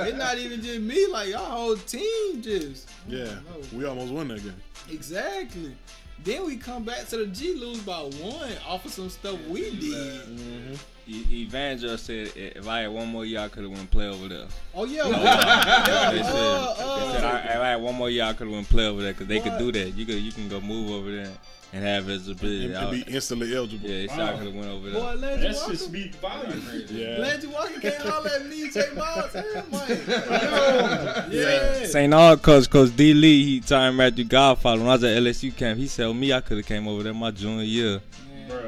[0.07, 1.07] it's not even just me.
[1.07, 3.35] Like y'all whole team just Yeah,
[3.73, 4.53] we almost won that game.
[4.91, 5.75] exactly.
[6.23, 9.69] Then we come back to the G lose by one off of some stuff we
[9.79, 10.27] did.
[10.29, 10.77] E-
[11.09, 14.45] Evangel said if I had one more year, I could have went play over there.
[14.75, 18.09] Oh yeah, They yeah, said, uh, they said uh, I, if I had one more
[18.09, 19.89] year, I could have went play over there because they could do that.
[19.95, 21.31] You could you can go move over there
[21.73, 22.65] and have visibility.
[22.67, 23.89] And, I- and be instantly eligible.
[23.89, 25.01] yeah, they said I could have went over there.
[25.01, 25.69] boy, Landry That Walker.
[25.71, 26.91] should speak volumes.
[26.91, 27.17] Yeah.
[27.17, 29.33] Landry Walker can't holler at me, J Miles.
[29.33, 29.89] Hell, Mike.
[31.31, 31.85] Yeah.
[31.85, 35.55] Saying all cause cause D Lee he time Matthew Godfather when I was at LSU
[35.55, 38.01] camp he said me I could have came over there my junior year.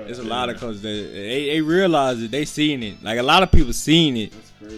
[0.01, 0.09] Bruh.
[0.09, 3.23] It's a lot of cause they, they they realize it they seen it like a
[3.23, 4.33] lot of people seen it.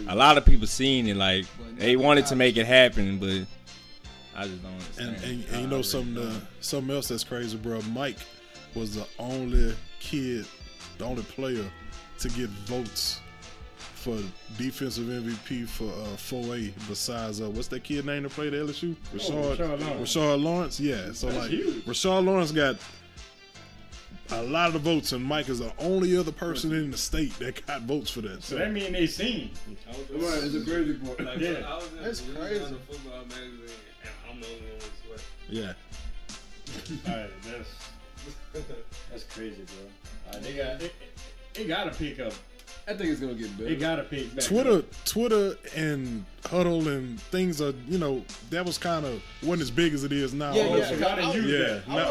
[0.08, 1.46] A lot of people seen it like
[1.76, 3.46] they wanted to make it happen but
[4.36, 5.16] I just don't understand.
[5.16, 7.80] And, and, and you know something uh, something else that's crazy, bro.
[7.92, 8.18] Mike
[8.74, 10.46] was the only kid,
[10.98, 11.64] the only player
[12.18, 13.20] to get votes
[13.76, 14.18] for
[14.58, 16.72] defensive MVP for uh, 4A.
[16.88, 18.94] Besides, uh, what's that kid name that played at LSU?
[19.14, 20.16] Rashard, Rashard Lawrence.
[20.16, 20.80] Rashard Lawrence.
[20.80, 21.12] Yeah.
[21.12, 21.84] So That's like, huge.
[21.86, 22.76] Rashard Lawrence got
[24.30, 27.38] a lot of the votes, and Mike is the only other person in the state
[27.38, 28.42] that got votes for that.
[28.42, 29.50] So that mean they seen.
[30.10, 31.20] Right, it's a crazy part.
[31.20, 31.50] Like, Yeah.
[31.68, 32.76] I was in That's Louisiana crazy.
[32.88, 35.22] football magazine, and I'm the only one with sweat.
[35.48, 35.72] Yeah.
[37.12, 38.64] Alright, that's
[39.10, 40.28] that's crazy, bro.
[40.28, 40.94] Alright, they got it,
[41.54, 42.32] it gotta pick up.
[42.86, 43.70] I think it's gonna get better.
[43.70, 44.44] It gotta pick back.
[44.44, 45.04] Twitter, up.
[45.06, 49.94] Twitter, and Hudl and things are, you know, that was kind of wasn't as big
[49.94, 50.52] as it is now.
[50.54, 50.88] Yeah, Oh, yeah.
[50.88, 51.88] so y'all I- use Yeah, that.
[51.88, 51.98] nuh-uh.
[51.98, 52.10] I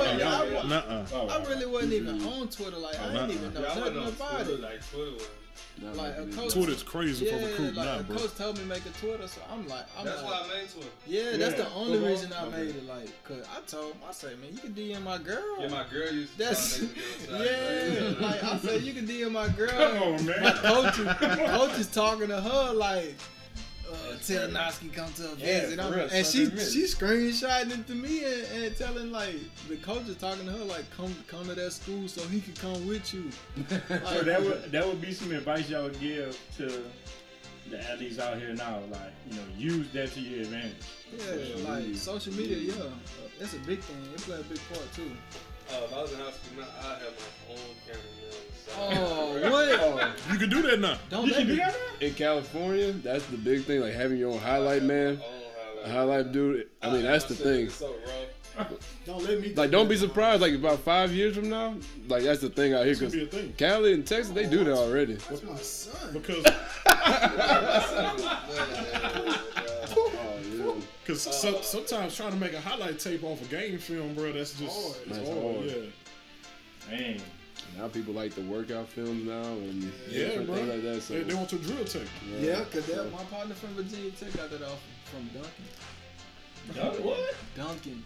[0.54, 1.06] wasn't- I- Nuh-uh.
[1.14, 2.78] Oh, I really wasn't even on Twitter.
[2.78, 4.60] Like I oh, didn't even know Yeah, nothing about it.
[4.62, 5.28] like Twitter was.
[5.82, 8.18] Like a coach, Twitter's crazy for yeah, recruiting like now, a bro.
[8.18, 10.48] coach told me to make a Twitter, so I'm like, I'm That's like, why I
[10.62, 10.90] made Twitter.
[11.08, 12.10] yeah, that's the only Football?
[12.10, 12.58] reason I Okay.
[12.58, 12.86] made it.
[12.88, 15.44] Like, cause I told him, I said, man, you can DM my girl.
[15.60, 18.14] Yeah, my girl used to That's to make me yeah.
[18.28, 19.70] like I said, you can DM my girl.
[19.70, 20.44] Come on, man.
[20.44, 21.08] My coach, is,
[21.50, 23.16] coach is talking to her like,
[23.94, 26.74] uh, tell Noski come to a visit, for I'm- real, and she Sunday visit.
[26.74, 29.36] she screenshotting it to me and, and telling like
[29.70, 32.54] the coach is talking to her like, come come to that school so he can
[32.54, 33.30] come with you.
[34.10, 36.84] So that would that would be some advice y'all would give to
[37.70, 38.80] the athletes out here now.
[38.92, 40.76] Like, you know, use that to your advantage.
[41.18, 42.74] Yeah, like social media, yeah,
[43.40, 43.98] that's a big thing.
[44.14, 45.12] It play a big part too.
[45.72, 47.14] Oh, if I was in high I'd have
[47.48, 48.02] my own camera.
[48.78, 49.52] Oh,
[49.96, 50.10] what?
[50.32, 50.98] You can do that now.
[51.10, 52.08] Don't You let can do that now?
[52.08, 53.82] In California, that's the big thing.
[53.82, 55.20] Like having your own highlight man,
[55.84, 56.68] a highlight dude.
[56.82, 57.70] I mean, that's the thing.
[57.70, 57.94] So
[58.58, 58.68] rough.
[59.06, 59.54] Don't let me.
[59.54, 60.42] Like, don't be surprised.
[60.42, 61.76] Like about five years from now,
[62.08, 62.92] like that's the thing out here.
[62.92, 63.54] It's Cause be a thing.
[63.58, 65.16] Cali and Texas, they do that already.
[65.16, 66.14] That's my son.
[66.14, 66.44] Because.
[71.04, 74.32] Because uh, so, sometimes trying to make a highlight tape off a game film, bro,
[74.32, 74.98] that's just hard.
[75.08, 75.56] it's That's hard.
[75.56, 75.66] hard.
[75.66, 76.96] Yeah.
[76.98, 77.22] Man.
[77.78, 80.56] Now people like the workout films now and Yeah, different bro.
[80.58, 81.02] things like that.
[81.02, 82.08] So They, they want your drill tape.
[82.40, 84.80] Yeah, cause that my partner from Virginia Tech got that off
[85.12, 86.76] from Duncan.
[86.76, 87.36] Duncan what?
[87.56, 88.04] Duncan.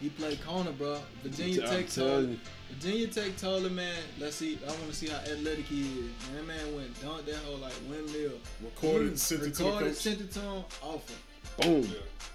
[0.00, 0.98] He played corner, bro.
[1.22, 2.38] Virginia I'm Tech telling told you.
[2.70, 4.58] Virginia Tech told him, man, let's see.
[4.66, 6.10] I want to see how athletic he is.
[6.28, 8.32] And that man went dunked that whole like windmill.
[8.64, 9.96] Recorded and sent it to the Recorded, coach.
[9.96, 10.64] sent it to him.
[10.82, 11.12] Offer.
[11.60, 11.88] Boom.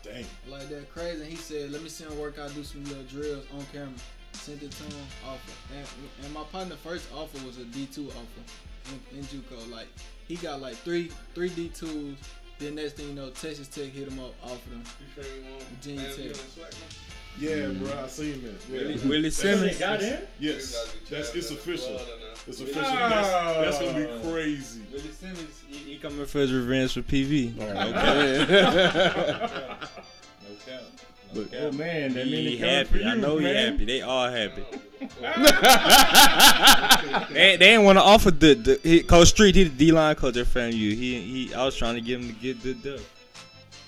[0.03, 0.25] Dang.
[0.49, 1.25] Like that crazy.
[1.25, 3.89] He said, let me see him work out, do some little drills on camera.
[4.33, 5.51] Sent it to him, offer.
[5.75, 5.87] And,
[6.23, 8.43] and my partner first offer was a D2 offer
[9.11, 9.71] in, in JUCO.
[9.71, 9.87] Like
[10.27, 12.15] he got like three three D2s.
[12.59, 14.83] Then next thing you know, Texas Tech hit him up, offered him.
[15.15, 16.35] Virginia Tech.
[17.39, 18.53] Yeah, bro, I seen that.
[18.69, 18.81] Yeah.
[18.81, 19.77] Willie- Willie Simmons.
[19.77, 20.19] Got in?
[20.39, 21.99] Yes, that's it's official.
[22.47, 22.81] It's official.
[22.81, 23.09] No.
[23.09, 24.81] That's, that's gonna be crazy.
[24.91, 27.53] Willie Simmons, he, he coming for his revenge for PV.
[27.59, 28.47] Oh, no man.
[28.47, 29.81] cap.
[30.47, 30.81] no cap.
[31.33, 32.99] But- Oh, man, that he, mean he it coming happy.
[33.03, 33.85] for I you, know he happy.
[33.85, 34.63] They all happy.
[37.33, 39.55] they, they didn't want to offer the, the he, Coach Street.
[39.55, 40.73] He the D line coach at FAMU.
[40.73, 41.53] He he.
[41.53, 42.99] I was trying to get him to get the dub.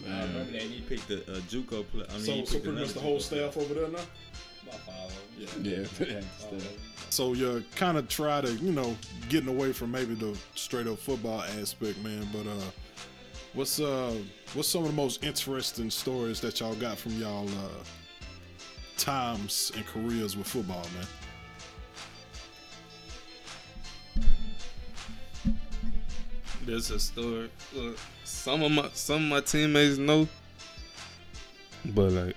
[0.08, 2.06] I remember that he picked the uh, JUCO play.
[2.10, 4.00] I mean, So, he so picked pretty much the whole JUCO staff over there now.
[4.64, 5.88] About five of them.
[6.02, 6.22] Yeah.
[7.10, 8.96] So you're kind of try to, you know,
[9.30, 12.28] getting away from maybe the straight up football aspect, man.
[12.32, 12.72] But uh,
[13.54, 14.16] what's uh,
[14.54, 17.84] what's some of the most interesting stories that y'all got from y'all uh,
[18.98, 21.08] times and careers with football, man?
[26.66, 27.50] There's a story.
[27.74, 27.98] Look,
[28.30, 30.28] some of my some of my teammates know,
[31.86, 32.36] but like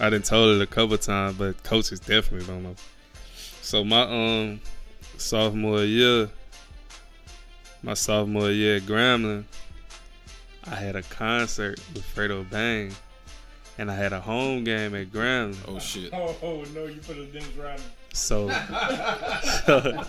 [0.00, 2.74] I done told it a couple times, but coaches definitely don't know.
[3.62, 4.60] So my um
[5.16, 6.28] sophomore year,
[7.82, 9.44] my sophomore year at Grambling,
[10.64, 12.92] I had a concert with Fredo Bang,
[13.78, 15.56] and I had a home game at Grambling.
[15.68, 16.12] Oh shit!
[16.14, 17.80] Oh, oh no, you put a Dennis Rodman.
[18.12, 18.50] So,
[19.66, 20.04] so,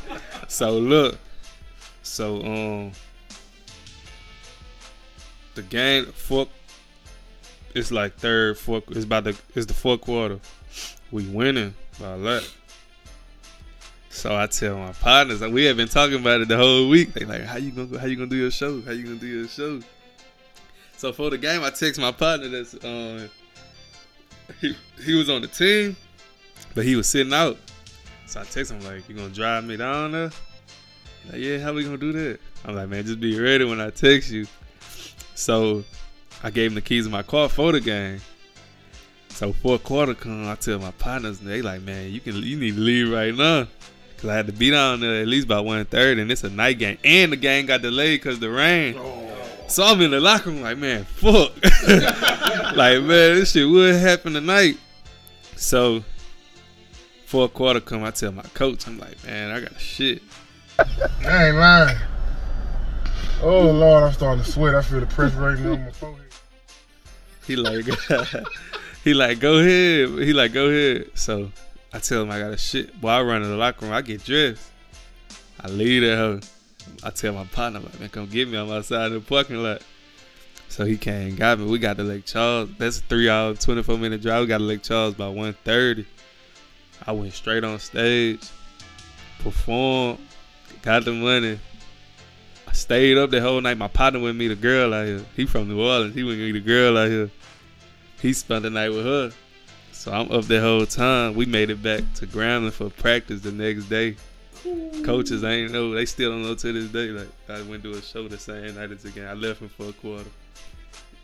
[0.49, 1.17] so look,
[2.01, 2.91] so um,
[5.55, 6.49] the game fourth,
[7.73, 8.83] it's like third, fourth.
[8.89, 10.39] It's about the it's the fourth quarter.
[11.11, 12.53] We winning by a lot.
[14.09, 17.13] So I tell my partners, we have been talking about it the whole week.
[17.13, 18.81] They like, how you gonna how you gonna do your show?
[18.81, 19.79] How you gonna do your show?
[20.97, 23.29] So for the game, I text my partner that's um,
[24.61, 25.95] he he was on the team,
[26.75, 27.57] but he was sitting out.
[28.27, 30.31] So I text him like, "You gonna drive me down there?"
[31.29, 32.39] Like, yeah, how we gonna do that?
[32.65, 34.45] I'm like, man, just be ready when I text you.
[35.35, 35.83] So
[36.43, 38.21] I gave him the keys of my car for the game.
[39.29, 42.75] So fourth quarter come, I tell my partners, they like, man, you can you need
[42.75, 43.67] to leave right now.
[44.17, 46.79] Cause I had to be down there at least by 1.30 and it's a night
[46.79, 46.97] game.
[47.03, 48.95] And the game got delayed because the rain.
[48.97, 49.29] Oh.
[49.67, 51.51] So I'm in the locker room like, man, fuck.
[52.75, 54.77] like, man, this shit would happen tonight.
[55.55, 56.03] So
[57.25, 60.21] fourth quarter come, I tell my coach, I'm like, man, I got shit.
[60.77, 61.97] I ain't lying.
[63.45, 64.73] Oh Lord, I'm starting to sweat.
[64.73, 66.33] I feel the perspiration on my forehead.
[67.45, 67.85] He like,
[69.03, 70.09] he like, go ahead.
[70.25, 71.11] He like, go ahead.
[71.15, 71.51] So
[71.91, 73.01] I tell him I got a shit.
[73.01, 73.93] Boy, I run in the locker room.
[73.93, 74.71] I get dressed.
[75.59, 76.39] I leave that hoe.
[77.03, 78.57] I tell my partner, like, man, come get me.
[78.57, 79.81] I'm outside in the parking lot.
[80.69, 81.65] So he came and got me.
[81.65, 82.69] We got to Lake Charles.
[82.77, 84.39] That's a three hour, 24 minute drive.
[84.39, 86.05] We got to Lake Charles by 1.30.
[87.05, 88.47] I went straight on stage,
[89.39, 90.19] performed,
[90.81, 91.59] got the money.
[92.73, 93.77] I stayed up the whole night.
[93.77, 95.23] My partner went meet a girl out here.
[95.35, 96.15] He from New Orleans.
[96.15, 97.29] He went meet a girl out here.
[98.19, 99.31] He spent the night with her.
[99.91, 101.35] So I'm up the whole time.
[101.35, 104.15] We made it back to Grambling for practice the next day.
[105.03, 105.91] Coaches ain't know.
[105.91, 107.09] They still don't know to this day.
[107.09, 109.27] Like I went to a show the same night as again.
[109.27, 110.31] I left him for a quarter.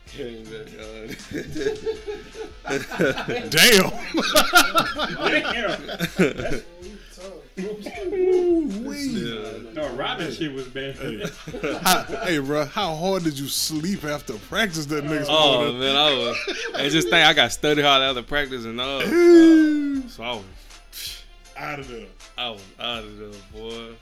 [0.06, 0.44] Came
[6.38, 6.62] back
[7.56, 7.76] No,
[9.94, 10.94] Robin shit was bad.
[10.96, 11.24] Hey,
[11.82, 15.80] how, hey, bro, how hard did you sleep after practice that next Oh morning?
[15.80, 16.36] man, I was.
[16.76, 19.02] And just think, I got study hard after practice and uh, uh, all.
[20.08, 20.44] so I was
[21.56, 22.06] out of there.
[22.38, 23.94] I was out of there, boy.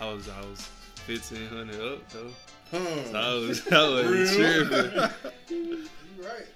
[0.00, 0.60] I was I was
[1.06, 2.30] fifteen hundred up though.
[2.70, 3.04] Huh.
[3.04, 5.10] So I was I was tripping.
[5.50, 5.88] You
[6.22, 6.46] right.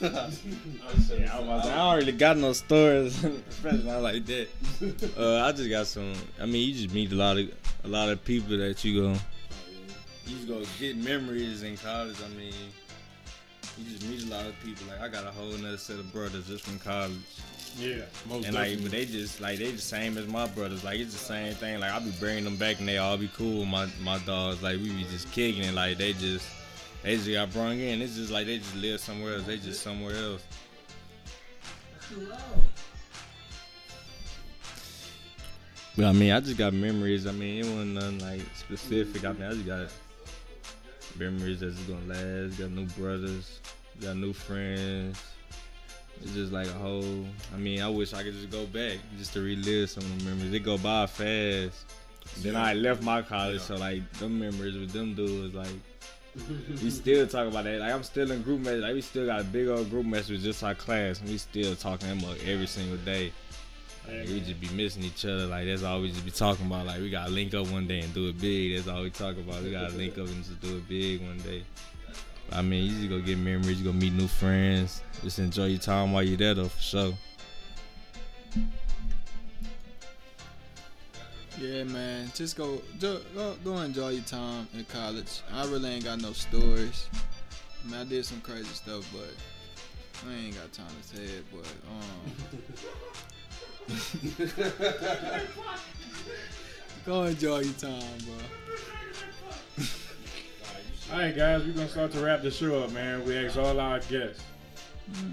[0.00, 0.08] Yeah,
[1.32, 4.48] I, was, I don't really got no stories, especially not like that.
[5.16, 6.12] Uh, I just got some.
[6.40, 7.50] I mean, you just meet a lot of
[7.84, 9.08] a lot of people that you go.
[10.26, 12.16] You just go get memories in college.
[12.24, 12.54] I mean,
[13.78, 14.86] you just meet a lot of people.
[14.88, 17.12] Like I got a whole nother set of brothers just from college.
[17.76, 20.84] Yeah, most and like, but they just like they the same as my brothers.
[20.84, 21.80] Like it's the same thing.
[21.80, 23.60] Like I be bringing them back and they all be cool.
[23.60, 25.74] with My my dogs, like we be just kicking it.
[25.74, 26.46] Like they just
[27.04, 28.00] they just got brung in.
[28.00, 29.44] It's just like they just live somewhere else.
[29.44, 30.42] They just somewhere else.
[35.96, 37.26] But I mean, I just got memories.
[37.26, 39.24] I mean, it wasn't nothing like specific.
[39.24, 39.88] I mean, I just got
[41.18, 42.58] memories that's gonna last.
[42.58, 43.60] Got new brothers,
[44.00, 45.22] got new friends.
[46.22, 47.26] It's just like a whole.
[47.54, 50.30] I mean, I wish I could just go back just to relive some of the
[50.30, 50.50] memories.
[50.50, 51.84] They go by fast.
[52.38, 55.68] Then I left my college, so like them memories with them dudes, like
[56.82, 57.80] we still talk about that.
[57.80, 58.82] Like I'm still in group message.
[58.82, 61.74] Like we still got a big old group message just our class, and we still
[61.76, 63.32] talking them up every single day.
[64.06, 65.46] Like, we just be missing each other.
[65.46, 66.86] Like that's all we just be talking about.
[66.86, 68.76] Like we gotta link up one day and do it big.
[68.76, 69.62] That's all we talk about.
[69.62, 71.64] We gotta link up and just do it big one day.
[72.52, 73.80] I mean, you just go get memories.
[73.80, 75.02] You go meet new friends.
[75.22, 77.14] Just enjoy your time while you're there, though, for sure.
[81.58, 82.30] Yeah, man.
[82.34, 83.20] Just go, go,
[83.62, 85.40] go, enjoy your time in college.
[85.52, 87.08] I really ain't got no stories.
[87.84, 89.32] I mean, I did some crazy stuff, but
[90.28, 91.44] I ain't got time to say it.
[91.52, 92.00] But um,
[97.06, 98.34] go enjoy your time, bro.
[101.12, 103.24] All right, guys, we're gonna start to wrap the show up, man.
[103.24, 104.42] We ask all our guests.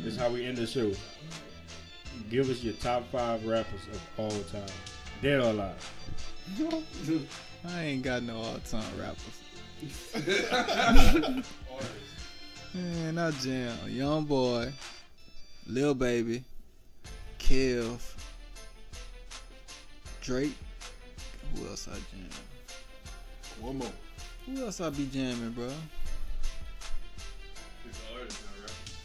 [0.03, 0.91] This is how we end the show.
[2.30, 4.68] Give us your top five rappers of all time,
[5.22, 5.93] dead or alive.
[7.68, 9.41] I ain't got no all-time rappers.
[12.73, 14.72] Man, I jam Young Boy,
[15.68, 16.43] Lil Baby,
[17.39, 17.99] Kev,
[20.22, 20.56] Drake.
[21.56, 22.30] Who else I jam?
[23.60, 23.88] One more.
[24.45, 25.69] Who else I be jamming, bro?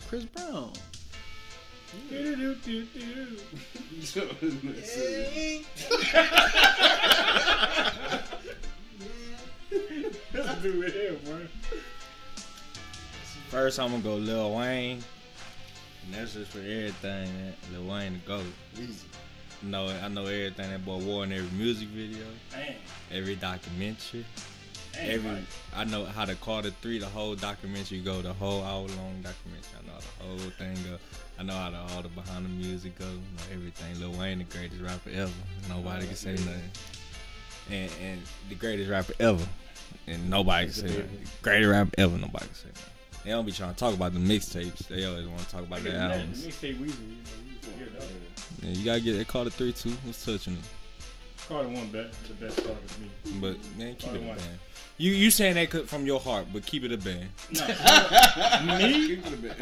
[0.08, 0.72] Chris Brown.
[13.48, 15.02] First, I'm gonna go Lil Wayne.
[16.04, 17.54] And that's just for everything, man.
[17.72, 18.42] Lil Wayne to go.
[18.74, 19.06] Easy.
[19.62, 22.74] No, I know everything that boy wore in every music video, Damn.
[23.10, 24.24] every documentary,
[24.92, 25.46] Damn, every.
[25.74, 29.22] I know how to call the Three, the whole documentary go, the whole hour long
[29.22, 29.78] documentary.
[29.82, 30.98] I know the whole thing go.
[31.38, 33.04] I know how the, all the behind the music go.
[33.04, 34.00] I know everything.
[34.00, 35.32] Lil Wayne, the greatest rapper ever.
[35.68, 36.70] Nobody can say nothing.
[37.70, 39.46] And and the greatest rapper ever.
[40.06, 41.20] And nobody can say nothing.
[41.42, 42.16] Greatest rapper ever.
[42.16, 42.92] Nobody can say nothing.
[43.24, 44.86] They don't be trying to talk about the mixtapes.
[44.86, 46.46] They always want to talk about their albums.
[46.46, 47.16] Mixtape Weezy,
[47.76, 48.00] you know,
[48.62, 48.68] you.
[48.68, 49.26] Yeah, you gotta get it.
[49.28, 49.90] Carter three two.
[50.04, 50.60] Who's touching it?
[51.48, 53.40] Carter one bet, the best Carter to me.
[53.40, 54.58] But man, keep Carter it a band.
[54.98, 57.28] You you saying that from your heart, but keep it a band.
[57.50, 59.08] Me?
[59.08, 59.56] Keep it a bit.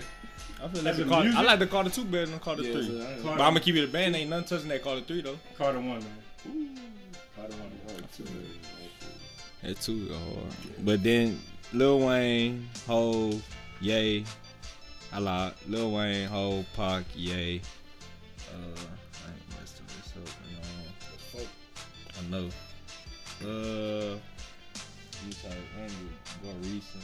[0.62, 2.62] I feel As like a the Carter, I like the Carter two better than Carter
[2.62, 2.86] Yeah, three.
[2.86, 4.16] so I- but I'm gonna keep it a band.
[4.16, 5.39] Ain't nothing touching that Carter three though.
[5.59, 6.78] Carter one, man.
[7.36, 7.70] Carter one.
[7.86, 8.24] Carter two.
[9.62, 10.85] That two hard.
[10.85, 11.40] But then
[11.72, 13.43] Lil Wayne, Hov,
[13.81, 14.24] Ye.
[15.12, 17.60] I like Lil Wayne, Hov, Pac, Ye.
[18.52, 20.28] Uh, I ain't messed this up.
[21.32, 21.40] No.
[22.16, 22.48] I know.
[23.43, 24.16] Uh,
[25.26, 25.93] you saw I ain't
[26.43, 27.02] go recent.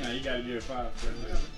[0.00, 0.88] Nah, you gotta give it five.
[1.00, 1.10] bro.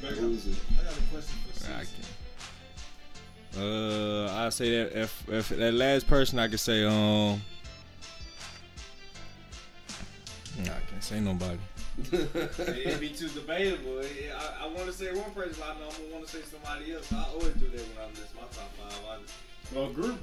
[0.08, 1.92] I got a question for I Sis.
[1.92, 3.62] can.
[3.62, 7.42] Uh, I say that if if that last person I could say um.
[10.64, 11.58] Nah, I can't say nobody.
[12.12, 14.00] It'd be too debatable.
[14.00, 16.42] I, I want to say one person, but I know I'm gonna want to say
[16.50, 17.12] somebody else.
[17.12, 19.00] I always do that when I list my top five.
[19.10, 20.18] I, Well, group.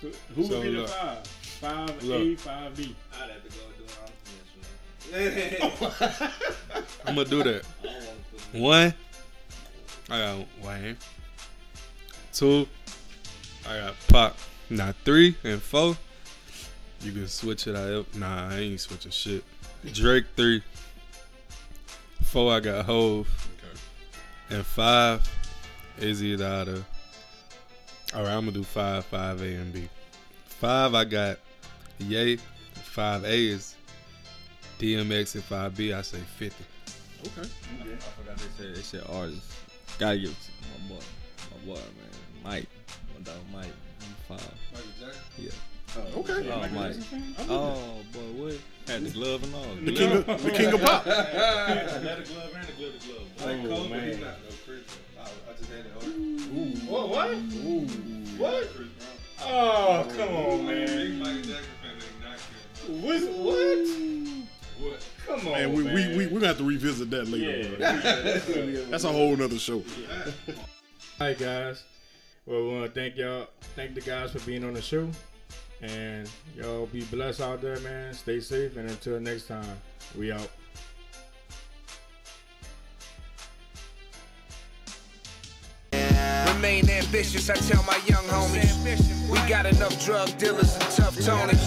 [0.00, 0.88] Who who So would be the look.
[0.90, 1.26] five?
[1.26, 2.96] Five A, five B.
[3.14, 4.15] I'd have to go do an unconventional.
[7.06, 7.64] I'm gonna do that.
[7.82, 8.94] I don't want to put One,
[10.10, 10.96] I got Wayne.
[12.32, 12.66] Two,
[13.68, 14.36] I got Pop.
[14.68, 15.96] Now three and four,
[17.00, 18.12] you can switch it out.
[18.14, 19.44] Nah, I ain't switching shit.
[19.92, 20.62] Drake three.
[22.24, 23.28] Four, I got Hov.
[24.50, 25.28] And five
[25.98, 26.84] out of.
[28.14, 29.88] All right, I'm gonna do five, five A and B.
[30.46, 31.38] Five, I got
[31.98, 32.36] Yay.
[32.36, 33.75] Five A is
[34.78, 36.64] DMX, and five B, I say fifty.
[37.26, 37.48] Okay.
[37.80, 39.56] I forgot they said they said artists.
[39.98, 40.50] Gotta give it to
[40.88, 41.02] my boy,
[41.50, 42.66] my boy, man, Mike,
[43.16, 43.72] my dog Mike.
[44.00, 44.54] I'm five.
[44.72, 45.22] Michael Jackson?
[45.38, 45.50] Yeah.
[45.96, 46.50] Oh, Okay.
[46.50, 46.92] Oh, Michael Mike.
[46.92, 47.34] Jackson fan?
[47.38, 48.58] I Oh boy, what?
[48.86, 49.74] Had the glove and all.
[49.84, 51.06] The king of the king of pop.
[51.06, 51.16] Let
[52.26, 53.28] the glove and the glove the glove.
[53.40, 54.20] Oh, Like Cole, but he's man.
[54.20, 54.80] not no Chris.
[55.18, 55.92] I, I just had it.
[56.88, 57.08] What?
[57.08, 57.28] What?
[58.38, 58.74] What?
[58.74, 59.48] Chris Brown.
[59.48, 61.20] Oh, come on, man.
[62.88, 63.22] What?
[63.32, 63.86] What?
[64.80, 65.06] What?
[65.26, 65.94] Come on, Man, we, man.
[65.94, 67.76] we, we, we're going to have to revisit that later.
[67.78, 68.40] Yeah.
[68.44, 68.84] bro.
[68.90, 69.76] That's a whole nother show.
[70.48, 70.54] All
[71.20, 71.82] right, guys.
[72.44, 73.48] Well, we want to thank y'all.
[73.74, 75.08] Thank the guys for being on the show.
[75.82, 78.14] And y'all be blessed out there, man.
[78.14, 78.76] Stay safe.
[78.76, 79.76] And until next time,
[80.16, 80.48] we out.
[86.56, 89.28] Remain ambitious, I tell my young homies.
[89.28, 91.60] We got enough drug dealers and tough Tonys.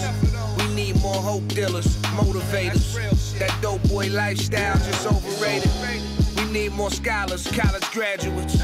[0.58, 3.38] We need more hope dealers, motivators.
[3.38, 5.70] That dope boy lifestyle just overrated.
[6.36, 8.56] We need more scholars, college graduates.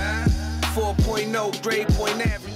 [0.74, 2.55] 4.0 grade point average.